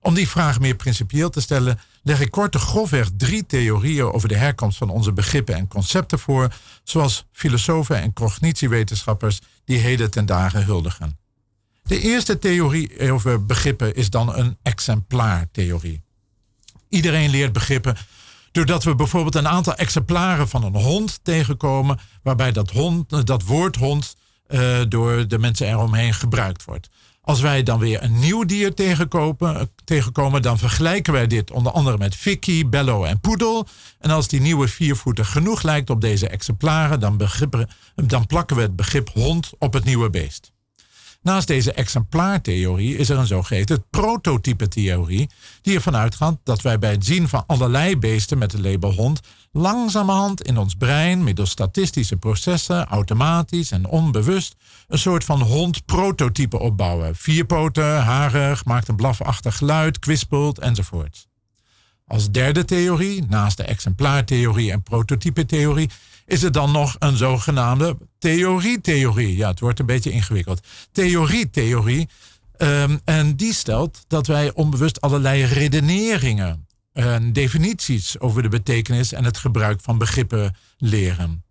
Om 0.00 0.14
die 0.14 0.28
vraag 0.28 0.60
meer 0.60 0.76
principieel 0.76 1.30
te 1.30 1.40
stellen, 1.40 1.80
leg 2.02 2.20
ik 2.20 2.30
kort 2.30 2.52
de 2.52 2.58
grofweg 2.58 3.08
drie 3.16 3.46
theorieën 3.46 4.12
over 4.12 4.28
de 4.28 4.36
herkomst 4.36 4.78
van 4.78 4.90
onze 4.90 5.12
begrippen 5.12 5.54
en 5.54 5.68
concepten 5.68 6.18
voor, 6.18 6.54
zoals 6.82 7.26
filosofen 7.32 8.00
en 8.00 8.12
cognitiewetenschappers 8.12 9.40
die 9.64 9.78
heden 9.78 10.10
ten 10.10 10.26
dagen 10.26 10.64
huldigen. 10.64 11.18
De 11.82 12.00
eerste 12.00 12.38
theorie 12.38 13.12
over 13.12 13.46
begrippen 13.46 13.94
is 13.94 14.10
dan 14.10 14.34
een 14.34 14.56
exemplaartheorie. 14.62 16.02
Iedereen 16.88 17.30
leert 17.30 17.52
begrippen 17.52 17.96
doordat 18.52 18.84
we 18.84 18.94
bijvoorbeeld 18.94 19.34
een 19.34 19.48
aantal 19.48 19.74
exemplaren 19.74 20.48
van 20.48 20.64
een 20.64 20.76
hond 20.76 21.20
tegenkomen, 21.22 21.98
waarbij 22.22 22.52
dat, 22.52 22.70
hond, 22.70 23.26
dat 23.26 23.42
woord 23.42 23.76
hond 23.76 24.16
uh, 24.48 24.80
door 24.88 25.28
de 25.28 25.38
mensen 25.38 25.68
eromheen 25.68 26.14
gebruikt 26.14 26.64
wordt. 26.64 26.88
Als 27.20 27.40
wij 27.40 27.62
dan 27.62 27.78
weer 27.78 28.02
een 28.02 28.18
nieuw 28.18 28.44
dier 28.44 28.74
tegenkomen, 28.74 29.70
tegenkomen, 29.84 30.42
dan 30.42 30.58
vergelijken 30.58 31.12
wij 31.12 31.26
dit 31.26 31.50
onder 31.50 31.72
andere 31.72 31.98
met 31.98 32.16
Vicky, 32.16 32.68
Bello 32.68 33.04
en 33.04 33.20
Poedel. 33.20 33.66
En 33.98 34.10
als 34.10 34.28
die 34.28 34.40
nieuwe 34.40 34.68
viervoeter 34.68 35.24
genoeg 35.24 35.62
lijkt 35.62 35.90
op 35.90 36.00
deze 36.00 36.28
exemplaren, 36.28 37.00
dan, 37.00 37.20
dan 37.94 38.26
plakken 38.26 38.56
we 38.56 38.62
het 38.62 38.76
begrip 38.76 39.08
hond 39.08 39.50
op 39.58 39.72
het 39.72 39.84
nieuwe 39.84 40.10
beest. 40.10 40.51
Naast 41.22 41.46
deze 41.46 41.72
exemplaartheorie 41.72 42.96
is 42.96 43.08
er 43.08 43.18
een 43.18 43.26
zogeheten 43.26 43.84
prototype-theorie, 43.90 45.30
die 45.62 45.74
ervan 45.74 45.96
uitgaat 45.96 46.38
dat 46.44 46.62
wij 46.62 46.78
bij 46.78 46.90
het 46.90 47.04
zien 47.04 47.28
van 47.28 47.44
allerlei 47.46 47.98
beesten 47.98 48.38
met 48.38 48.52
het 48.52 48.60
label 48.60 48.92
hond 48.92 49.20
langzamerhand 49.52 50.42
in 50.42 50.58
ons 50.58 50.74
brein 50.74 51.24
middels 51.24 51.50
statistische 51.50 52.16
processen, 52.16 52.86
automatisch 52.86 53.70
en 53.70 53.86
onbewust, 53.86 54.54
een 54.88 54.98
soort 54.98 55.24
van 55.24 55.40
hond-prototype 55.40 56.58
opbouwen. 56.58 57.16
Vierpoten, 57.16 58.02
harig, 58.02 58.64
maakt 58.64 58.88
een 58.88 58.96
blafachtig 58.96 59.56
geluid, 59.56 59.98
kwispelt 59.98 60.58
enzovoort. 60.58 61.26
Als 62.06 62.30
derde 62.30 62.64
theorie, 62.64 63.24
naast 63.28 63.56
de 63.56 63.62
exemplaartheorie 63.62 64.72
en 64.72 64.82
prototype-theorie, 64.82 65.90
is 66.26 66.42
er 66.42 66.52
dan 66.52 66.72
nog 66.72 66.96
een 66.98 67.16
zogenaamde 67.16 67.96
theorie-theorie. 68.18 69.36
Ja, 69.36 69.48
het 69.48 69.60
wordt 69.60 69.78
een 69.78 69.86
beetje 69.86 70.10
ingewikkeld. 70.10 70.66
Theorie-theorie. 70.92 72.08
Um, 72.58 73.00
en 73.04 73.36
die 73.36 73.54
stelt 73.54 74.04
dat 74.08 74.26
wij 74.26 74.52
onbewust 74.54 75.00
allerlei 75.00 75.44
redeneringen 75.44 76.66
en 76.92 77.32
definities 77.32 78.20
over 78.20 78.42
de 78.42 78.48
betekenis 78.48 79.12
en 79.12 79.24
het 79.24 79.36
gebruik 79.36 79.80
van 79.82 79.98
begrippen 79.98 80.56
leren. 80.76 81.44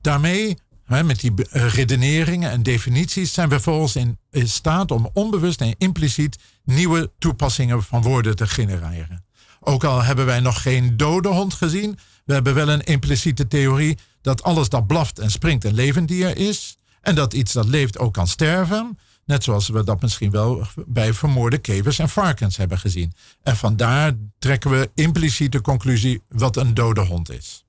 Daarmee, 0.00 0.58
met 0.86 1.20
die 1.20 1.32
redeneringen 1.50 2.50
en 2.50 2.62
definities, 2.62 3.32
zijn 3.32 3.48
we 3.48 3.54
vervolgens 3.54 3.96
in 3.96 4.18
staat 4.48 4.90
om 4.90 5.10
onbewust 5.12 5.60
en 5.60 5.74
impliciet 5.78 6.38
nieuwe 6.64 7.12
toepassingen 7.18 7.82
van 7.82 8.02
woorden 8.02 8.36
te 8.36 8.46
genereren. 8.46 9.24
Ook 9.60 9.84
al 9.84 10.02
hebben 10.02 10.26
wij 10.26 10.40
nog 10.40 10.62
geen 10.62 10.96
dode 10.96 11.28
hond 11.28 11.54
gezien, 11.54 11.98
we 12.24 12.32
hebben 12.32 12.54
wel 12.54 12.68
een 12.68 12.84
impliciete 12.84 13.46
theorie 13.46 13.98
dat 14.20 14.42
alles 14.42 14.68
dat 14.68 14.86
blaft 14.86 15.18
en 15.18 15.30
springt 15.30 15.64
een 15.64 15.74
levend 15.74 16.08
dier 16.08 16.36
is. 16.36 16.76
En 17.00 17.14
dat 17.14 17.32
iets 17.32 17.52
dat 17.52 17.66
leeft 17.66 17.98
ook 17.98 18.12
kan 18.12 18.28
sterven. 18.28 18.98
Net 19.24 19.44
zoals 19.44 19.68
we 19.68 19.84
dat 19.84 20.02
misschien 20.02 20.30
wel 20.30 20.66
bij 20.86 21.12
vermoorde 21.12 21.58
kevers 21.58 21.98
en 21.98 22.08
varkens 22.08 22.56
hebben 22.56 22.78
gezien. 22.78 23.12
En 23.42 23.56
vandaar 23.56 24.12
trekken 24.38 24.70
we 24.70 24.90
impliciet 24.94 25.52
de 25.52 25.60
conclusie 25.60 26.22
wat 26.28 26.56
een 26.56 26.74
dode 26.74 27.00
hond 27.00 27.30
is. 27.30 27.64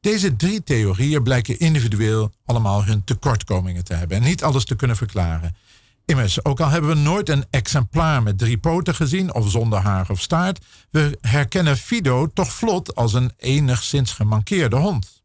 Deze 0.00 0.36
drie 0.36 0.62
theorieën 0.62 1.22
blijken 1.22 1.58
individueel 1.58 2.32
allemaal 2.44 2.84
hun 2.84 3.04
tekortkomingen 3.04 3.84
te 3.84 3.94
hebben 3.94 4.16
en 4.16 4.22
niet 4.22 4.42
alles 4.42 4.64
te 4.64 4.74
kunnen 4.74 4.96
verklaren. 4.96 5.56
Immers, 6.06 6.44
ook 6.44 6.60
al 6.60 6.68
hebben 6.68 6.90
we 6.90 6.96
nooit 6.96 7.28
een 7.28 7.44
exemplaar 7.50 8.22
met 8.22 8.38
drie 8.38 8.58
poten 8.58 8.94
gezien 8.94 9.34
of 9.34 9.50
zonder 9.50 9.78
haar 9.78 10.10
of 10.10 10.20
staart, 10.20 10.64
we 10.90 11.18
herkennen 11.20 11.76
Fido 11.76 12.26
toch 12.26 12.52
vlot 12.52 12.94
als 12.94 13.12
een 13.12 13.32
enigszins 13.36 14.12
gemankeerde 14.12 14.76
hond. 14.76 15.22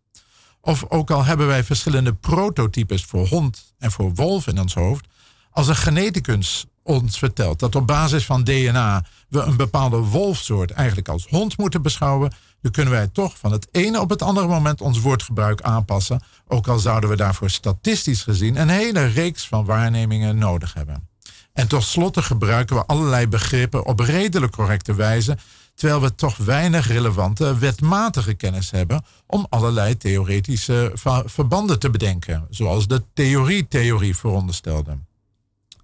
Of 0.61 0.85
ook 0.89 1.11
al 1.11 1.25
hebben 1.25 1.47
wij 1.47 1.63
verschillende 1.63 2.13
prototypes 2.13 3.03
voor 3.03 3.27
hond 3.27 3.73
en 3.77 3.91
voor 3.91 4.13
wolf 4.13 4.47
in 4.47 4.59
ons 4.59 4.73
hoofd, 4.73 5.07
als 5.51 5.67
een 5.67 5.75
geneticus 5.75 6.65
ons 6.83 7.17
vertelt 7.17 7.59
dat 7.59 7.75
op 7.75 7.87
basis 7.87 8.25
van 8.25 8.43
DNA 8.43 9.05
we 9.29 9.39
een 9.39 9.57
bepaalde 9.57 9.97
wolfsoort 9.97 10.71
eigenlijk 10.71 11.07
als 11.07 11.27
hond 11.29 11.57
moeten 11.57 11.81
beschouwen, 11.81 12.33
dan 12.61 12.71
kunnen 12.71 12.93
wij 12.93 13.07
toch 13.07 13.37
van 13.37 13.51
het 13.51 13.67
ene 13.71 13.99
op 13.99 14.09
het 14.09 14.21
andere 14.21 14.47
moment 14.47 14.81
ons 14.81 14.99
woordgebruik 14.99 15.61
aanpassen, 15.61 16.21
ook 16.47 16.67
al 16.67 16.79
zouden 16.79 17.09
we 17.09 17.15
daarvoor 17.15 17.49
statistisch 17.49 18.23
gezien 18.23 18.55
een 18.55 18.69
hele 18.69 19.05
reeks 19.05 19.47
van 19.47 19.65
waarnemingen 19.65 20.37
nodig 20.37 20.73
hebben. 20.73 21.07
En 21.53 21.67
tot 21.67 21.83
slotte 21.83 22.21
gebruiken 22.21 22.75
we 22.75 22.85
allerlei 22.85 23.27
begrippen 23.27 23.85
op 23.85 23.99
redelijk 23.99 24.51
correcte 24.51 24.95
wijze, 24.95 25.37
terwijl 25.75 26.01
we 26.01 26.15
toch 26.15 26.37
weinig 26.37 26.87
relevante 26.87 27.57
wetmatige 27.57 28.33
kennis 28.33 28.71
hebben 28.71 29.05
om 29.27 29.45
allerlei 29.49 29.97
theoretische 29.97 30.91
verbanden 31.25 31.79
te 31.79 31.89
bedenken, 31.89 32.47
zoals 32.49 32.87
de 32.87 33.03
theorie-theorie 33.13 34.15
veronderstelde. 34.15 34.97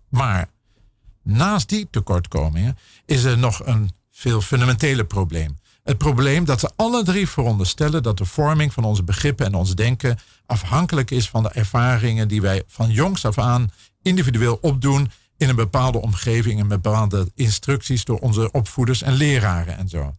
Maar 0.09 0.49
naast 1.23 1.69
die 1.69 1.88
tekortkomingen 1.91 2.78
is 3.05 3.23
er 3.23 3.38
nog 3.38 3.65
een 3.65 3.91
veel 4.11 4.41
fundamentele 4.41 5.05
probleem. 5.05 5.57
Het 5.86 5.97
probleem 5.97 6.45
dat 6.45 6.59
ze 6.59 6.71
alle 6.75 7.03
drie 7.03 7.29
veronderstellen 7.29 8.03
dat 8.03 8.17
de 8.17 8.25
vorming 8.25 8.73
van 8.73 8.83
onze 8.83 9.03
begrippen 9.03 9.45
en 9.45 9.53
ons 9.53 9.75
denken 9.75 10.19
afhankelijk 10.45 11.11
is 11.11 11.29
van 11.29 11.43
de 11.43 11.49
ervaringen 11.49 12.27
die 12.27 12.41
wij 12.41 12.63
van 12.67 12.91
jongs 12.91 13.25
af 13.25 13.38
aan 13.38 13.71
individueel 14.01 14.57
opdoen 14.61 15.11
in 15.38 15.49
een 15.49 15.55
bepaalde 15.55 16.01
omgeving 16.01 16.59
en 16.59 16.67
met 16.67 16.81
bepaalde 16.81 17.31
instructies 17.36 18.05
door 18.05 18.19
onze 18.19 18.51
opvoeders 18.51 19.01
en 19.01 19.13
leraren 19.13 19.77
en 19.77 19.89
zo. 19.89 20.13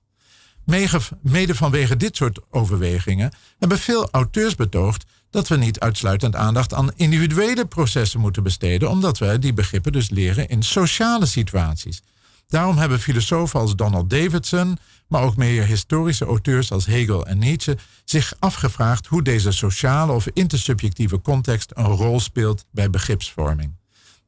Mede 1.23 1.55
vanwege 1.55 1.97
dit 1.97 2.17
soort 2.17 2.41
overwegingen 2.51 3.33
hebben 3.59 3.79
veel 3.79 4.09
auteurs 4.11 4.55
betoogd 4.55 5.05
dat 5.31 5.49
we 5.49 5.57
niet 5.57 5.81
uitsluitend 5.81 6.37
aandacht 6.37 6.75
aan 6.75 6.93
individuele 6.97 7.67
processen 7.67 8.21
moeten 8.21 8.43
besteden, 8.43 8.91
omdat 8.91 9.19
wij 9.19 9.39
die 9.39 9.53
begrippen 9.53 9.93
dus 9.93 10.11
leren 10.11 10.49
in 10.49 10.63
sociale 10.63 11.27
situaties. 11.27 12.03
Daarom 12.47 12.77
hebben 12.77 13.01
filosofen 13.01 13.61
als 13.61 13.77
Donald 13.77 14.11
Davidson, 14.11 14.79
maar 15.09 15.23
ook 15.23 15.37
meer 15.37 15.65
historische 15.65 16.25
auteurs 16.25 16.73
als 16.73 16.87
Hegel 16.87 17.27
en 17.27 17.39
Nietzsche 17.39 17.79
zich 18.05 18.35
afgevraagd 18.39 19.07
hoe 19.07 19.23
deze 19.23 19.53
sociale 19.53 20.13
of 20.13 20.27
intersubjectieve 20.33 21.21
context 21.21 21.71
een 21.75 21.85
rol 21.85 22.21
speelt 22.21 22.65
bij 22.71 22.91
begripsvorming. 22.91 23.77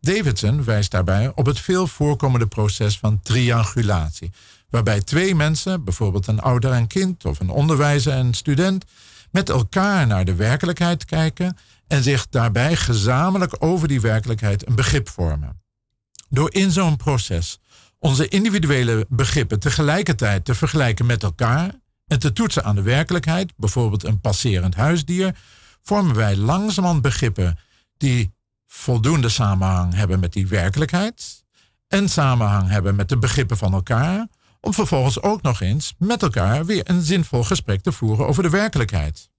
Davidson 0.00 0.64
wijst 0.64 0.90
daarbij 0.90 1.32
op 1.34 1.46
het 1.46 1.58
veel 1.58 1.86
voorkomende 1.86 2.46
proces 2.46 2.98
van 2.98 3.20
triangulatie, 3.22 4.30
waarbij 4.70 5.00
twee 5.00 5.34
mensen, 5.34 5.84
bijvoorbeeld 5.84 6.26
een 6.26 6.40
ouder 6.40 6.72
en 6.72 6.86
kind 6.86 7.24
of 7.24 7.40
een 7.40 7.50
onderwijzer 7.50 8.12
en 8.12 8.34
student, 8.34 8.84
met 9.30 9.48
elkaar 9.48 10.06
naar 10.06 10.24
de 10.24 10.34
werkelijkheid 10.34 11.04
kijken 11.04 11.56
en 11.86 12.02
zich 12.02 12.28
daarbij 12.28 12.76
gezamenlijk 12.76 13.56
over 13.58 13.88
die 13.88 14.00
werkelijkheid 14.00 14.66
een 14.66 14.74
begrip 14.74 15.08
vormen. 15.08 15.60
Door 16.28 16.54
in 16.54 16.70
zo'n 16.70 16.96
proces 16.96 17.58
onze 17.98 18.28
individuele 18.28 19.06
begrippen 19.08 19.60
tegelijkertijd 19.60 20.44
te 20.44 20.54
vergelijken 20.54 21.06
met 21.06 21.22
elkaar 21.22 21.74
en 22.06 22.18
te 22.18 22.32
toetsen 22.32 22.64
aan 22.64 22.74
de 22.74 22.82
werkelijkheid, 22.82 23.52
bijvoorbeeld 23.56 24.04
een 24.04 24.20
passerend 24.20 24.74
huisdier, 24.74 25.36
vormen 25.82 26.14
wij 26.14 26.36
langzamerhand 26.36 27.02
begrippen 27.02 27.58
die 27.96 28.32
voldoende 28.66 29.28
samenhang 29.28 29.94
hebben 29.94 30.20
met 30.20 30.32
die 30.32 30.46
werkelijkheid 30.46 31.44
en 31.88 32.08
samenhang 32.08 32.68
hebben 32.68 32.96
met 32.96 33.08
de 33.08 33.18
begrippen 33.18 33.56
van 33.56 33.72
elkaar, 33.72 34.28
om 34.60 34.74
vervolgens 34.74 35.22
ook 35.22 35.42
nog 35.42 35.60
eens 35.60 35.94
met 35.98 36.22
elkaar 36.22 36.66
weer 36.66 36.90
een 36.90 37.02
zinvol 37.02 37.44
gesprek 37.44 37.82
te 37.82 37.92
voeren 37.92 38.26
over 38.26 38.42
de 38.42 38.50
werkelijkheid. 38.50 39.30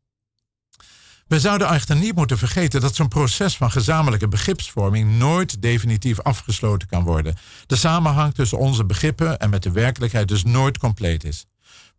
We 1.30 1.40
zouden 1.40 1.70
echter 1.70 1.96
niet 1.96 2.16
moeten 2.16 2.38
vergeten 2.38 2.82
dat 2.82 2.96
zo'n 2.96 3.08
proces 3.08 3.58
van 3.58 3.72
gezamenlijke 3.72 4.28
begripsvorming 4.28 5.18
nooit 5.18 5.62
definitief 5.62 6.22
afgesloten 6.22 6.88
kan 6.88 7.04
worden. 7.04 7.36
De 7.66 7.76
samenhang 7.76 8.34
tussen 8.34 8.58
onze 8.58 8.86
begrippen 8.86 9.40
en 9.40 9.50
met 9.50 9.64
de 9.64 9.72
werkelijkheid 9.72 10.28
dus 10.28 10.44
nooit 10.44 10.78
compleet 10.78 11.24
is. 11.24 11.46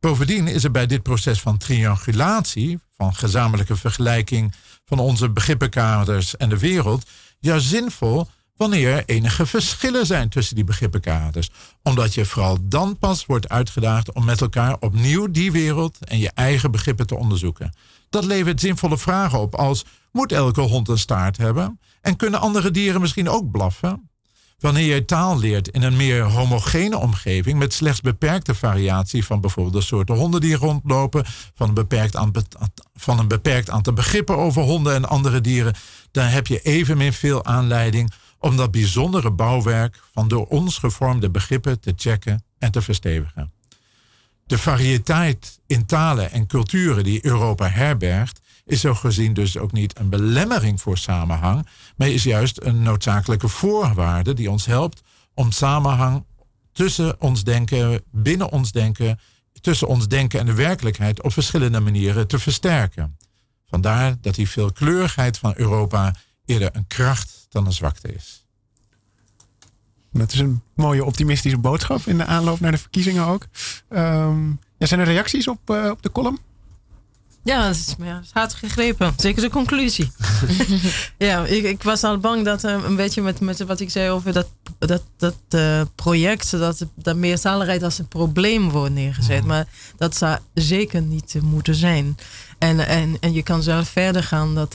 Bovendien 0.01 0.47
is 0.47 0.65
er 0.65 0.71
bij 0.71 0.87
dit 0.87 1.03
proces 1.03 1.41
van 1.41 1.59
triangulatie, 1.59 2.79
van 2.97 3.15
gezamenlijke 3.15 3.77
vergelijking 3.77 4.55
van 4.85 4.99
onze 4.99 5.31
begrippenkaders 5.31 6.37
en 6.37 6.49
de 6.49 6.59
wereld, 6.59 7.11
juist 7.39 7.67
zinvol 7.67 8.29
wanneer 8.57 8.95
er 8.95 9.05
enige 9.07 9.47
verschillen 9.47 10.07
zijn 10.07 10.29
tussen 10.29 10.55
die 10.55 10.65
begrippenkaders. 10.65 11.51
Omdat 11.83 12.15
je 12.15 12.25
vooral 12.25 12.59
dan 12.63 12.99
pas 12.99 13.27
wordt 13.27 13.49
uitgedaagd 13.49 14.13
om 14.13 14.25
met 14.25 14.41
elkaar 14.41 14.77
opnieuw 14.81 15.31
die 15.31 15.53
wereld 15.53 15.99
en 16.01 16.19
je 16.19 16.31
eigen 16.35 16.71
begrippen 16.71 17.07
te 17.07 17.17
onderzoeken. 17.17 17.73
Dat 18.11 18.25
levert 18.25 18.61
zinvolle 18.61 18.99
vragen 18.99 19.41
op 19.41 19.55
als 19.55 19.85
moet 20.13 20.33
elke 20.33 20.61
hond 20.61 20.89
een 20.89 20.99
staart 20.99 21.37
hebben? 21.37 21.81
En 22.01 22.17
kunnen 22.17 22.41
andere 22.41 22.71
dieren 22.71 23.01
misschien 23.01 23.29
ook 23.29 23.51
blaffen? 23.51 24.11
Wanneer 24.59 24.95
je 24.95 25.05
taal 25.05 25.39
leert 25.39 25.69
in 25.69 25.83
een 25.83 25.97
meer 25.97 26.23
homogene 26.23 26.99
omgeving 26.99 27.59
met 27.59 27.73
slechts 27.73 28.01
beperkte 28.01 28.55
variatie 28.55 29.25
van 29.25 29.41
bijvoorbeeld 29.41 29.75
de 29.75 29.81
soorten 29.81 30.15
honden 30.15 30.41
die 30.41 30.57
rondlopen, 30.57 31.25
van 31.55 31.69
een 31.69 31.75
beperkt, 31.75 32.17
aantal, 32.17 32.43
van 32.95 33.19
een 33.19 33.29
beperkt 33.29 33.71
aantal 33.71 33.93
begrippen 33.93 34.37
over 34.37 34.63
honden 34.63 34.95
en 34.95 35.09
andere 35.09 35.41
dieren, 35.41 35.75
dan 36.11 36.25
heb 36.25 36.47
je 36.47 36.61
evenmin 36.61 37.13
veel 37.13 37.45
aanleiding 37.45 38.13
om 38.39 38.57
dat 38.57 38.71
bijzondere 38.71 39.31
bouwwerk 39.31 40.03
van 40.13 40.29
door 40.29 40.47
ons 40.47 40.79
gevormde 40.79 41.31
begrippen 41.31 41.81
te 41.81 41.93
checken 41.97 42.45
en 42.59 42.71
te 42.71 42.83
verstevigen. 42.83 43.53
De 44.51 44.59
variëteit 44.59 45.61
in 45.67 45.87
talen 45.87 46.31
en 46.31 46.47
culturen 46.47 47.05
die 47.05 47.25
Europa 47.25 47.69
herbergt, 47.69 48.41
is 48.65 48.81
zo 48.81 48.95
gezien 48.95 49.35
dus 49.35 49.59
ook 49.59 49.73
niet 49.73 49.99
een 49.99 50.09
belemmering 50.09 50.81
voor 50.81 50.99
samenhang, 50.99 51.67
maar 51.97 52.09
is 52.09 52.23
juist 52.23 52.63
een 52.63 52.83
noodzakelijke 52.83 53.49
voorwaarde 53.49 54.35
die 54.35 54.51
ons 54.51 54.67
helpt 54.67 55.03
om 55.35 55.51
samenhang 55.51 56.25
tussen 56.73 57.21
ons 57.21 57.45
denken, 57.45 58.03
binnen 58.11 58.53
ons 58.53 58.73
denken, 58.73 59.21
tussen 59.61 59.89
ons 59.89 60.09
denken 60.09 60.41
en 60.41 60.47
de 60.47 60.55
werkelijkheid 60.55 61.23
op 61.23 61.33
verschillende 61.33 61.81
manieren 61.81 62.27
te 62.27 62.39
versterken. 62.39 63.17
Vandaar 63.69 64.17
dat 64.21 64.35
die 64.35 64.49
veelkleurigheid 64.49 65.39
van 65.39 65.53
Europa 65.57 66.15
eerder 66.45 66.71
een 66.73 66.87
kracht 66.87 67.47
dan 67.49 67.67
een 67.67 67.73
zwakte 67.73 68.15
is. 68.15 68.40
Dat 70.13 70.33
is 70.33 70.39
een 70.39 70.63
mooie 70.75 71.05
optimistische 71.05 71.59
boodschap 71.59 72.01
in 72.07 72.19
de 72.19 72.25
aanloop 72.25 72.61
naar 72.61 72.71
de 72.71 72.79
verkiezingen 72.79 73.27
ook. 73.27 73.47
Um, 73.91 74.59
ja, 74.79 74.87
zijn 74.87 75.01
er 75.01 75.07
reacties 75.07 75.49
op, 75.49 75.71
uh, 75.71 75.91
op 75.91 76.03
de 76.03 76.13
column? 76.13 76.39
Ja, 77.43 77.67
het 77.67 77.77
is, 77.77 77.95
ja, 77.99 78.23
hard 78.33 78.55
gegrepen. 78.55 79.15
Zeker 79.17 79.43
de 79.43 79.51
conclusie. 79.51 80.13
ja, 81.19 81.45
ik, 81.45 81.65
ik, 81.65 81.83
was 81.83 82.05
al 82.05 82.19
bang 82.19 82.45
dat 82.45 82.65
uh, 82.65 82.85
een 82.85 82.97
beetje 82.97 83.23
met, 83.23 83.41
met 83.41 83.61
wat 83.61 83.81
ik 83.81 83.91
zei 83.91 84.11
over 84.11 84.33
dat, 84.33 84.49
dat, 84.79 85.03
dat 85.17 85.37
uh, 85.55 85.83
project, 85.95 86.51
dat, 86.51 86.87
dat 86.95 87.17
meertaligheid 87.17 87.83
als 87.83 87.99
een 87.99 88.09
probleem 88.09 88.71
wordt 88.71 88.95
neergezet. 88.95 89.41
Mm. 89.41 89.47
Maar 89.47 89.67
dat 89.97 90.17
zou 90.17 90.39
zeker 90.55 91.03
niet 91.03 91.37
moeten 91.43 91.75
zijn. 91.75 92.17
En, 92.59 92.87
en, 92.87 93.17
en 93.21 93.33
je 93.33 93.43
kan 93.43 93.63
zelf 93.63 93.89
verder 93.89 94.23
gaan 94.23 94.55
dat. 94.55 94.75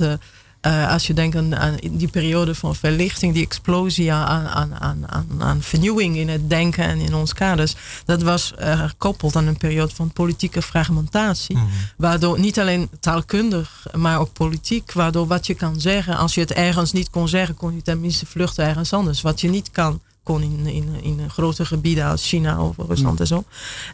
Uh, 0.65 0.75
uh, 0.75 0.91
als 0.91 1.07
je 1.07 1.13
denkt 1.13 1.35
aan, 1.35 1.55
aan, 1.55 1.77
die 1.91 2.07
periode 2.07 2.55
van 2.55 2.75
verlichting, 2.75 3.33
die 3.33 3.45
explosie 3.45 4.13
aan, 4.13 4.47
aan, 4.47 4.75
aan, 5.09 5.41
aan, 5.41 5.61
vernieuwing 5.61 6.17
in 6.17 6.29
het 6.29 6.49
denken 6.49 6.83
en 6.83 6.99
in 6.99 7.13
ons 7.13 7.33
kaders, 7.33 7.75
dat 8.05 8.21
was 8.21 8.53
uh, 8.59 8.79
gekoppeld 8.79 9.35
aan 9.35 9.47
een 9.47 9.57
periode 9.57 9.95
van 9.95 10.11
politieke 10.11 10.61
fragmentatie. 10.61 11.57
Mm. 11.57 11.67
Waardoor 11.97 12.39
niet 12.39 12.59
alleen 12.59 12.89
taalkundig, 12.99 13.87
maar 13.95 14.19
ook 14.19 14.33
politiek, 14.33 14.91
waardoor 14.91 15.27
wat 15.27 15.47
je 15.47 15.53
kan 15.53 15.81
zeggen, 15.81 16.17
als 16.17 16.33
je 16.33 16.41
het 16.41 16.51
ergens 16.51 16.91
niet 16.91 17.09
kon 17.09 17.27
zeggen, 17.27 17.55
kon 17.55 17.75
je 17.75 17.81
tenminste 17.81 18.25
vluchten 18.25 18.65
ergens 18.65 18.93
anders. 18.93 19.21
Wat 19.21 19.41
je 19.41 19.49
niet 19.49 19.71
kan, 19.71 20.01
kon 20.23 20.41
in, 20.41 20.65
in, 20.65 21.01
in 21.01 21.29
grote 21.29 21.65
gebieden 21.65 22.05
als 22.05 22.27
China 22.27 22.61
of 22.61 22.75
Rusland 22.77 23.13
mm. 23.13 23.19
en 23.19 23.27
zo. 23.27 23.43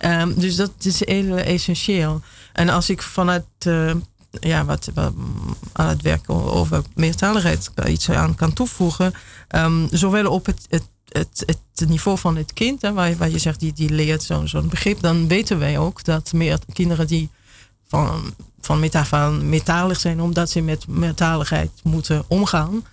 Um, 0.05 0.39
dus 0.39 0.55
dat 0.55 0.71
is 0.79 1.05
heel 1.05 1.37
essentieel. 1.37 2.21
En 2.53 2.69
als 2.69 2.89
ik 2.89 3.01
vanuit 3.01 3.45
uh, 3.67 3.91
ja, 4.39 4.65
wat, 4.65 4.91
aan 5.71 5.87
het 5.87 6.01
werk 6.01 6.29
over 6.29 6.83
meertaligheid 6.95 7.71
iets 7.87 8.09
aan 8.09 8.35
kan 8.35 8.53
toevoegen. 8.53 9.13
Um, 9.55 9.87
zowel 9.91 10.31
op 10.31 10.45
het, 10.45 10.65
het, 10.69 10.87
het, 11.07 11.43
het, 11.75 11.89
niveau 11.89 12.17
van 12.17 12.35
het 12.35 12.53
kind, 12.53 12.81
hè, 12.81 12.93
waar, 12.93 13.17
waar 13.17 13.29
je 13.29 13.37
zegt 13.37 13.59
die, 13.59 13.73
die 13.73 13.89
leert 13.89 14.23
zo'n 14.23 14.47
zo'n 14.47 14.69
begrip, 14.69 15.01
dan 15.01 15.27
weten 15.27 15.59
wij 15.59 15.77
ook 15.77 16.03
dat 16.03 16.33
meer 16.33 16.59
kinderen 16.73 17.07
die 17.07 17.29
van, 17.87 18.33
van, 18.59 18.79
meta, 18.79 19.05
van 19.05 19.49
metalig 19.49 19.99
zijn, 19.99 20.21
omdat 20.21 20.49
ze 20.49 20.61
met 20.61 20.87
meertaligheid 20.87 21.71
moeten 21.83 22.23
omgaan, 22.27 22.85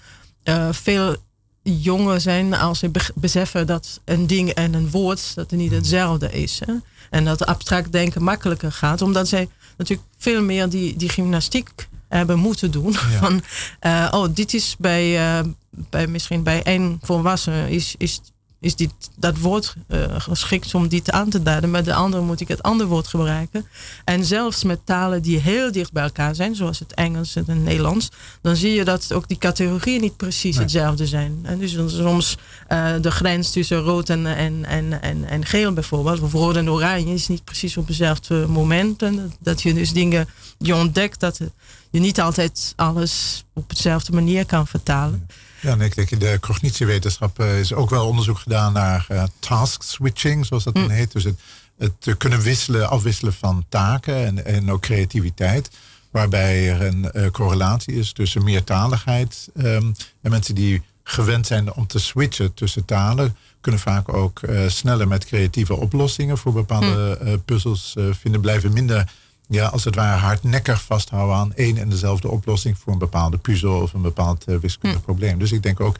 uh, 0.44 0.68
veel 0.70 1.16
jonger 1.62 2.20
zijn 2.20 2.54
als 2.54 2.78
ze 2.78 2.90
beseffen 3.14 3.66
dat 3.66 4.00
een 4.04 4.26
ding 4.26 4.50
en 4.50 4.74
een 4.74 4.90
woord 4.90 5.34
dat 5.34 5.50
niet 5.50 5.72
hetzelfde 5.72 6.30
is. 6.30 6.60
Hè? 6.64 6.72
En 7.10 7.24
dat 7.24 7.46
abstract 7.46 7.92
denken 7.92 8.22
makkelijker 8.22 8.72
gaat, 8.72 9.02
omdat 9.02 9.28
zij 9.28 9.48
natuurlijk 9.78 10.08
veel 10.18 10.42
meer 10.42 10.68
die, 10.68 10.96
die 10.96 11.08
gymnastiek 11.08 11.70
hebben 12.08 12.38
moeten 12.38 12.70
doen. 12.70 12.94
Van, 13.20 13.42
uh, 13.86 14.08
oh, 14.10 14.28
dit 14.34 14.54
is 14.54 14.76
bij, 14.78 15.38
uh, 15.38 15.52
bij 15.70 16.06
misschien 16.06 16.42
bij 16.42 16.62
één 16.62 16.98
volwassene 17.02 17.70
is, 17.70 17.94
is 17.98 18.20
is 18.60 18.76
dit, 18.76 18.90
dat 19.16 19.38
woord 19.38 19.74
uh, 19.88 20.04
geschikt 20.18 20.74
om 20.74 20.88
dit 20.88 21.10
aan 21.10 21.30
te 21.30 21.42
duiden. 21.42 21.70
Met 21.70 21.84
de 21.84 21.94
andere 21.94 22.22
moet 22.22 22.40
ik 22.40 22.48
het 22.48 22.62
andere 22.62 22.88
woord 22.88 23.06
gebruiken. 23.06 23.66
En 24.04 24.24
zelfs 24.24 24.64
met 24.64 24.80
talen 24.84 25.22
die 25.22 25.38
heel 25.38 25.72
dicht 25.72 25.92
bij 25.92 26.02
elkaar 26.02 26.34
zijn, 26.34 26.54
zoals 26.54 26.78
het 26.78 26.94
Engels 26.94 27.36
en 27.36 27.44
het 27.46 27.62
Nederlands, 27.62 28.10
dan 28.42 28.56
zie 28.56 28.72
je 28.72 28.84
dat 28.84 29.12
ook 29.12 29.28
die 29.28 29.38
categorieën 29.38 30.00
niet 30.00 30.16
precies 30.16 30.56
hetzelfde 30.56 31.06
zijn. 31.06 31.38
En 31.42 31.58
dus 31.58 31.76
soms 31.86 32.36
uh, 32.68 32.94
de 33.00 33.10
grens 33.10 33.50
tussen 33.50 33.80
rood 33.80 34.08
en, 34.08 34.26
en, 34.26 34.64
en, 34.64 35.02
en, 35.02 35.24
en 35.24 35.44
geel 35.44 35.72
bijvoorbeeld, 35.72 36.20
of 36.20 36.32
rood 36.32 36.56
en 36.56 36.70
oranje, 36.70 37.14
is 37.14 37.28
niet 37.28 37.44
precies 37.44 37.76
op 37.76 37.86
hetzelfde 37.86 38.46
moment. 38.48 39.02
En 39.02 39.32
dat 39.40 39.62
je 39.62 39.74
dus 39.74 39.92
dingen, 39.92 40.28
je 40.58 40.74
ontdekt 40.74 41.20
dat 41.20 41.40
je 41.90 42.00
niet 42.00 42.20
altijd 42.20 42.72
alles 42.76 43.44
op 43.54 43.70
dezelfde 43.74 44.12
manier 44.12 44.46
kan 44.46 44.66
vertalen. 44.66 45.26
Ja, 45.60 45.72
en 45.72 45.80
ik 45.80 45.94
denk 45.94 46.10
in 46.10 46.18
de 46.18 46.38
cognitiewetenschap 46.40 47.40
uh, 47.40 47.58
is 47.58 47.72
ook 47.72 47.90
wel 47.90 48.06
onderzoek 48.06 48.38
gedaan 48.38 48.72
naar 48.72 49.06
uh, 49.10 49.22
task 49.38 49.82
switching, 49.82 50.46
zoals 50.46 50.64
dat 50.64 50.74
dan 50.74 50.82
mm. 50.82 50.90
heet. 50.90 51.12
Dus 51.12 51.24
het, 51.24 51.40
het 51.78 52.16
kunnen 52.18 52.40
wisselen, 52.40 52.88
afwisselen 52.88 53.32
van 53.32 53.64
taken 53.68 54.26
en, 54.26 54.44
en 54.44 54.70
ook 54.70 54.80
creativiteit. 54.80 55.70
Waarbij 56.10 56.70
er 56.70 56.82
een 56.82 57.10
uh, 57.12 57.30
correlatie 57.30 57.94
is 57.94 58.12
tussen 58.12 58.44
meertaligheid 58.44 59.48
um, 59.56 59.94
en 60.22 60.30
mensen 60.30 60.54
die 60.54 60.82
gewend 61.02 61.46
zijn 61.46 61.72
om 61.72 61.86
te 61.86 61.98
switchen 61.98 62.54
tussen 62.54 62.84
talen, 62.84 63.36
kunnen 63.60 63.80
vaak 63.80 64.12
ook 64.12 64.40
sneller 64.66 65.08
met 65.08 65.24
creatieve 65.24 65.74
oplossingen 65.74 66.38
voor 66.38 66.52
bepaalde 66.52 67.18
mm. 67.22 67.44
puzzels 67.44 67.94
vinden, 68.10 68.40
blijven 68.40 68.72
minder 68.72 69.10
ja, 69.48 69.66
als 69.66 69.84
het 69.84 69.94
ware 69.94 70.18
hardnekkig 70.18 70.82
vasthouden 70.82 71.36
aan 71.36 71.54
één 71.54 71.76
en 71.76 71.88
dezelfde 71.88 72.28
oplossing 72.28 72.78
voor 72.78 72.92
een 72.92 72.98
bepaalde 72.98 73.38
puzzel 73.38 73.80
of 73.80 73.92
een 73.92 74.02
bepaald 74.02 74.44
uh, 74.48 74.56
wiskundig 74.56 74.98
hm. 74.98 75.04
probleem. 75.04 75.38
Dus 75.38 75.52
ik 75.52 75.62
denk 75.62 75.80
ook 75.80 75.96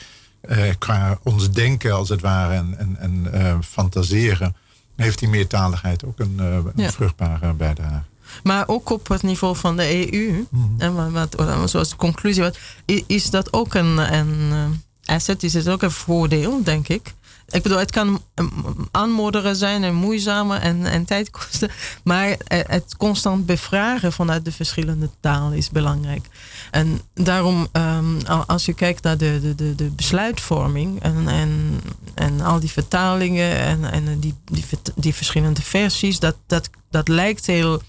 uh, 0.49 0.63
qua 0.79 1.19
ons 1.23 1.51
denken 1.51 1.93
als 1.93 2.09
het 2.09 2.21
ware 2.21 2.55
en, 2.55 2.79
en, 2.79 2.97
en 2.99 3.29
uh, 3.35 3.57
fantaseren, 3.61 4.57
heeft 4.97 5.19
die 5.19 5.29
meertaligheid 5.29 6.05
ook 6.05 6.19
een, 6.19 6.39
een 6.39 6.93
vruchtbare 6.93 7.53
bijdrage. 7.53 8.03
Maar 8.43 8.69
ook 8.69 8.91
op 8.91 9.09
het 9.09 9.23
niveau 9.23 9.57
van 9.57 9.77
de 9.77 10.13
EU, 10.13 10.47
mm 10.51 10.67
en 10.79 11.13
wat, 11.13 11.37
zoals 11.65 11.89
de 11.89 11.97
conclusie 11.97 12.43
was, 12.43 12.59
is 13.07 13.31
dat 13.31 13.53
ook 13.53 13.75
een, 13.75 14.15
een 14.15 14.83
asset, 15.05 15.43
is 15.43 15.55
het 15.55 15.69
ook 15.69 15.83
een 15.83 15.91
voordeel, 15.91 16.63
denk 16.63 16.89
ik. 16.89 17.15
Ik 17.51 17.63
bedoel, 17.63 17.79
het 17.79 17.91
kan 17.91 18.23
aanmodderen 18.91 19.57
zijn 19.57 19.85
en 19.85 19.95
moeizamer 19.95 20.61
en, 20.61 20.87
en 20.87 21.05
tijd 21.05 21.31
kosten. 21.31 21.71
Maar 22.05 22.37
het 22.47 22.97
constant 22.97 23.47
bevragen 23.47 24.13
vanuit 24.13 24.45
de 24.45 24.53
verschillende 24.53 25.11
talen 25.21 25.57
is 25.57 25.71
belangrijk. 25.71 26.27
En 26.71 27.01
daarom, 27.15 27.69
um, 27.73 28.19
als 28.47 28.65
je 28.65 28.73
kijkt 28.73 29.03
naar 29.03 29.19
de, 29.19 29.55
de, 29.57 29.75
de, 29.75 29.91
besluitvorming 29.91 31.03
en, 31.03 31.29
en, 31.29 31.81
en 32.15 32.41
al 32.41 32.61
die 32.61 32.71
vertalingen 32.71 33.57
en, 33.57 33.91
en 33.91 34.19
die, 34.19 34.35
die, 34.45 34.65
die 34.95 35.15
verschillende 35.15 35.63
versies, 35.63 36.19
dat, 36.19 36.37
dat, 36.47 36.71
dat 36.91 37.09
lijkt 37.09 37.47
heel. 37.47 37.83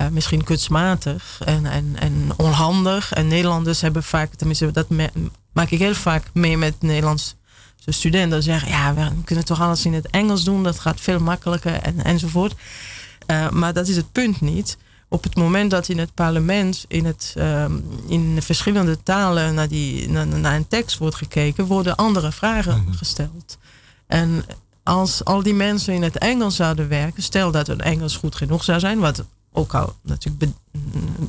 Uh, 0.00 0.08
misschien 0.08 0.44
kunstmatig 0.44 1.40
en, 1.44 1.66
en, 1.66 1.96
en 1.98 2.32
onhandig. 2.36 3.12
En 3.12 3.28
Nederlanders 3.28 3.80
hebben 3.80 4.02
vaak, 4.02 4.34
tenminste, 4.34 4.70
dat 4.70 4.86
maak 5.52 5.70
ik 5.70 5.78
heel 5.78 5.94
vaak 5.94 6.24
mee 6.32 6.58
met 6.58 6.74
Nederlands 6.82 7.36
de 7.86 7.92
studenten 7.92 8.42
zeggen, 8.42 8.68
ja, 8.68 8.94
we 8.94 9.10
kunnen 9.24 9.44
toch 9.44 9.60
alles 9.60 9.84
in 9.84 9.94
het 9.94 10.10
Engels 10.10 10.44
doen, 10.44 10.62
dat 10.62 10.78
gaat 10.78 11.00
veel 11.00 11.18
makkelijker 11.18 11.72
en, 11.72 12.04
enzovoort. 12.04 12.54
Uh, 13.26 13.50
maar 13.50 13.72
dat 13.72 13.88
is 13.88 13.96
het 13.96 14.12
punt 14.12 14.40
niet. 14.40 14.76
Op 15.08 15.22
het 15.22 15.36
moment 15.36 15.70
dat 15.70 15.88
in 15.88 15.98
het 15.98 16.14
parlement 16.14 16.84
in, 16.88 17.04
het, 17.04 17.34
uh, 17.38 17.64
in 18.08 18.42
verschillende 18.42 19.02
talen 19.02 19.54
naar, 19.54 19.68
die, 19.68 20.08
naar, 20.08 20.26
naar, 20.26 20.56
een 20.56 20.68
tekst 20.68 20.98
wordt 20.98 21.16
gekeken, 21.16 21.66
worden 21.66 21.96
andere 21.96 22.32
vragen 22.32 22.82
mhm. 22.82 22.92
gesteld. 22.92 23.58
En 24.06 24.44
als 24.82 25.24
al 25.24 25.42
die 25.42 25.54
mensen 25.54 25.94
in 25.94 26.02
het 26.02 26.18
Engels 26.18 26.56
zouden 26.56 26.88
werken, 26.88 27.22
stel 27.22 27.50
dat 27.50 27.66
het 27.66 27.82
Engels 27.82 28.16
goed 28.16 28.34
genoeg 28.34 28.64
zou 28.64 28.80
zijn, 28.80 28.98
wat 28.98 29.24
ook 29.52 29.74
al 29.74 29.96
natuurlijk 30.02 30.52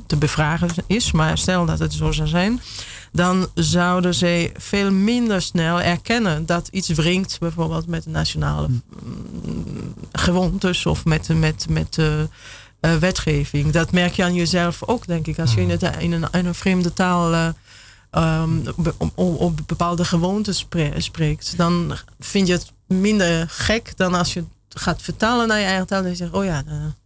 te 0.07 0.15
bevragen 0.15 0.69
is, 0.87 1.11
maar 1.11 1.37
stel 1.37 1.65
dat 1.65 1.79
het 1.79 1.93
zo 1.93 2.11
zou 2.11 2.27
zijn, 2.27 2.61
dan 3.11 3.47
zouden 3.53 4.13
ze 4.13 4.51
veel 4.57 4.91
minder 4.91 5.41
snel 5.41 5.81
erkennen 5.81 6.45
dat 6.45 6.67
iets 6.71 6.89
wringt, 6.89 7.39
bijvoorbeeld 7.39 7.87
met 7.87 8.03
de 8.03 8.09
nationale 8.09 8.67
mm, 8.67 9.93
gewoontes 10.11 10.85
of 10.85 11.05
met, 11.05 11.29
met, 11.29 11.65
met 11.69 11.97
uh, 11.97 12.95
wetgeving. 12.99 13.71
Dat 13.71 13.91
merk 13.91 14.13
je 14.13 14.23
aan 14.23 14.33
jezelf 14.33 14.83
ook, 14.87 15.07
denk 15.07 15.27
ik. 15.27 15.39
Als 15.39 15.53
je 15.53 15.61
in, 15.61 15.69
het, 15.69 15.83
in, 15.99 16.11
een, 16.11 16.27
in 16.31 16.45
een 16.45 16.55
vreemde 16.55 16.93
taal 16.93 17.33
uh, 17.33 17.47
um, 18.11 18.63
op, 19.15 19.59
bepaalde 19.65 20.05
gewoontes 20.05 20.65
spreekt, 20.97 21.57
dan 21.57 21.97
vind 22.19 22.47
je 22.47 22.53
het 22.53 22.71
minder 22.87 23.45
gek 23.49 23.97
dan 23.97 24.13
als 24.13 24.33
je 24.33 24.43
gaat 24.69 25.01
vertalen 25.01 25.47
naar 25.47 25.59
je 25.59 25.65
eigen 25.65 25.87
taal 25.87 26.03
en 26.03 26.09
je 26.09 26.15
zegt, 26.15 26.31
oh 26.31 26.45
ja, 26.45 26.63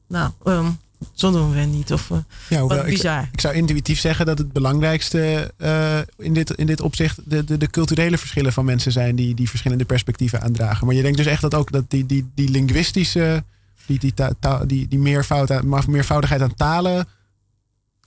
nou, 0.07 0.31
um, 0.43 0.79
zo 1.13 1.31
doen 1.31 1.51
we 1.51 1.59
niet. 1.59 1.93
Of, 1.93 2.09
uh, 2.09 2.17
ja, 2.49 2.65
wat 2.65 2.85
bizar. 2.85 3.23
Ik, 3.23 3.29
ik, 3.31 3.41
zou 3.41 3.55
intuïtief 3.55 3.99
zeggen 3.99 4.25
dat 4.25 4.37
het 4.37 4.51
belangrijkste 4.51 5.51
uh, 5.57 5.97
in, 6.17 6.33
dit, 6.33 6.49
in 6.49 6.65
dit 6.65 6.81
opzicht 6.81 7.19
de, 7.25 7.43
de, 7.43 7.57
de, 7.57 7.69
culturele 7.69 8.17
verschillen 8.17 8.53
van 8.53 8.65
mensen 8.65 8.91
zijn 8.91 9.15
die, 9.15 9.33
die 9.33 9.49
verschillende 9.49 9.85
perspectieven 9.85 10.41
aandragen. 10.41 10.85
Maar 10.85 10.95
je 10.95 11.01
denkt 11.01 11.17
dus 11.17 11.25
echt 11.25 11.41
dat 11.41 11.55
ook 11.55 11.71
dat 11.71 11.83
die, 11.87 12.05
die, 12.05 12.31
die 12.35 12.49
linguïstische, 12.49 13.43
die, 13.85 13.99
die, 13.99 14.13
ta, 14.39 14.65
die, 14.65 14.87
die 14.87 14.99
meervoud, 14.99 15.63
meervoudigheid 15.87 16.41
aan 16.41 16.55
talen. 16.55 17.07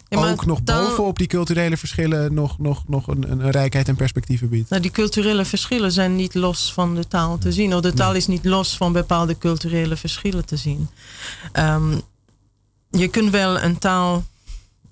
Ja, 0.09 0.31
ook 0.31 0.47
nog 0.47 0.63
bovenop 0.63 1.19
die 1.19 1.27
culturele 1.27 1.77
verschillen 1.77 2.35
nog, 2.35 2.59
nog, 2.59 2.89
nog 2.89 3.07
een, 3.07 3.31
een, 3.31 3.51
rijkheid 3.51 3.89
en 3.89 3.97
perspectieven 3.97 4.49
biedt. 4.49 4.71
Nou, 4.71 4.83
die 4.83 4.91
culturele 4.91 5.45
verschillen 5.45 5.93
zijn 5.93 6.17
niet 6.17 6.35
los 6.35 6.73
van 6.73 6.95
de 6.95 7.09
taal 7.09 7.39
te 7.39 7.53
zien. 7.53 7.75
Of 7.75 7.81
de 7.81 7.93
taal 7.93 8.15
is 8.15 8.27
niet 8.27 8.45
los 8.45 8.77
van 8.77 8.93
bepaalde 8.93 9.39
culturele 9.39 9.97
verschillen 9.97 10.47
te 10.47 10.57
zien. 10.57 10.89
Um, 11.53 12.03
je 12.97 13.09
kunt 13.09 13.31
wel 13.31 13.61
een 13.61 13.79
taal, 13.79 14.25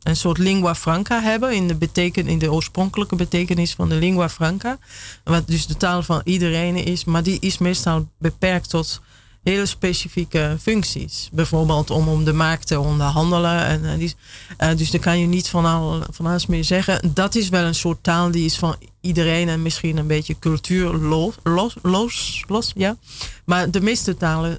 een 0.03 0.17
soort 0.17 0.39
lingua 0.39 0.75
franca 0.75 1.21
hebben 1.21 1.55
in 1.55 1.69
de, 1.69 1.75
beteken, 1.75 2.27
in 2.27 2.39
de 2.39 2.53
oorspronkelijke 2.53 3.17
betekenis 3.17 3.75
van 3.75 3.89
de 3.89 3.95
lingua 3.95 4.29
franca. 4.29 4.79
Wat 5.25 5.47
dus 5.47 5.67
de 5.67 5.77
taal 5.77 6.03
van 6.03 6.21
iedereen 6.25 6.77
is, 6.77 7.05
maar 7.05 7.23
die 7.23 7.41
is 7.41 7.59
meestal 7.59 8.09
beperkt 8.19 8.71
tot 8.71 9.01
hele 9.43 9.67
specifieke 9.67 10.57
functies. 10.61 11.29
Bijvoorbeeld 11.33 11.91
om 11.91 12.09
om 12.09 12.25
de 12.25 12.33
markt 12.33 12.67
te 12.67 12.81
onderhandelen. 12.81 13.65
En, 13.65 13.83
uh, 13.85 13.99
die, 13.99 14.15
uh, 14.59 14.77
dus 14.77 14.91
daar 14.91 15.01
kan 15.01 15.19
je 15.19 15.27
niet 15.27 15.49
van, 15.49 15.65
al, 15.65 16.03
van 16.11 16.27
alles 16.27 16.47
meer 16.47 16.65
zeggen. 16.65 17.15
Dat 17.15 17.35
is 17.35 17.49
wel 17.49 17.65
een 17.65 17.75
soort 17.75 18.03
taal 18.03 18.31
die 18.31 18.45
is 18.45 18.59
van 18.59 18.77
iedereen 19.01 19.49
en 19.49 19.63
misschien 19.63 19.97
een 19.97 20.07
beetje 20.07 20.39
cultuurloos. 20.39 21.35
Los, 21.43 21.75
los, 21.83 22.45
los, 22.49 22.73
ja. 22.75 22.97
Maar 23.45 23.71
de 23.71 23.81
meeste 23.81 24.17
talen, 24.17 24.59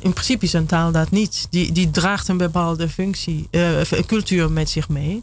in 0.00 0.12
principe 0.12 0.44
is 0.44 0.52
een 0.52 0.66
taal 0.66 0.92
dat 0.92 1.10
niet. 1.10 1.46
Die, 1.50 1.72
die 1.72 1.90
draagt 1.90 2.28
een 2.28 2.36
bepaalde 2.36 2.88
functie, 2.88 3.48
uh, 3.50 3.80
cultuur 4.06 4.50
met 4.50 4.70
zich 4.70 4.88
mee. 4.88 5.22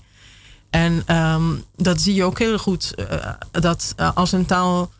En 0.69 1.17
um, 1.17 1.63
dat 1.75 2.01
zie 2.01 2.13
je 2.13 2.23
ook 2.23 2.39
heel 2.39 2.57
goed. 2.57 2.93
dat 3.51 3.95
als 4.13 4.31
een 4.31 4.45
taal 4.45 4.91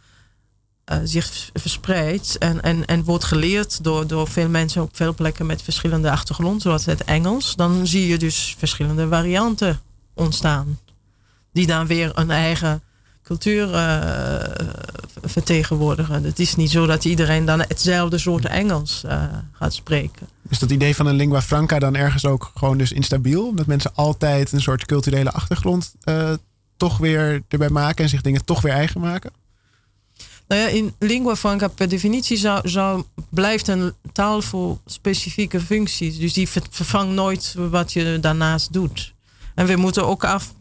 zich 1.03 1.49
verspreidt 1.53 2.37
en, 2.37 2.61
en, 2.61 2.85
en 2.85 3.03
wordt 3.03 3.23
geleerd 3.23 3.83
door, 3.83 4.07
door 4.07 4.27
veel 4.27 4.49
mensen 4.49 4.81
op 4.81 4.95
veel 4.95 5.13
plekken 5.13 5.45
met 5.45 5.61
verschillende 5.61 6.11
achtergrond, 6.11 6.61
zoals 6.61 6.85
het 6.85 7.03
Engels, 7.03 7.55
dan 7.55 7.87
zie 7.87 8.07
je 8.07 8.17
dus 8.17 8.55
verschillende 8.57 9.07
varianten 9.07 9.81
ontstaan. 10.13 10.79
Die 11.53 11.67
dan 11.67 11.87
weer 11.87 12.11
een 12.13 12.31
eigen 12.31 12.81
cultuur 13.31 13.69
uh, 13.69 14.41
vertegenwoordigen. 15.21 16.23
Het 16.23 16.39
is 16.39 16.55
niet 16.55 16.71
zo 16.71 16.85
dat 16.85 17.05
iedereen 17.05 17.45
dan 17.45 17.59
hetzelfde 17.59 18.17
soort 18.17 18.45
Engels 18.45 19.03
uh, 19.05 19.23
gaat 19.51 19.73
spreken. 19.73 20.27
Is 20.49 20.59
dat 20.59 20.71
idee 20.71 20.95
van 20.95 21.05
een 21.05 21.15
lingua 21.15 21.41
franca 21.41 21.79
dan 21.79 21.95
ergens 21.95 22.25
ook 22.25 22.51
gewoon 22.55 22.77
dus 22.77 22.91
instabiel? 22.91 23.55
Dat 23.55 23.65
mensen 23.65 23.91
altijd 23.95 24.51
een 24.51 24.61
soort 24.61 24.85
culturele 24.85 25.31
achtergrond 25.31 25.93
toch 26.77 26.97
weer 26.97 27.41
erbij 27.47 27.69
maken 27.69 28.03
en 28.03 28.09
zich 28.09 28.21
dingen 28.21 28.45
toch 28.45 28.61
weer 28.61 28.73
eigen 28.73 29.01
maken? 29.01 29.31
Nou 30.47 30.61
ja, 30.61 30.67
in 30.67 30.93
lingua 30.99 31.35
franca 31.35 31.67
per 31.67 31.89
definitie 31.89 32.37
zou, 32.37 32.69
zou, 32.69 33.03
blijft 33.29 33.67
een 33.67 33.93
taal 34.13 34.41
voor 34.41 34.77
specifieke 34.85 35.59
functies. 35.59 36.17
Dus 36.17 36.33
die 36.33 36.49
vervangt 36.49 37.13
nooit 37.13 37.55
wat 37.57 37.93
je 37.93 38.17
daarnaast 38.21 38.73
doet. 38.73 39.13
En 39.55 39.65
we 39.65 39.75
moeten 39.75 40.07
ook 40.07 40.23
af 40.23 40.53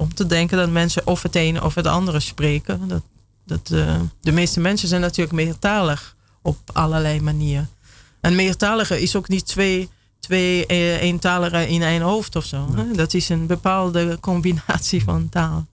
om 0.00 0.14
te 0.14 0.26
denken 0.26 0.56
dat 0.56 0.70
mensen 0.70 1.06
of 1.06 1.22
het 1.22 1.34
ene 1.34 1.64
of 1.64 1.74
het 1.74 1.86
andere 1.86 2.20
spreken. 2.20 2.88
Dat, 2.88 3.02
dat, 3.44 3.70
uh, 3.72 4.00
de 4.20 4.32
meeste 4.32 4.60
mensen 4.60 4.88
zijn 4.88 5.00
natuurlijk 5.00 5.36
meertalig 5.36 6.16
op 6.42 6.58
allerlei 6.72 7.20
manieren. 7.20 7.70
En 8.20 8.34
meertalige 8.34 9.00
is 9.00 9.16
ook 9.16 9.28
niet 9.28 9.46
twee, 9.46 9.88
twee 10.20 10.64
uh, 10.68 11.02
eentaligen 11.02 11.68
in 11.68 11.82
één 11.82 12.00
hoofd 12.00 12.36
of 12.36 12.44
zo. 12.44 12.74
Hè? 12.74 12.92
Dat 12.92 13.14
is 13.14 13.28
een 13.28 13.46
bepaalde 13.46 14.18
combinatie 14.20 15.02
van 15.04 15.28
taal. 15.28 15.66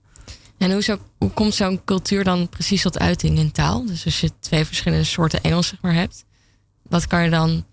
En 0.58 0.72
hoe, 0.72 0.82
zou, 0.82 0.98
hoe 1.18 1.30
komt 1.30 1.54
zo'n 1.54 1.84
cultuur 1.84 2.24
dan 2.24 2.48
precies 2.48 2.82
tot 2.82 2.98
uiting 2.98 3.38
in 3.38 3.52
taal? 3.52 3.86
Dus 3.86 4.04
als 4.04 4.20
je 4.20 4.30
twee 4.40 4.64
verschillende 4.64 5.04
soorten 5.04 5.42
Engels 5.42 5.68
zeg 5.68 5.80
maar, 5.80 5.94
hebt, 5.94 6.24
wat 6.82 7.06
kan 7.06 7.24
je 7.24 7.30
dan 7.30 7.64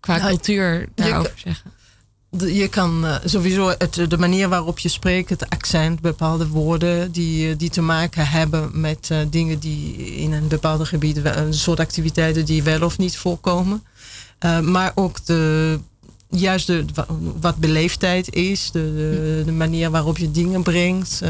qua 0.00 0.16
nou, 0.16 0.28
cultuur 0.28 0.88
daarover 0.94 1.32
zeggen? 1.36 1.70
Je 2.30 2.68
kan 2.68 3.04
uh, 3.04 3.16
sowieso 3.24 3.68
het, 3.78 3.94
de 4.08 4.18
manier 4.18 4.48
waarop 4.48 4.78
je 4.78 4.88
spreekt, 4.88 5.30
het 5.30 5.50
accent, 5.50 6.00
bepaalde 6.00 6.48
woorden 6.48 7.12
die, 7.12 7.56
die 7.56 7.70
te 7.70 7.80
maken 7.80 8.26
hebben 8.26 8.80
met 8.80 9.08
uh, 9.12 9.18
dingen 9.30 9.58
die 9.58 9.96
in 9.96 10.32
een 10.32 10.48
bepaalde 10.48 10.86
gebied, 10.86 11.20
een 11.24 11.54
soort 11.54 11.80
activiteiten 11.80 12.44
die 12.44 12.62
wel 12.62 12.82
of 12.82 12.98
niet 12.98 13.16
voorkomen. 13.16 13.84
Uh, 14.44 14.60
maar 14.60 14.92
ook 14.94 15.24
de, 15.24 15.78
juist 16.28 16.66
de, 16.66 16.84
wat 17.40 17.56
beleefdheid 17.56 18.34
is, 18.34 18.70
de, 18.70 18.80
de, 18.94 19.42
de 19.44 19.52
manier 19.52 19.90
waarop 19.90 20.18
je 20.18 20.30
dingen 20.30 20.62
brengt. 20.62 21.22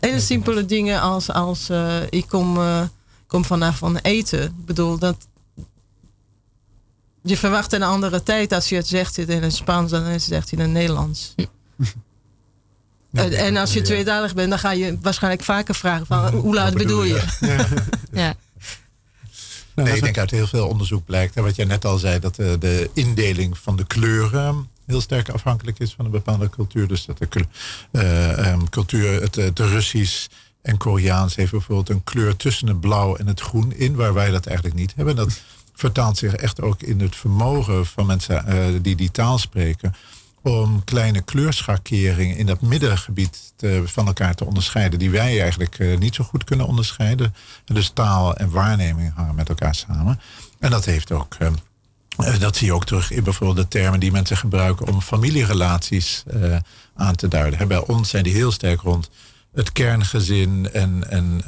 hele 0.00 0.20
simpele 0.20 0.66
dingen 0.66 1.00
als, 1.00 1.30
als 1.30 1.70
ik 2.10 2.26
kom, 2.28 2.58
kom 3.26 3.44
vanaf 3.44 3.78
van 3.78 3.96
eten. 3.96 4.42
Ik 4.42 4.64
bedoel, 4.64 4.98
dat, 4.98 5.16
je 7.26 7.36
verwacht 7.36 7.72
een 7.72 7.82
andere 7.82 8.22
tijd 8.22 8.52
als 8.52 8.68
je 8.68 8.76
het 8.76 8.86
zegt 8.86 9.18
in 9.18 9.42
het 9.42 9.54
Spaans 9.54 9.90
dan 9.90 10.02
het 10.02 10.22
zegt 10.22 10.52
in 10.52 10.58
het 10.58 10.70
Nederlands. 10.70 11.34
en 13.12 13.56
als 13.56 13.72
je 13.72 13.82
tweetalig 13.82 14.34
bent, 14.34 14.50
dan 14.50 14.58
ga 14.58 14.70
je 14.70 14.98
waarschijnlijk 15.02 15.42
vaker 15.42 15.74
vragen 15.74 16.06
van 16.06 16.34
hoe 16.34 16.54
laat 16.54 16.74
bedoel 16.74 17.02
je? 17.02 17.24
Ja. 17.40 17.66
ja. 18.22 18.34
Nou, 19.74 19.88
nee, 19.88 19.96
ik 19.96 20.02
denk 20.02 20.18
uit 20.18 20.30
heel 20.30 20.46
veel 20.46 20.68
onderzoek 20.68 21.04
blijkt, 21.04 21.34
wat 21.34 21.56
jij 21.56 21.64
net 21.64 21.84
al 21.84 21.98
zei, 21.98 22.18
dat 22.18 22.34
de, 22.34 22.56
de 22.58 22.90
indeling 22.92 23.58
van 23.58 23.76
de 23.76 23.84
kleuren 23.84 24.68
heel 24.86 25.00
sterk 25.00 25.28
afhankelijk 25.28 25.78
is 25.78 25.92
van 25.92 26.04
een 26.04 26.10
bepaalde 26.10 26.50
cultuur. 26.50 26.88
Dus 26.88 27.04
dat 27.04 27.18
de 27.18 27.28
uh, 27.92 28.56
cultuur, 28.70 29.20
het, 29.22 29.34
het 29.34 29.58
Russisch 29.58 30.26
en 30.62 30.76
Koreaans 30.76 31.34
heeft 31.34 31.50
bijvoorbeeld 31.50 31.88
een 31.88 32.04
kleur 32.04 32.36
tussen 32.36 32.68
het 32.68 32.80
blauw 32.80 33.16
en 33.16 33.26
het 33.26 33.40
groen 33.40 33.72
in, 33.72 33.94
waar 33.94 34.14
wij 34.14 34.30
dat 34.30 34.46
eigenlijk 34.46 34.76
niet 34.76 34.92
hebben. 34.96 35.16
Dat 35.16 35.40
vertaalt 35.74 36.18
zich 36.18 36.34
echt 36.34 36.60
ook 36.60 36.82
in 36.82 37.00
het 37.00 37.16
vermogen 37.16 37.86
van 37.86 38.06
mensen 38.06 38.44
uh, 38.48 38.78
die 38.82 38.96
die 38.96 39.10
taal 39.10 39.38
spreken. 39.38 39.94
Om 40.42 40.84
kleine 40.84 41.20
kleurschakeringen 41.20 42.36
in 42.36 42.46
dat 42.46 42.60
middengebied 42.60 43.52
te, 43.56 43.82
van 43.84 44.06
elkaar 44.06 44.34
te 44.34 44.44
onderscheiden. 44.44 44.98
Die 44.98 45.10
wij 45.10 45.40
eigenlijk 45.40 45.78
uh, 45.78 45.98
niet 45.98 46.14
zo 46.14 46.24
goed 46.24 46.44
kunnen 46.44 46.66
onderscheiden. 46.66 47.34
dus 47.64 47.90
taal 47.94 48.34
en 48.34 48.50
waarneming 48.50 49.12
hangen 49.14 49.34
met 49.34 49.48
elkaar 49.48 49.74
samen. 49.74 50.20
En 50.58 50.70
dat 50.70 50.84
heeft 50.84 51.12
ook. 51.12 51.36
Uh, 51.38 52.38
dat 52.38 52.56
zie 52.56 52.66
je 52.66 52.72
ook 52.72 52.86
terug 52.86 53.10
in 53.10 53.24
bijvoorbeeld 53.24 53.56
de 53.56 53.78
termen 53.78 54.00
die 54.00 54.12
mensen 54.12 54.36
gebruiken 54.36 54.86
om 54.86 55.00
familierelaties 55.00 56.24
aan 56.94 57.14
te 57.14 57.28
duiden. 57.28 57.68
Bij 57.68 57.86
ons 57.86 58.08
zijn 58.08 58.22
die 58.24 58.34
heel 58.34 58.52
sterk 58.52 58.80
rond 58.80 59.10
het 59.54 59.72
kerngezin 59.72 60.72
en, 60.72 61.10
en 61.10 61.42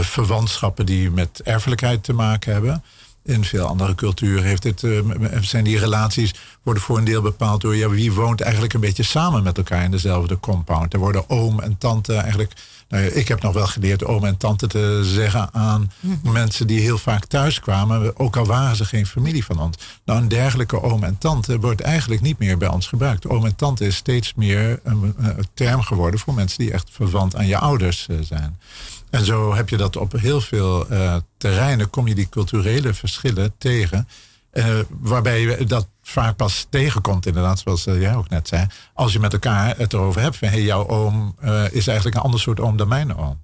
verwantschappen 0.00 0.86
die 0.86 1.10
met 1.10 1.40
erfelijkheid 1.42 2.04
te 2.04 2.12
maken 2.12 2.52
hebben. 2.52 2.82
In 3.26 3.44
veel 3.44 3.66
andere 3.66 3.94
culturen 3.94 4.44
heeft 4.44 4.64
het, 4.64 4.82
uh, 4.82 5.00
zijn 5.40 5.64
die 5.64 5.78
relaties 5.78 6.34
worden 6.62 6.82
voor 6.82 6.98
een 6.98 7.04
deel 7.04 7.22
bepaald 7.22 7.60
door 7.60 7.76
ja, 7.76 7.88
wie 7.88 8.12
woont 8.12 8.40
eigenlijk 8.40 8.72
een 8.72 8.80
beetje 8.80 9.02
samen 9.02 9.42
met 9.42 9.56
elkaar 9.56 9.84
in 9.84 9.90
dezelfde 9.90 10.40
compound. 10.40 10.92
Er 10.92 10.98
worden 10.98 11.30
oom 11.30 11.60
en 11.60 11.78
tante 11.78 12.14
eigenlijk. 12.14 12.52
Nou, 12.88 13.04
ik 13.04 13.28
heb 13.28 13.42
nog 13.42 13.52
wel 13.52 13.66
geleerd 13.66 14.04
oom 14.04 14.24
en 14.24 14.36
tante 14.36 14.66
te 14.66 15.00
zeggen 15.04 15.54
aan 15.54 15.92
mhm. 16.00 16.32
mensen 16.32 16.66
die 16.66 16.80
heel 16.80 16.98
vaak 16.98 17.24
thuis 17.24 17.60
kwamen, 17.60 18.18
ook 18.18 18.36
al 18.36 18.46
waren 18.46 18.76
ze 18.76 18.84
geen 18.84 19.06
familie 19.06 19.44
van 19.44 19.60
ons. 19.60 19.76
Nou, 20.04 20.20
een 20.20 20.28
dergelijke 20.28 20.82
oom 20.82 21.04
en 21.04 21.18
tante 21.18 21.60
wordt 21.60 21.80
eigenlijk 21.80 22.20
niet 22.20 22.38
meer 22.38 22.58
bij 22.58 22.68
ons 22.68 22.86
gebruikt. 22.86 23.26
Oom 23.26 23.44
en 23.44 23.56
tante 23.56 23.86
is 23.86 23.96
steeds 23.96 24.34
meer 24.34 24.80
een, 24.84 25.14
een 25.16 25.46
term 25.54 25.82
geworden 25.82 26.20
voor 26.20 26.34
mensen 26.34 26.58
die 26.58 26.72
echt 26.72 26.88
verwant 26.92 27.36
aan 27.36 27.46
je 27.46 27.58
ouders 27.58 28.08
zijn. 28.20 28.58
En 29.10 29.24
zo 29.24 29.54
heb 29.54 29.68
je 29.68 29.76
dat 29.76 29.96
op 29.96 30.12
heel 30.12 30.40
veel 30.40 30.92
uh, 30.92 31.16
terreinen, 31.36 31.90
kom 31.90 32.08
je 32.08 32.14
die 32.14 32.28
culturele 32.28 32.94
verschillen 32.94 33.54
tegen. 33.58 34.08
Uh, 34.52 34.64
waarbij 34.88 35.40
je 35.40 35.64
dat 35.64 35.88
vaak 36.02 36.36
pas 36.36 36.66
tegenkomt, 36.70 37.26
inderdaad, 37.26 37.58
zoals 37.58 37.86
uh, 37.86 38.00
jij 38.00 38.14
ook 38.14 38.28
net 38.28 38.48
zei. 38.48 38.66
Als 38.94 39.12
je 39.12 39.20
met 39.20 39.32
elkaar 39.32 39.76
het 39.76 39.92
erover 39.92 40.20
hebt 40.20 40.36
van 40.36 40.48
hey, 40.48 40.62
jouw 40.62 40.88
oom 40.88 41.36
is 41.70 41.86
eigenlijk 41.86 42.16
een 42.16 42.22
ander 42.22 42.40
soort 42.40 42.60
oom 42.60 42.76
dan 42.76 42.88
mijn 42.88 43.16
oom. 43.16 43.38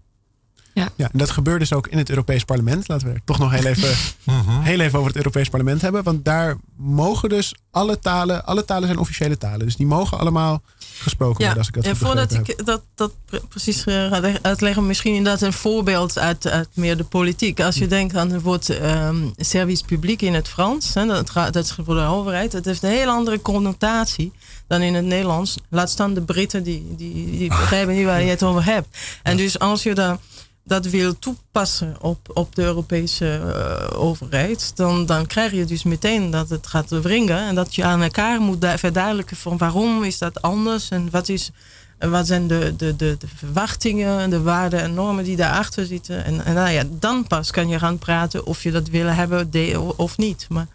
Ja. 0.75 0.89
ja, 0.97 1.09
en 1.13 1.19
dat 1.19 1.31
gebeurt 1.31 1.59
dus 1.59 1.73
ook 1.73 1.87
in 1.87 1.99
het 1.99 2.09
Europees 2.09 2.45
Parlement. 2.45 2.89
Laten 2.89 3.13
we 3.13 3.21
toch 3.25 3.39
nog 3.39 3.51
heel 3.51 3.65
even, 3.65 3.95
mhm. 4.25 4.61
heel 4.61 4.81
even 4.81 4.99
over 4.99 5.09
het 5.11 5.19
Europees 5.19 5.49
Parlement 5.49 5.83
hebben. 5.83 6.03
Want 6.03 6.25
daar 6.25 6.57
mogen 6.77 7.29
dus 7.29 7.55
alle 7.71 7.99
talen, 7.99 8.45
alle 8.45 8.65
talen 8.65 8.87
zijn 8.87 8.99
officiële 8.99 9.39
talen. 9.39 9.59
Dus 9.59 9.77
die 9.77 9.87
mogen 9.87 10.19
allemaal 10.19 10.63
gesproken 11.03 11.37
worden. 11.37 11.59
Als 11.59 11.69
ik 11.69 11.75
dat 11.75 11.85
en 11.85 11.97
voordat 11.97 12.33
ik 12.33 12.67
dat, 12.67 12.83
dat 12.95 13.13
precies 13.49 13.83
ga 13.83 14.39
uitleggen, 14.43 14.87
misschien 14.87 15.15
inderdaad 15.15 15.41
een 15.41 15.53
voorbeeld 15.53 16.19
uit, 16.19 16.47
uit 16.47 16.69
meer 16.75 16.97
de 16.97 17.05
politiek. 17.05 17.61
Als 17.61 17.77
je 17.77 17.87
denkt 17.87 18.17
aan 18.17 18.31
het 18.31 18.43
woord 18.43 18.69
um, 18.69 19.33
service 19.37 19.85
publiek 19.85 20.23
in 20.23 20.35
het 20.35 20.49
Frans, 20.49 20.95
hè, 20.95 21.07
dat, 21.07 21.33
dat 21.35 21.65
is 21.65 21.77
voor 21.85 21.95
de 21.95 22.07
overheid, 22.07 22.53
dat 22.53 22.65
heeft 22.65 22.83
een 22.83 22.91
heel 22.91 23.09
andere 23.09 23.43
connotatie 23.43 24.33
dan 24.67 24.81
in 24.81 24.95
het 24.95 25.05
Nederlands. 25.05 25.57
Laat 25.69 25.91
staan 25.91 26.15
de 26.15 26.23
Britten, 26.23 26.63
die, 26.63 26.95
die, 26.97 27.39
die 27.39 27.49
begrijpen 27.49 27.95
niet 27.95 28.05
waar 28.05 28.23
je 28.23 28.31
het 28.31 28.43
over 28.43 28.65
hebt. 28.65 28.99
En 29.23 29.37
dus 29.37 29.59
als 29.59 29.83
je 29.83 29.95
daar 29.95 30.19
dat 30.65 30.87
wil 30.87 31.19
toepassen 31.19 31.97
op, 32.01 32.31
op 32.35 32.55
de 32.55 32.63
Europese 32.63 33.41
uh, 33.45 34.01
overheid, 34.01 34.77
dan, 34.77 35.07
dan 35.07 35.27
krijg 35.27 35.53
je 35.53 35.65
dus 35.65 35.83
meteen 35.83 36.31
dat 36.31 36.49
het 36.51 36.67
gaat 36.67 36.91
wringen 36.91 37.39
en 37.39 37.55
dat 37.55 37.75
je 37.75 37.85
aan 37.85 38.03
elkaar 38.03 38.41
moet 38.41 38.67
verduidelijken 38.77 39.37
van 39.37 39.59
waarom 39.59 40.05
is 40.05 40.19
dat 40.19 40.43
anders 40.43 40.89
en 40.89 41.11
wat, 41.11 41.29
is, 41.29 41.51
wat 41.99 42.27
zijn 42.27 42.47
de, 42.47 42.75
de, 42.77 42.97
de, 42.97 43.17
de 43.19 43.29
verwachtingen 43.37 44.21
en 44.21 44.31
de 44.31 44.43
waarden 44.43 44.81
en 44.81 44.95
normen 44.95 45.25
die 45.25 45.37
daarachter 45.37 45.87
zitten. 45.87 46.25
En, 46.25 46.45
en 46.45 46.55
nou 46.55 46.71
ja, 46.71 46.85
dan 46.91 47.27
pas 47.27 47.51
kan 47.51 47.69
je 47.69 47.79
gaan 47.79 47.99
praten 47.99 48.47
of 48.47 48.63
je 48.63 48.71
dat 48.71 48.89
willen 48.89 49.15
hebben 49.15 49.51
of 49.99 50.17
niet. 50.17 50.47
Maar 50.49 50.67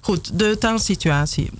goed, 0.00 0.38
de 0.38 0.58
taalsituatie. 0.58 1.50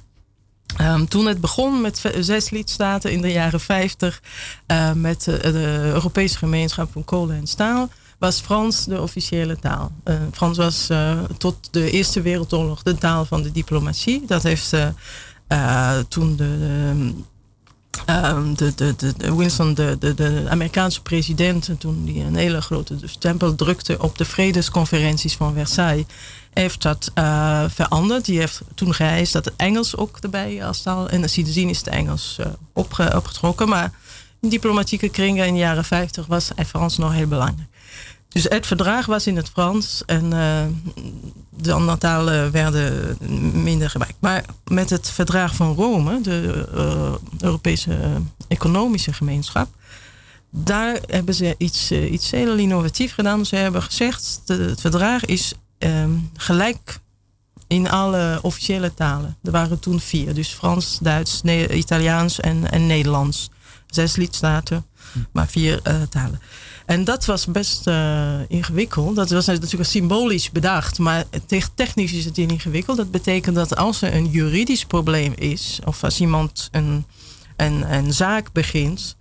Um, 0.80 1.08
toen 1.08 1.26
het 1.26 1.40
begon 1.40 1.80
met 1.80 2.02
zes 2.20 2.50
lidstaten 2.50 3.12
in 3.12 3.20
de 3.20 3.32
jaren 3.32 3.60
50 3.60 4.22
uh, 4.66 4.92
met 4.92 5.24
de, 5.24 5.38
de, 5.38 5.80
Europese 5.92 6.38
gemeenschap 6.38 6.92
van 6.92 7.04
kolen 7.04 7.36
en 7.36 7.46
staal, 7.46 7.88
was 8.18 8.40
Frans 8.40 8.84
de 8.84 9.00
officiële 9.00 9.58
taal. 9.58 9.92
Uh, 10.04 10.14
Frans 10.32 10.56
was 10.56 10.88
tot 11.38 11.68
de 11.70 11.90
Eerste 11.90 12.20
Wereldoorlog 12.20 12.82
de 12.82 12.94
taal 12.94 13.24
van 13.24 13.42
de 13.42 13.52
diplomatie. 13.52 14.22
Dat 14.26 14.42
heeft 14.42 14.74
toen 16.08 16.36
de, 16.36 16.44
um, 18.06 18.56
de, 18.56 18.74
de, 18.74 18.94
de, 19.16 19.34
Winston, 19.34 19.74
de 19.74 20.46
Amerikaanse 20.48 21.02
president, 21.02 21.70
toen 21.78 22.04
die 22.04 22.24
een 22.24 22.36
hele 22.36 22.60
grote 22.60 22.96
stempel 23.04 23.54
drukte 23.54 23.98
op 23.98 24.18
de 24.18 24.24
vredesconferenties 24.24 25.34
van 25.34 25.54
Versailles 25.54 26.04
heeft 26.52 26.82
dat 26.82 27.10
uh, 27.14 27.64
veranderd. 27.68 28.24
Die 28.24 28.38
heeft 28.38 28.60
toen 28.74 28.94
geëist 28.94 29.32
dat 29.32 29.44
het 29.44 29.54
Engels 29.56 29.96
ook 29.96 30.16
erbij 30.20 30.64
als 30.66 30.82
taal. 30.82 31.08
En 31.08 31.30
sindsdien 31.30 31.68
is 31.68 31.78
het 31.78 31.86
Engels 31.86 32.36
uh, 32.40 32.46
opge, 32.72 33.16
opgetrokken. 33.16 33.68
Maar 33.68 33.92
in 34.40 34.48
diplomatieke 34.48 35.08
kringen 35.08 35.46
in 35.46 35.52
de 35.52 35.58
jaren 35.58 35.84
50 35.84 36.26
was 36.26 36.50
Frans 36.66 36.98
nog 36.98 37.12
heel 37.12 37.26
belangrijk. 37.26 37.68
Dus 38.28 38.46
het 38.48 38.66
verdrag 38.66 39.06
was 39.06 39.26
in 39.26 39.36
het 39.36 39.48
Frans 39.48 40.02
en 40.06 40.24
uh, 40.24 40.62
de 41.50 41.72
andere 41.72 41.98
talen 41.98 42.50
werden 42.52 43.16
minder 43.62 43.90
gebruikt. 43.90 44.16
Maar 44.20 44.44
met 44.64 44.90
het 44.90 45.10
verdrag 45.10 45.54
van 45.54 45.74
Rome, 45.74 46.20
de 46.20 46.66
Europese 47.40 47.98
Economische 48.48 49.12
Gemeenschap, 49.12 49.68
daar 50.50 50.98
hebben 51.06 51.34
ze 51.34 51.54
iets, 51.58 51.92
iets 51.92 52.30
heel 52.30 52.56
innovatief 52.56 53.14
gedaan. 53.14 53.46
Ze 53.46 53.56
hebben 53.56 53.82
gezegd, 53.82 54.42
het 54.46 54.80
verdrag 54.80 55.24
is 55.24 55.54
um, 55.84 56.30
gelijk 56.36 57.00
in 57.66 57.90
alle 57.90 58.38
officiële 58.42 58.94
talen. 58.94 59.36
Er 59.42 59.50
waren 59.50 59.78
toen 59.78 60.00
vier, 60.00 60.34
dus 60.34 60.48
Frans, 60.48 60.98
Duits, 61.00 61.42
ne 61.42 61.74
Italiaans 61.74 62.40
en, 62.40 62.70
en 62.70 62.86
Nederlands. 62.86 63.50
Zes 63.86 64.16
lidstaten, 64.16 64.86
maar 65.32 65.48
vier 65.48 65.80
uh, 65.84 66.02
talen. 66.02 66.40
En 66.86 67.04
dat 67.04 67.24
was 67.24 67.46
best 67.46 67.86
uh, 67.86 68.34
ingewikkeld. 68.48 69.16
Dat 69.16 69.30
was 69.30 69.46
natuurlijk 69.46 69.90
symbolisch 69.90 70.50
bedacht, 70.50 70.98
maar 70.98 71.24
technisch 71.74 72.12
is 72.12 72.24
het 72.24 72.38
ingewikkeld. 72.38 72.96
Dat 72.96 73.10
betekent 73.10 73.54
dat 73.54 73.76
als 73.76 74.02
er 74.02 74.14
een 74.14 74.26
juridisch 74.26 74.84
probleem 74.84 75.32
is, 75.36 75.78
of 75.84 76.04
als 76.04 76.20
iemand 76.20 76.68
een, 76.72 77.04
een, 77.56 77.92
een 77.92 78.12
zaak 78.12 78.52
begint, 78.52 79.16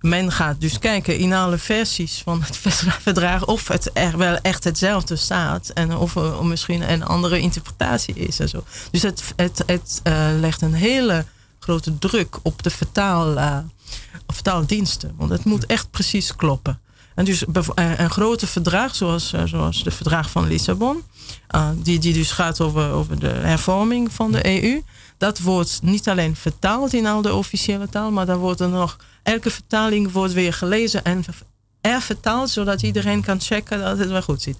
men 0.00 0.32
gaat 0.32 0.60
dus 0.60 0.78
kijken 0.78 1.18
in 1.18 1.32
alle 1.32 1.58
versies 1.58 2.20
van 2.24 2.42
het 2.42 2.56
verdrag 3.06 3.46
of 3.46 3.68
het 3.68 3.90
er 3.92 4.18
wel 4.18 4.36
echt 4.36 4.64
hetzelfde 4.64 5.16
staat 5.16 5.68
en 5.68 5.96
of 5.96 6.16
er 6.16 6.44
misschien 6.44 6.90
een 6.92 7.04
andere 7.04 7.40
interpretatie 7.40 8.14
is 8.14 8.40
en 8.40 8.48
zo. 8.48 8.64
Dus 8.90 9.02
het, 9.02 9.22
het, 9.36 9.62
het 9.66 10.00
uh, 10.04 10.28
legt 10.40 10.62
een 10.62 10.74
hele 10.74 11.24
grote 11.58 11.98
druk 11.98 12.38
op 12.42 12.62
de 12.62 12.70
vertaal, 12.70 13.36
uh, 13.36 13.58
vertaaldiensten, 14.26 15.14
want 15.16 15.30
het 15.30 15.44
moet 15.44 15.66
echt 15.66 15.90
precies 15.90 16.36
kloppen. 16.36 16.80
En 17.14 17.24
dus 17.24 17.44
eh, 17.44 17.98
een 17.98 18.10
grote 18.10 18.46
verdrag, 18.46 18.94
zoals, 18.94 19.34
zoals 19.44 19.82
de 19.82 19.90
verdrag 19.90 20.30
van 20.30 20.48
Lissabon, 20.48 21.02
die, 21.74 21.98
die 21.98 22.12
dus 22.12 22.30
gaat 22.30 22.60
over, 22.60 22.90
over 22.90 23.20
de 23.20 23.28
hervorming 23.28 24.12
van 24.12 24.32
de 24.32 24.62
EU, 24.62 24.82
dat 25.18 25.38
wordt 25.38 25.78
niet 25.82 26.08
alleen 26.08 26.36
vertaald 26.36 26.92
in 26.92 27.06
al 27.06 27.22
de 27.22 27.34
officiële 27.34 27.88
taal, 27.88 28.10
maar 28.10 28.26
dan 28.26 28.38
wordt 28.38 28.60
nog 28.60 28.96
elke 29.22 29.50
vertaling 29.50 30.12
wordt 30.12 30.32
weer 30.32 30.52
gelezen 30.52 31.04
en 31.04 31.24
er 31.80 32.00
vertaald, 32.00 32.50
zodat 32.50 32.82
iedereen 32.82 33.22
kan 33.22 33.40
checken 33.40 33.78
dat 33.78 33.98
het 33.98 34.08
wel 34.08 34.22
goed 34.22 34.42
zit. 34.42 34.58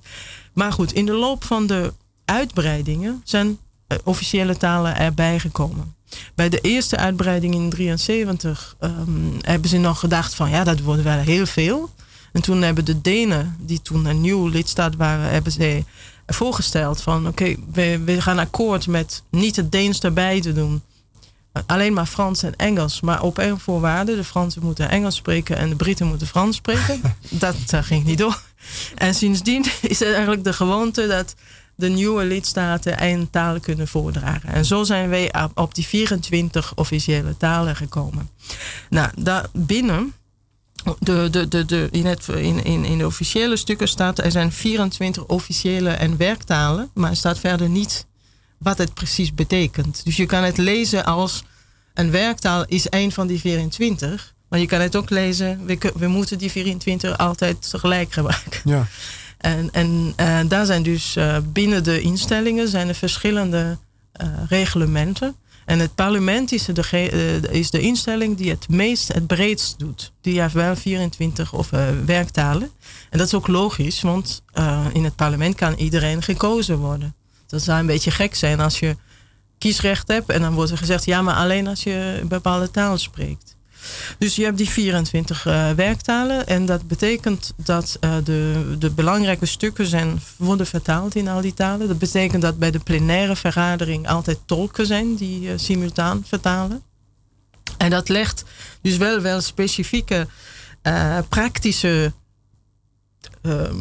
Maar 0.52 0.72
goed, 0.72 0.92
in 0.92 1.06
de 1.06 1.12
loop 1.12 1.44
van 1.44 1.66
de 1.66 1.92
uitbreidingen 2.24 3.20
zijn 3.24 3.58
officiële 4.04 4.56
talen 4.56 4.96
erbij 4.96 5.38
gekomen. 5.38 5.96
Bij 6.34 6.48
de 6.48 6.60
eerste 6.60 6.96
uitbreiding 6.96 7.54
in 7.54 7.70
1973 7.70 8.76
hebben 9.40 9.70
ze 9.70 9.76
nog 9.76 9.98
gedacht 9.98 10.34
van 10.34 10.50
ja, 10.50 10.64
dat 10.64 10.80
worden 10.80 11.04
wel 11.04 11.18
heel 11.18 11.46
veel. 11.46 11.90
En 12.32 12.42
toen 12.42 12.62
hebben 12.62 12.84
de 12.84 13.00
Denen, 13.00 13.56
die 13.60 13.82
toen 13.82 14.04
een 14.04 14.20
nieuw 14.20 14.46
lidstaat 14.46 14.96
waren, 14.96 15.30
hebben 15.30 15.52
ze 15.52 15.84
voorgesteld 16.32 17.00
van 17.02 17.26
oké, 17.26 17.54
we, 17.72 17.98
we 18.04 18.20
gaan 18.20 18.38
akkoord 18.38 18.86
met 18.86 19.22
niet 19.30 19.56
het 19.56 19.72
Deens 19.72 20.00
erbij 20.00 20.40
te 20.40 20.52
doen. 20.52 20.82
Alleen 21.66 21.92
maar 21.92 22.06
Frans 22.06 22.42
en 22.42 22.56
Engels, 22.56 23.00
maar 23.00 23.22
op 23.22 23.38
één 23.38 23.60
voorwaarde. 23.60 24.16
De 24.16 24.24
Fransen 24.24 24.62
moeten 24.62 24.90
Engels 24.90 25.16
spreken 25.16 25.56
en 25.56 25.68
de 25.68 25.76
Britten 25.76 26.06
moeten 26.06 26.26
Frans 26.26 26.56
spreken. 26.56 27.00
dat 27.30 27.56
uh, 27.74 27.82
ging 27.82 28.04
niet 28.04 28.18
door. 28.18 28.42
En 28.94 29.14
sindsdien 29.14 29.64
is 29.82 29.98
het 29.98 30.08
eigenlijk 30.08 30.44
de 30.44 30.52
gewoonte 30.52 31.06
dat 31.06 31.34
de 31.74 31.88
nieuwe 31.88 32.24
lidstaten 32.24 32.98
één 32.98 33.30
taal 33.30 33.60
kunnen 33.60 33.88
voordragen. 33.88 34.48
En 34.48 34.64
zo 34.64 34.84
zijn 34.84 35.08
wij 35.08 35.32
op 35.54 35.74
die 35.74 35.86
24 35.86 36.74
officiële 36.74 37.36
talen 37.36 37.76
gekomen. 37.76 38.30
Nou, 38.90 39.10
daar 39.16 39.46
binnen 39.52 40.14
de, 40.98 41.28
de, 41.30 41.48
de, 41.48 41.64
de, 41.64 41.88
in, 41.90 42.06
het, 42.06 42.28
in, 42.28 42.64
in, 42.64 42.84
in 42.84 42.98
de 42.98 43.06
officiële 43.06 43.56
stukken 43.56 43.88
staat 43.88 44.18
er 44.18 44.30
zijn 44.30 44.52
24 44.52 45.24
officiële 45.24 45.90
en 45.90 46.16
werktalen, 46.16 46.90
maar 46.94 47.10
er 47.10 47.16
staat 47.16 47.38
verder 47.38 47.68
niet 47.68 48.06
wat 48.58 48.78
het 48.78 48.94
precies 48.94 49.34
betekent. 49.34 50.04
Dus 50.04 50.16
je 50.16 50.26
kan 50.26 50.42
het 50.42 50.56
lezen 50.56 51.04
als 51.04 51.42
een 51.94 52.10
werktaal 52.10 52.64
is 52.66 52.86
een 52.90 53.12
van 53.12 53.26
die 53.26 53.40
24, 53.40 54.34
maar 54.48 54.58
je 54.58 54.66
kan 54.66 54.80
het 54.80 54.96
ook 54.96 55.10
lezen, 55.10 55.66
we, 55.66 55.92
we 55.94 56.06
moeten 56.06 56.38
die 56.38 56.50
24 56.50 57.18
altijd 57.18 57.70
tegelijk 57.70 58.12
gebruiken. 58.12 58.60
Ja. 58.64 58.86
En, 59.38 59.68
en 59.72 60.14
uh, 60.20 60.40
daar 60.48 60.66
zijn 60.66 60.82
dus 60.82 61.16
uh, 61.16 61.36
binnen 61.52 61.84
de 61.84 62.00
instellingen 62.00 62.68
zijn 62.68 62.88
er 62.88 62.94
verschillende 62.94 63.78
uh, 64.22 64.28
reglementen. 64.48 65.36
En 65.68 65.78
het 65.78 65.94
parlement 65.94 66.52
is 66.52 66.64
de, 66.64 67.10
uh, 67.12 67.52
is 67.52 67.70
de 67.70 67.80
instelling 67.80 68.36
die 68.36 68.50
het 68.50 68.68
meest, 68.68 69.12
het 69.12 69.26
breedst 69.26 69.78
doet. 69.78 70.12
Die 70.20 70.40
heeft 70.40 70.54
wel 70.54 70.76
24 70.76 71.52
of, 71.52 71.72
uh, 71.72 71.88
werktalen. 72.06 72.70
En 73.10 73.18
dat 73.18 73.26
is 73.26 73.34
ook 73.34 73.46
logisch, 73.46 74.00
want 74.00 74.42
uh, 74.54 74.86
in 74.92 75.04
het 75.04 75.16
parlement 75.16 75.54
kan 75.54 75.74
iedereen 75.74 76.22
gekozen 76.22 76.78
worden. 76.78 77.14
Dat 77.46 77.62
zou 77.62 77.80
een 77.80 77.86
beetje 77.86 78.10
gek 78.10 78.34
zijn 78.34 78.60
als 78.60 78.78
je 78.78 78.96
kiesrecht 79.58 80.08
hebt 80.08 80.28
en 80.28 80.40
dan 80.40 80.54
wordt 80.54 80.70
er 80.70 80.78
gezegd: 80.78 81.04
ja, 81.04 81.22
maar 81.22 81.34
alleen 81.34 81.66
als 81.66 81.82
je 81.82 82.18
een 82.20 82.28
bepaalde 82.28 82.70
taal 82.70 82.98
spreekt. 82.98 83.56
Dus 84.18 84.36
je 84.36 84.44
hebt 84.44 84.58
die 84.58 84.68
24 84.68 85.46
uh, 85.46 85.70
werktalen. 85.70 86.46
En 86.46 86.66
dat 86.66 86.88
betekent 86.88 87.52
dat 87.56 87.96
uh, 88.00 88.16
de, 88.24 88.74
de 88.78 88.90
belangrijke 88.90 89.46
stukken 89.46 89.86
zijn, 89.86 90.20
worden 90.36 90.66
vertaald 90.66 91.14
in 91.14 91.28
al 91.28 91.40
die 91.40 91.54
talen. 91.54 91.88
Dat 91.88 91.98
betekent 91.98 92.42
dat 92.42 92.58
bij 92.58 92.70
de 92.70 92.78
plenaire 92.78 93.36
vergadering 93.36 94.08
altijd 94.08 94.38
tolken 94.46 94.86
zijn 94.86 95.14
die 95.14 95.40
uh, 95.40 95.52
simultaan 95.56 96.24
vertalen. 96.26 96.82
En 97.78 97.90
dat 97.90 98.08
legt 98.08 98.44
dus 98.82 98.96
wel, 98.96 99.20
wel 99.20 99.40
specifieke 99.40 100.26
praktische 101.28 102.12
ehm, 103.42 103.76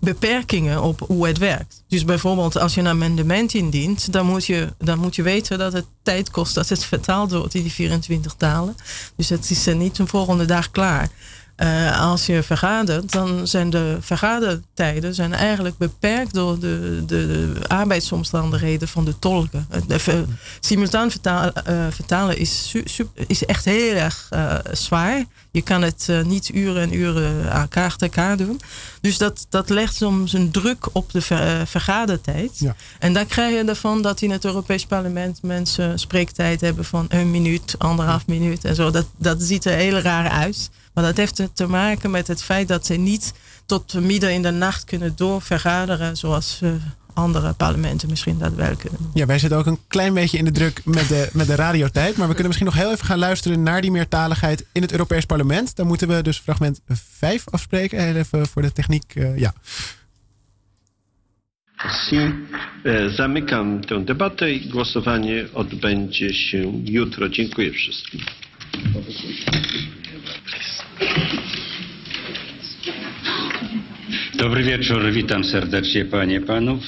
beperkingen 0.00 0.82
op 0.82 1.00
hoe 1.00 1.26
het 1.26 1.38
werkt. 1.38 1.84
Dus 1.88 2.04
bijvoorbeeld 2.04 2.58
als 2.58 2.74
je 2.74 2.80
een 2.80 2.86
amendement 2.86 3.54
indient, 3.54 4.12
dan 4.12 4.26
moet 4.26 4.46
je, 4.46 4.68
dan 4.78 4.98
moet 4.98 5.16
je 5.16 5.22
weten 5.22 5.58
dat 5.58 5.72
het 5.72 5.86
tijd 6.02 6.30
kost 6.30 6.54
dat 6.54 6.68
het 6.68 6.84
vertaald 6.84 7.32
wordt 7.32 7.54
in 7.54 7.62
die 7.62 7.72
24 7.72 8.34
talen. 8.34 8.76
Dus 9.16 9.28
het 9.28 9.50
is 9.50 9.66
niet 9.66 9.98
een 9.98 10.08
volgende 10.08 10.44
dag 10.44 10.70
klaar. 10.70 11.08
Uh, 11.56 12.00
als 12.00 12.26
je 12.26 12.42
vergadert, 12.42 13.12
dan 13.12 13.46
zijn 13.46 13.70
de 13.70 13.96
vergadertijden 14.00 15.14
zijn 15.14 15.32
eigenlijk 15.32 15.76
beperkt 15.76 16.34
door 16.34 16.58
de, 16.58 17.02
de, 17.06 17.26
de 17.26 17.68
arbeidsomstandigheden 17.68 18.88
van 18.88 19.04
de 19.04 19.18
tolken. 19.18 19.68
De, 19.86 20.24
simultaan 20.60 21.10
vertalen, 21.10 21.52
uh, 21.68 21.86
vertalen 21.90 22.38
is, 22.38 22.68
su, 22.68 22.82
su, 22.84 23.06
is 23.26 23.44
echt 23.44 23.64
heel 23.64 23.94
erg 23.94 24.28
uh, 24.34 24.54
zwaar. 24.72 25.24
Je 25.50 25.62
kan 25.62 25.82
het 25.82 26.08
niet 26.24 26.50
uren 26.54 26.82
en 26.82 26.94
uren 26.94 27.52
aan 27.52 27.60
elkaar, 27.60 27.94
elkaar 27.98 28.36
doen. 28.36 28.60
Dus 29.00 29.18
dat, 29.18 29.46
dat 29.48 29.68
legt 29.68 29.94
soms 29.94 30.32
een 30.32 30.50
druk 30.50 30.86
op 30.92 31.12
de 31.12 31.20
ver, 31.20 31.66
vergadertijd. 31.66 32.58
Ja. 32.58 32.76
En 32.98 33.12
dan 33.12 33.26
krijg 33.26 33.54
je 33.54 33.64
ervan 33.64 34.02
dat 34.02 34.20
in 34.20 34.30
het 34.30 34.44
Europees 34.44 34.86
Parlement 34.86 35.42
mensen 35.42 35.98
spreektijd 35.98 36.60
hebben 36.60 36.84
van 36.84 37.06
een 37.08 37.30
minuut, 37.30 37.74
anderhalf 37.78 38.26
minuut 38.26 38.64
en 38.64 38.74
zo. 38.74 38.90
Dat, 38.90 39.06
dat 39.16 39.42
ziet 39.42 39.64
er 39.64 39.76
heel 39.76 39.98
raar 39.98 40.28
uit. 40.28 40.70
Maar 40.94 41.04
dat 41.04 41.16
heeft 41.16 41.48
te 41.52 41.66
maken 41.66 42.10
met 42.10 42.26
het 42.26 42.42
feit 42.42 42.68
dat 42.68 42.86
ze 42.86 42.94
niet 42.94 43.32
tot 43.66 43.94
midden 43.94 44.32
in 44.32 44.42
de 44.42 44.50
nacht 44.50 44.84
kunnen 44.84 45.12
doorvergaderen 45.16 46.16
zoals 46.16 46.60
uh, 46.62 46.72
andere 47.14 47.52
parlementen 47.52 48.08
misschien 48.08 48.38
dat 48.38 48.54
wel 48.54 48.76
kunnen. 48.76 49.00
Ja, 49.14 49.26
wij 49.26 49.38
zitten 49.38 49.58
ook 49.58 49.66
een 49.66 49.78
klein 49.88 50.14
beetje 50.14 50.38
in 50.38 50.44
de 50.44 50.50
druk 50.50 50.84
met 50.84 51.08
de, 51.08 51.28
met 51.32 51.46
de 51.46 51.54
radiotijd. 51.54 52.16
Maar 52.16 52.26
we 52.28 52.34
kunnen 52.34 52.46
misschien 52.46 52.66
nog 52.66 52.76
heel 52.76 52.92
even 52.92 53.06
gaan 53.06 53.18
luisteren 53.18 53.62
naar 53.62 53.80
die 53.80 53.90
meertaligheid 53.90 54.66
in 54.72 54.82
het 54.82 54.92
Europees 54.92 55.24
Parlement. 55.24 55.76
Dan 55.76 55.86
moeten 55.86 56.08
we 56.08 56.22
dus 56.22 56.38
fragment 56.38 56.80
5 56.86 57.44
afspreken. 57.50 58.16
Even 58.16 58.46
voor 58.46 58.62
de 58.62 58.72
techniek. 58.72 59.14
Uh, 59.14 59.38
ja. 59.38 59.52
Si, 61.84 62.34
zamykam 63.16 63.80
tę 63.84 64.04
debatę 64.04 64.52
i 64.52 64.68
głosowanie 64.68 65.48
odbędzie 65.52 66.34
się 66.34 66.72
jutro. 66.84 67.28
Dziękuję 67.28 67.72
wszystkim. 67.72 68.20
Dobry 74.34 74.62
wieczór, 74.62 75.12
witam 75.12 75.44
serdecznie 75.44 76.04
Panie 76.04 76.40
Panów. 76.40 76.84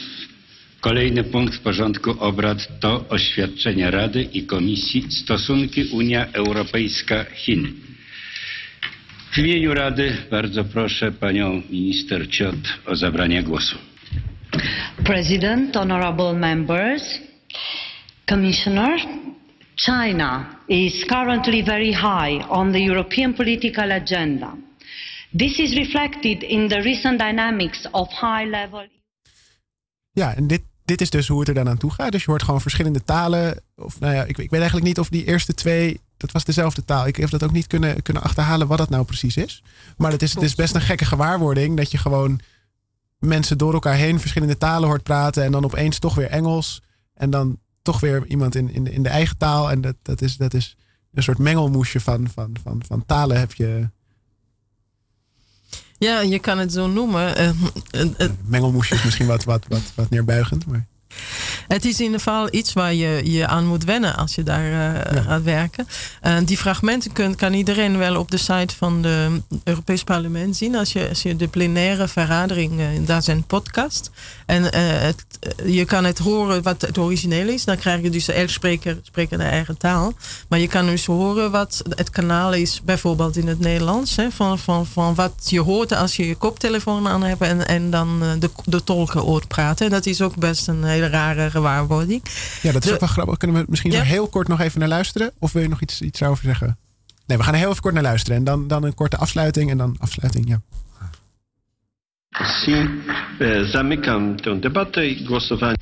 Kolejny 0.81 1.25
punkt 1.25 1.59
porządku 1.59 2.11
obrad 2.19 2.81
to 2.81 3.05
oświadczenie 3.09 3.91
Rady 3.91 4.23
i 4.23 4.43
Komisji 4.43 5.13
Stosunki 5.13 5.85
Unia 5.85 6.27
Europejska-Chiny. 6.33 7.69
W 9.33 9.39
imieniu 9.39 9.75
Rady 9.75 10.17
bardzo 10.31 10.65
proszę 10.65 11.13
Panią 11.13 11.63
Minister 11.71 12.29
Ciot 12.31 12.57
o 12.87 12.97
zabranie 12.97 13.43
głosu. 13.43 13.79
President, 15.05 15.77
honorable 15.77 16.33
members, 16.33 17.19
Commissioner, 18.29 19.01
China 19.77 20.56
is 20.67 21.05
currently 21.05 21.65
very 21.65 21.93
high 21.93 22.51
on 22.51 22.73
the 22.73 22.83
European 22.83 23.35
political 23.35 23.91
agenda. 23.91 24.55
This 25.37 25.59
is 25.59 25.75
reflected 25.75 26.43
in 26.43 26.69
the 26.69 26.81
recent 26.81 27.19
dynamics 27.19 27.91
of 27.91 28.09
high-level. 28.09 28.87
Ja, 30.13 30.35
en 30.35 30.47
dit, 30.47 30.63
dit 30.85 31.01
is 31.01 31.11
dus 31.11 31.29
hoe 31.29 31.39
het 31.39 31.49
er 31.49 31.55
dan 31.55 31.69
aan 31.69 31.79
toe 31.79 31.93
gaat. 31.93 32.13
Dus 32.13 32.25
je 32.25 32.31
hoort 32.31 32.43
gewoon 32.43 32.61
verschillende 32.61 33.05
talen. 33.05 33.63
Of 33.77 34.01
nou 34.01 34.15
ja, 34.15 34.23
ik, 34.23 34.39
ik 34.39 34.51
weet 34.51 34.61
eigenlijk 34.61 34.87
niet 34.87 34.99
of 34.99 35.09
die 35.09 35.25
eerste 35.25 35.55
twee. 35.55 36.01
Dat 36.17 36.33
was 36.33 36.45
dezelfde 36.45 36.85
taal. 36.85 37.07
Ik 37.07 37.17
heb 37.17 37.31
dat 37.31 37.43
ook 37.43 37.53
niet 37.53 37.67
kunnen, 37.67 38.03
kunnen 38.03 38.23
achterhalen 38.23 38.67
wat 38.67 38.79
dat 38.79 38.91
nou 38.91 39.05
precies 39.05 39.37
is. 39.37 39.63
Maar 39.97 40.11
het 40.11 40.23
is, 40.23 40.35
het 40.35 40.43
is 40.43 40.55
best 40.55 40.75
een 40.75 40.81
gekke 40.81 41.05
gewaarwording 41.05 41.77
dat 41.77 41.91
je 41.91 41.99
gewoon 41.99 42.41
mensen 43.19 43.59
door 43.59 43.73
elkaar 43.73 43.95
heen 43.95 44.21
verschillende 44.21 44.59
talen 44.59 44.89
hoort 44.89 45.03
praten. 45.03 45.45
En 45.45 45.53
dan 45.53 45.65
opeens 45.65 45.99
toch 45.99 46.15
weer 46.15 46.31
Engels. 46.31 46.83
En 47.15 47.31
dan 47.31 47.59
toch 47.87 48.01
weer 48.01 48.27
iemand 48.27 48.55
in, 48.55 48.71
in, 48.71 48.85
de, 48.85 48.93
in 48.93 49.03
de 49.03 49.09
eigen 49.09 49.37
taal. 49.37 49.71
En 49.71 49.81
dat, 49.81 49.97
dat, 50.03 50.21
is, 50.21 50.37
dat 50.37 50.55
is 50.55 50.77
een 51.15 51.23
soort 51.23 51.39
mengelmoesje 51.39 52.01
van, 52.01 52.29
van, 52.29 52.57
van, 52.63 52.83
van 52.87 53.07
talen 53.07 53.39
heb 53.39 53.53
je. 53.53 53.91
Ja, 55.99 56.21
je 56.21 56.39
kan 56.39 56.59
het 56.59 56.73
zo 56.73 56.87
noemen. 56.87 57.41
Uh, 57.41 57.51
uh, 58.19 58.31
mengelmoesje 58.45 58.95
is 58.95 59.03
misschien 59.05 59.27
wat, 59.27 59.45
wat, 59.45 59.65
wat, 59.69 59.93
wat 59.95 60.11
neerbuigend. 60.11 60.67
Maar... 60.67 60.87
Het 61.69 61.85
is 61.85 61.99
in 61.99 62.05
ieder 62.05 62.19
geval 62.19 62.49
iets 62.51 62.73
waar 62.73 62.95
je 62.95 63.33
je 63.33 63.47
aan 63.47 63.67
moet 63.67 63.85
wennen 63.85 64.17
als 64.17 64.35
je 64.35 64.43
daar 64.43 64.65
uh, 64.65 65.15
ja. 65.15 65.23
gaat 65.23 65.43
werken. 65.43 65.87
Uh, 66.23 66.37
die 66.45 66.57
fragmenten 66.57 67.13
kun, 67.13 67.37
kan 67.37 67.53
iedereen 67.53 67.99
wel 67.99 68.19
op 68.19 68.31
de 68.31 68.37
site 68.37 68.75
van 68.77 69.05
het 69.05 69.43
Europees 69.65 70.05
Parlement 70.05 70.57
zien. 70.57 70.77
Als 70.77 70.93
je, 70.93 71.09
als 71.09 71.23
je 71.23 71.37
de 71.37 71.49
plenaire 71.49 72.09
vergadering, 72.09 72.81
uh, 72.81 72.87
daar 73.01 73.23
zijn 73.23 73.45
podcast. 73.45 74.11
En 74.47 74.63
het, 74.75 75.25
je 75.65 75.85
kan 75.85 76.05
het 76.05 76.19
horen 76.19 76.63
wat 76.63 76.81
het 76.81 76.99
origineel 76.99 77.49
is. 77.49 77.65
Dan 77.65 77.77
krijg 77.77 78.03
je 78.03 78.11
dus 78.11 78.29
elk 78.29 78.49
spreker 78.49 78.99
spreken 79.03 79.39
de 79.39 79.45
eigen 79.45 79.79
taal. 79.79 80.13
Maar 80.49 80.59
je 80.59 80.69
kan 80.69 80.87
dus 80.87 81.07
horen 81.07 81.51
wat 81.51 81.83
het 81.89 82.11
kanaal 82.11 82.53
is, 82.53 82.81
bijvoorbeeld 82.85 83.37
in 83.37 83.47
het 83.47 83.61
Nederlands. 83.61 84.17
Hè, 84.17 84.31
van, 84.31 84.59
van, 84.59 84.87
van 84.87 85.15
wat 85.15 85.33
je 85.45 85.61
hoort 85.61 85.93
als 85.93 86.17
je 86.17 86.27
je 86.27 86.35
koptelefoon 86.35 87.09
aan 87.09 87.23
hebt 87.23 87.41
en, 87.41 87.67
en 87.67 87.91
dan 87.91 88.23
de, 88.39 88.51
de 88.65 88.85
tolken 88.85 89.21
hoort 89.21 89.49
praten. 89.49 89.91
Dat 89.91 90.07
is 90.07 90.23
ook 90.23 90.37
best 90.37 90.69
een 90.69 90.85
hele 90.85 91.06
rare 91.09 91.51
gewaarwording. 91.51 92.23
Ja, 92.63 92.73
dat 92.73 92.83
is 92.83 92.89
de, 92.89 92.95
ook 92.95 93.01
wel 93.01 93.09
grappig. 93.09 93.37
Kunnen 93.37 93.61
we 93.61 93.67
misschien 93.69 93.93
ja? 93.93 94.03
heel 94.03 94.29
kort 94.29 94.49
nog 94.49 94.61
even 94.61 94.81
naar 94.81 94.89
luisteren? 94.89 95.33
Of 95.39 95.53
wil 95.53 95.63
je 95.63 95.69
nog 95.69 95.81
iets, 95.81 96.01
iets 96.01 96.23
over 96.23 96.45
zeggen? 96.45 96.79
Nee, 97.27 97.39
we 97.39 97.45
gaan 97.45 97.53
er 97.53 97.59
heel 97.59 97.71
even 97.71 97.83
kort 97.83 97.95
naar 97.95 98.03
luisteren. 98.03 98.37
En 98.37 98.45
dan, 98.45 98.69
dan 98.69 98.85
een 98.85 98.95
korte 98.95 99.17
afsluiting 99.17 99.71
en 99.71 99.79
dan 99.79 99.97
afsluiting, 99.99 100.49
ja. 100.49 100.61
Si, 102.37 102.89
zamykam 103.71 104.37
tę 104.41 104.61
debatę 104.61 105.07
i 105.07 105.25
głosowanie. 105.27 105.77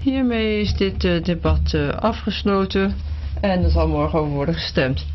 Hiermee 0.00 0.60
is 0.60 0.74
dit 0.76 1.04
uh, 1.04 1.24
debat 1.24 1.72
uh, 1.72 1.88
afgesloten 1.88 2.96
en 3.40 3.64
er 3.64 3.70
zal 3.70 3.88
morgen 3.88 4.18
over 4.18 4.32
worden 4.32 4.54
gestemd. 4.54 5.06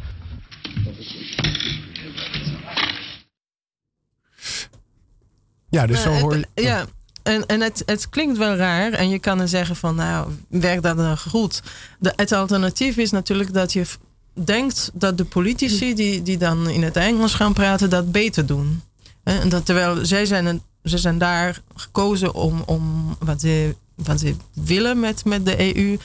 Ja, 5.69 5.87
dus 5.87 6.01
zo 6.01 6.09
hoor 6.09 6.37
je... 6.37 6.47
Ja, 6.53 6.85
en, 7.23 7.45
en 7.45 7.61
het, 7.61 7.83
het 7.85 8.09
klinkt 8.09 8.37
wel 8.37 8.55
raar. 8.55 8.91
En 8.91 9.09
je 9.09 9.19
kan 9.19 9.37
dan 9.37 9.47
zeggen 9.47 9.75
van, 9.75 9.95
nou, 9.95 10.31
werkt 10.47 10.83
dat 10.83 10.97
dan 10.97 11.17
goed? 11.17 11.61
De, 11.99 12.13
het 12.15 12.31
alternatief 12.31 12.97
is 12.97 13.11
natuurlijk 13.11 13.53
dat 13.53 13.73
je 13.73 13.85
denkt 14.33 14.91
dat 14.93 15.17
de 15.17 15.25
politici 15.25 15.93
die, 15.93 16.21
die 16.21 16.37
dan 16.37 16.69
in 16.69 16.83
het 16.83 16.97
Engels 16.97 17.33
gaan 17.33 17.53
praten, 17.53 17.89
dat 17.89 18.11
beter 18.11 18.45
doen. 18.45 18.81
En 19.23 19.49
dat 19.49 19.65
terwijl 19.65 20.05
zij 20.05 20.25
zijn, 20.25 20.61
ze 20.83 20.97
zijn 20.97 21.17
daar 21.17 21.61
gekozen 21.75 22.33
om, 22.33 22.63
om 22.65 23.15
wat, 23.19 23.41
ze, 23.41 23.75
wat 23.95 24.19
ze 24.19 24.35
willen 24.53 24.99
met, 24.99 25.25
met 25.25 25.45
de 25.45 25.75
EU. 25.75 25.91
Uh, 25.91 25.99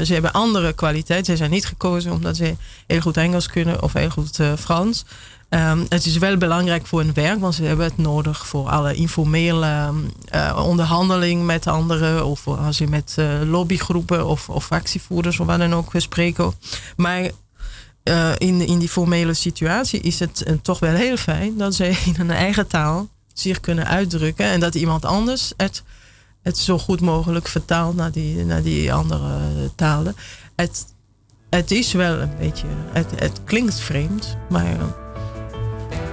ze 0.00 0.12
hebben 0.12 0.32
andere 0.32 0.72
kwaliteit. 0.72 1.26
Zij 1.26 1.36
zijn 1.36 1.50
niet 1.50 1.66
gekozen 1.66 2.12
omdat 2.12 2.36
ze 2.36 2.56
heel 2.86 3.00
goed 3.00 3.16
Engels 3.16 3.46
kunnen 3.46 3.82
of 3.82 3.92
heel 3.92 4.10
goed 4.10 4.38
uh, 4.38 4.52
Frans. 4.56 5.04
Um, 5.50 5.86
het 5.88 6.06
is 6.06 6.16
wel 6.16 6.36
belangrijk 6.36 6.86
voor 6.86 7.00
hun 7.00 7.14
werk, 7.14 7.40
want 7.40 7.54
ze 7.54 7.62
hebben 7.62 7.84
het 7.84 7.96
nodig 7.96 8.46
voor 8.46 8.68
alle 8.68 8.94
informele 8.94 9.92
uh, 10.34 10.62
onderhandeling 10.66 11.44
met 11.44 11.66
anderen. 11.66 12.26
Of 12.26 12.46
als 12.46 12.78
je 12.78 12.86
met 12.86 13.16
lobbygroepen 13.44 14.26
of, 14.26 14.48
of 14.48 14.64
fractievoerders 14.64 15.40
of 15.40 15.46
wat 15.46 15.58
dan 15.58 15.74
ook 15.74 15.90
spreken. 15.96 16.52
Maar 16.96 17.30
uh, 18.04 18.30
in, 18.38 18.60
in 18.60 18.78
die 18.78 18.88
formele 18.88 19.34
situatie 19.34 20.00
is 20.00 20.18
het 20.18 20.44
toch 20.62 20.78
wel 20.78 20.94
heel 20.94 21.16
fijn 21.16 21.56
dat 21.56 21.74
ze 21.74 21.86
in 22.06 22.14
hun 22.16 22.30
eigen 22.30 22.66
taal 22.66 23.08
zich 23.34 23.60
kunnen 23.60 23.86
uitdrukken. 23.86 24.46
En 24.46 24.60
dat 24.60 24.74
iemand 24.74 25.04
anders 25.04 25.52
het, 25.56 25.82
het 26.42 26.58
zo 26.58 26.78
goed 26.78 27.00
mogelijk 27.00 27.48
vertaalt 27.48 27.96
naar 27.96 28.12
die, 28.12 28.44
naar 28.44 28.62
die 28.62 28.92
andere 28.92 29.30
talen. 29.74 30.16
Het, 30.56 30.84
het 31.50 31.70
is 31.70 31.92
wel 31.92 32.18
een 32.18 32.36
beetje, 32.38 32.66
het, 32.92 33.10
het 33.16 33.40
klinkt 33.44 33.80
vreemd, 33.80 34.36
maar 34.48 34.76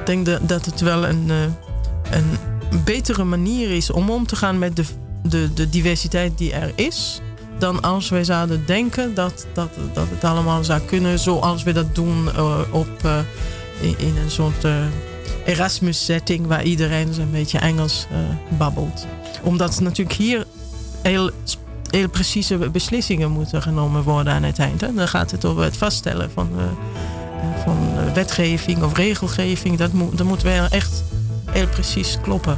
denk 0.08 0.48
dat, 0.48 0.66
het 0.66 0.82
wel 0.82 1.08
een, 1.08 1.30
een 2.12 2.38
betere 2.84 3.24
manier 3.24 3.72
is 3.72 3.92
om 3.92 4.10
om 4.10 4.28
te 4.28 4.36
gaan 4.36 4.60
met 4.60 4.76
de, 4.76 4.84
de, 5.24 5.54
de 5.54 5.70
diversiteit 5.70 6.38
die 6.38 6.54
er 6.54 6.72
is 6.76 7.22
dan 7.58 7.82
als 7.82 8.10
wij 8.10 8.24
zouden 8.24 8.66
denken 8.66 9.14
dat, 9.14 9.48
dat, 9.54 9.70
dat 9.94 10.08
het 10.10 10.24
allemaal 10.24 10.64
zou 10.64 10.82
kunnen 10.82 11.20
zoals 11.20 11.64
we 11.64 11.72
dat 11.72 11.96
doen 11.96 12.26
uh, 12.26 12.60
op, 12.72 12.88
uh, 13.06 13.20
in, 13.82 14.18
een 14.24 14.32
soort 14.32 14.66
Erasmus-setting 15.46 16.48
waar 16.48 16.64
iedereen 16.64 17.14
zo'n 17.14 17.32
beetje 17.32 17.60
Engels 17.60 18.08
babbelt. 18.58 19.06
Omdat 19.44 19.80
natuurlijk 19.80 20.18
hier 20.18 20.46
heel, 21.02 21.32
precieze 22.12 22.58
beslissingen 22.58 23.32
moeten 23.32 23.62
genomen 23.62 24.04
worden 24.04 24.34
aan 24.34 24.44
het 24.44 24.60
eind. 24.60 24.80
Dan 24.80 25.08
gaat 25.08 25.32
het 25.32 25.46
over 25.46 25.64
het 25.64 25.78
vaststellen 25.78 26.32
van, 26.32 26.50
van 27.68 28.14
wetgeving 28.14 28.84
of 28.84 28.98
regelgeving. 28.98 29.78
Dat, 29.78 29.94
moet, 29.94 30.18
dat 30.18 30.28
moet 30.28 30.42
wel 30.42 30.68
echt 30.68 31.04
heel 31.46 31.68
precies 31.68 32.18
kloppen. 32.22 32.58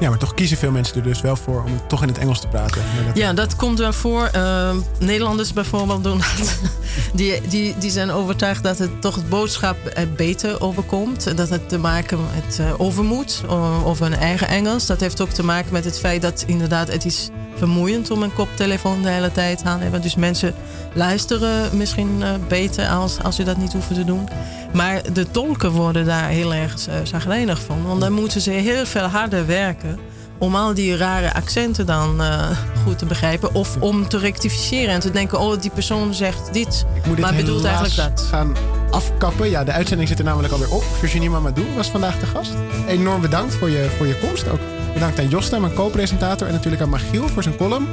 Ja, 0.00 0.08
maar 0.08 0.18
toch 0.18 0.34
kiezen 0.34 0.56
veel 0.56 0.70
mensen 0.70 0.96
er 0.96 1.02
dus 1.02 1.20
wel 1.20 1.36
voor 1.36 1.62
om 1.64 1.80
toch 1.88 2.02
in 2.02 2.08
het 2.08 2.18
Engels 2.18 2.40
te 2.40 2.48
praten. 2.48 2.82
Ja, 3.14 3.32
dat 3.32 3.56
komt 3.56 3.78
wel 3.78 3.92
voor. 3.92 4.30
Uh, 4.36 4.70
Nederlanders 4.98 5.52
bijvoorbeeld 5.52 6.04
doen 6.04 6.18
dat. 6.18 6.58
die, 7.14 7.40
die, 7.48 7.74
die 7.78 7.90
zijn 7.90 8.10
overtuigd 8.10 8.62
dat 8.62 8.78
het 8.78 9.00
toch 9.00 9.14
het 9.14 9.28
boodschap 9.28 9.76
beter 10.16 10.60
overkomt. 10.60 11.36
Dat 11.36 11.48
het 11.48 11.68
te 11.68 11.78
maken 11.78 12.18
met 12.34 12.58
uh, 12.58 12.80
overmoed 12.80 13.42
of 13.84 14.00
een 14.00 14.14
eigen 14.14 14.48
Engels. 14.48 14.86
Dat 14.86 15.00
heeft 15.00 15.20
ook 15.20 15.30
te 15.30 15.44
maken 15.44 15.72
met 15.72 15.84
het 15.84 15.98
feit 15.98 16.22
dat 16.22 16.44
inderdaad 16.46 16.92
het 16.92 17.04
is 17.04 17.30
vermoeiend 17.56 18.10
om 18.10 18.22
een 18.22 18.34
koptelefoon 18.34 19.02
de 19.02 19.08
hele 19.08 19.32
tijd 19.32 19.62
aan 19.64 19.76
te 19.76 19.82
hebben. 19.82 20.02
Dus 20.02 20.14
mensen 20.14 20.54
luisteren 20.92 21.76
misschien 21.76 22.20
uh, 22.20 22.28
beter 22.48 22.88
als, 22.88 23.22
als 23.22 23.36
je 23.36 23.44
dat 23.44 23.56
niet 23.56 23.72
hoeven 23.72 23.94
te 23.94 24.04
doen. 24.04 24.28
Maar 24.72 25.12
de 25.12 25.30
tolken 25.30 25.70
worden 25.70 26.04
daar 26.04 26.28
heel 26.28 26.54
erg 26.54 26.88
uh, 26.88 27.54
van. 27.66 27.86
Want 27.86 28.00
dan 28.00 28.12
moeten 28.12 28.40
ze 28.40 28.50
heel 28.50 28.86
veel 28.86 29.06
harder 29.06 29.46
werken 29.46 29.98
om 30.38 30.54
al 30.54 30.74
die 30.74 30.96
rare 30.96 31.34
accenten 31.34 31.86
dan 31.86 32.20
uh, 32.20 32.50
goed 32.84 32.98
te 32.98 33.06
begrijpen. 33.06 33.54
Of 33.54 33.76
om 33.80 34.08
te 34.08 34.18
rectificeren 34.18 34.94
en 34.94 35.00
te 35.00 35.10
denken, 35.10 35.40
oh 35.40 35.60
die 35.60 35.70
persoon 35.70 36.14
zegt 36.14 36.52
dit, 36.52 36.86
dit 37.04 37.18
maar 37.18 37.34
bedoelt 37.34 37.64
eigenlijk 37.64 37.96
dat. 37.96 38.26
gaan 38.30 38.56
afkappen. 38.90 39.50
Ja, 39.50 39.64
de 39.64 39.72
uitzending 39.72 40.08
zit 40.08 40.18
er 40.18 40.24
namelijk 40.24 40.52
alweer 40.52 40.72
op. 40.72 40.84
Virginie 40.98 41.30
Mamadou 41.30 41.66
was 41.76 41.88
vandaag 41.88 42.18
de 42.18 42.26
gast. 42.26 42.52
Enorm 42.86 43.20
bedankt 43.20 43.54
voor 43.54 43.70
je, 43.70 43.90
voor 43.96 44.06
je 44.06 44.18
komst. 44.18 44.48
Ook 44.48 44.60
bedankt 44.96 45.18
aan 45.18 45.28
Josta, 45.28 45.58
mijn 45.58 45.74
co-presentator. 45.74 46.46
En 46.46 46.52
natuurlijk 46.52 46.82
aan 46.82 46.88
Magiel 46.88 47.28
voor 47.28 47.42
zijn 47.42 47.56
column. 47.56 47.86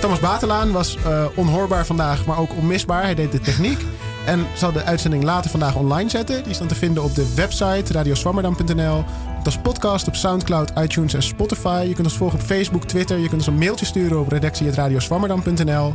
Thomas 0.00 0.20
Batelaan 0.20 0.72
was 0.72 0.96
uh, 1.06 1.24
onhoorbaar 1.34 1.86
vandaag, 1.86 2.26
maar 2.26 2.38
ook 2.38 2.56
onmisbaar. 2.56 3.02
Hij 3.02 3.14
deed 3.14 3.32
de 3.32 3.40
techniek. 3.40 3.78
En 4.24 4.46
zal 4.56 4.72
de 4.72 4.84
uitzending 4.84 5.22
later 5.22 5.50
vandaag 5.50 5.76
online 5.76 6.10
zetten. 6.10 6.42
Die 6.42 6.52
is 6.52 6.58
dan 6.58 6.66
te 6.66 6.74
vinden 6.74 7.02
op 7.02 7.14
de 7.14 7.32
website 7.34 7.92
radioswammerdam.nl. 7.92 9.04
Als 9.44 9.58
podcast 9.58 10.06
op 10.06 10.14
Soundcloud, 10.14 10.72
iTunes 10.78 11.14
en 11.14 11.22
Spotify. 11.22 11.84
Je 11.88 11.94
kunt 11.94 12.06
ons 12.06 12.16
volgen 12.16 12.38
op 12.38 12.44
Facebook, 12.44 12.84
Twitter. 12.84 13.18
Je 13.18 13.28
kunt 13.28 13.40
ons 13.40 13.46
een 13.46 13.58
mailtje 13.58 13.86
sturen 13.86 14.20
op 14.20 14.28
redactie.radioswammerdam.nl. 14.28 15.94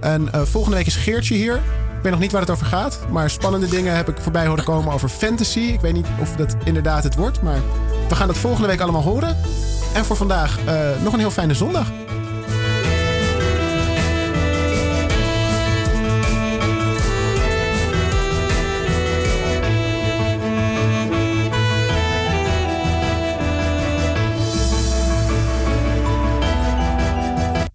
En 0.00 0.28
uh, 0.34 0.40
volgende 0.42 0.76
week 0.76 0.86
is 0.86 0.96
Geertje 0.96 1.34
hier. 1.34 1.54
Ik 1.96 2.02
weet 2.02 2.12
nog 2.12 2.20
niet 2.20 2.32
waar 2.32 2.40
het 2.40 2.50
over 2.50 2.66
gaat. 2.66 2.98
Maar 3.10 3.30
spannende 3.30 3.68
dingen 3.76 3.96
heb 3.96 4.08
ik 4.08 4.16
voorbij 4.20 4.46
horen 4.46 4.64
komen 4.64 4.92
over 4.92 5.08
fantasy. 5.08 5.60
Ik 5.60 5.80
weet 5.80 5.94
niet 5.94 6.06
of 6.20 6.36
dat 6.36 6.56
inderdaad 6.64 7.02
het 7.02 7.14
wordt. 7.14 7.42
Maar 7.42 7.58
we 8.08 8.14
gaan 8.14 8.26
dat 8.26 8.38
volgende 8.38 8.68
week 8.68 8.80
allemaal 8.80 9.02
horen. 9.02 9.36
En 9.92 10.04
voor 10.04 10.16
vandaag 10.16 10.58
uh, 10.58 11.02
nog 11.02 11.12
een 11.12 11.18
heel 11.18 11.30
fijne 11.30 11.54
zondag. 11.54 11.90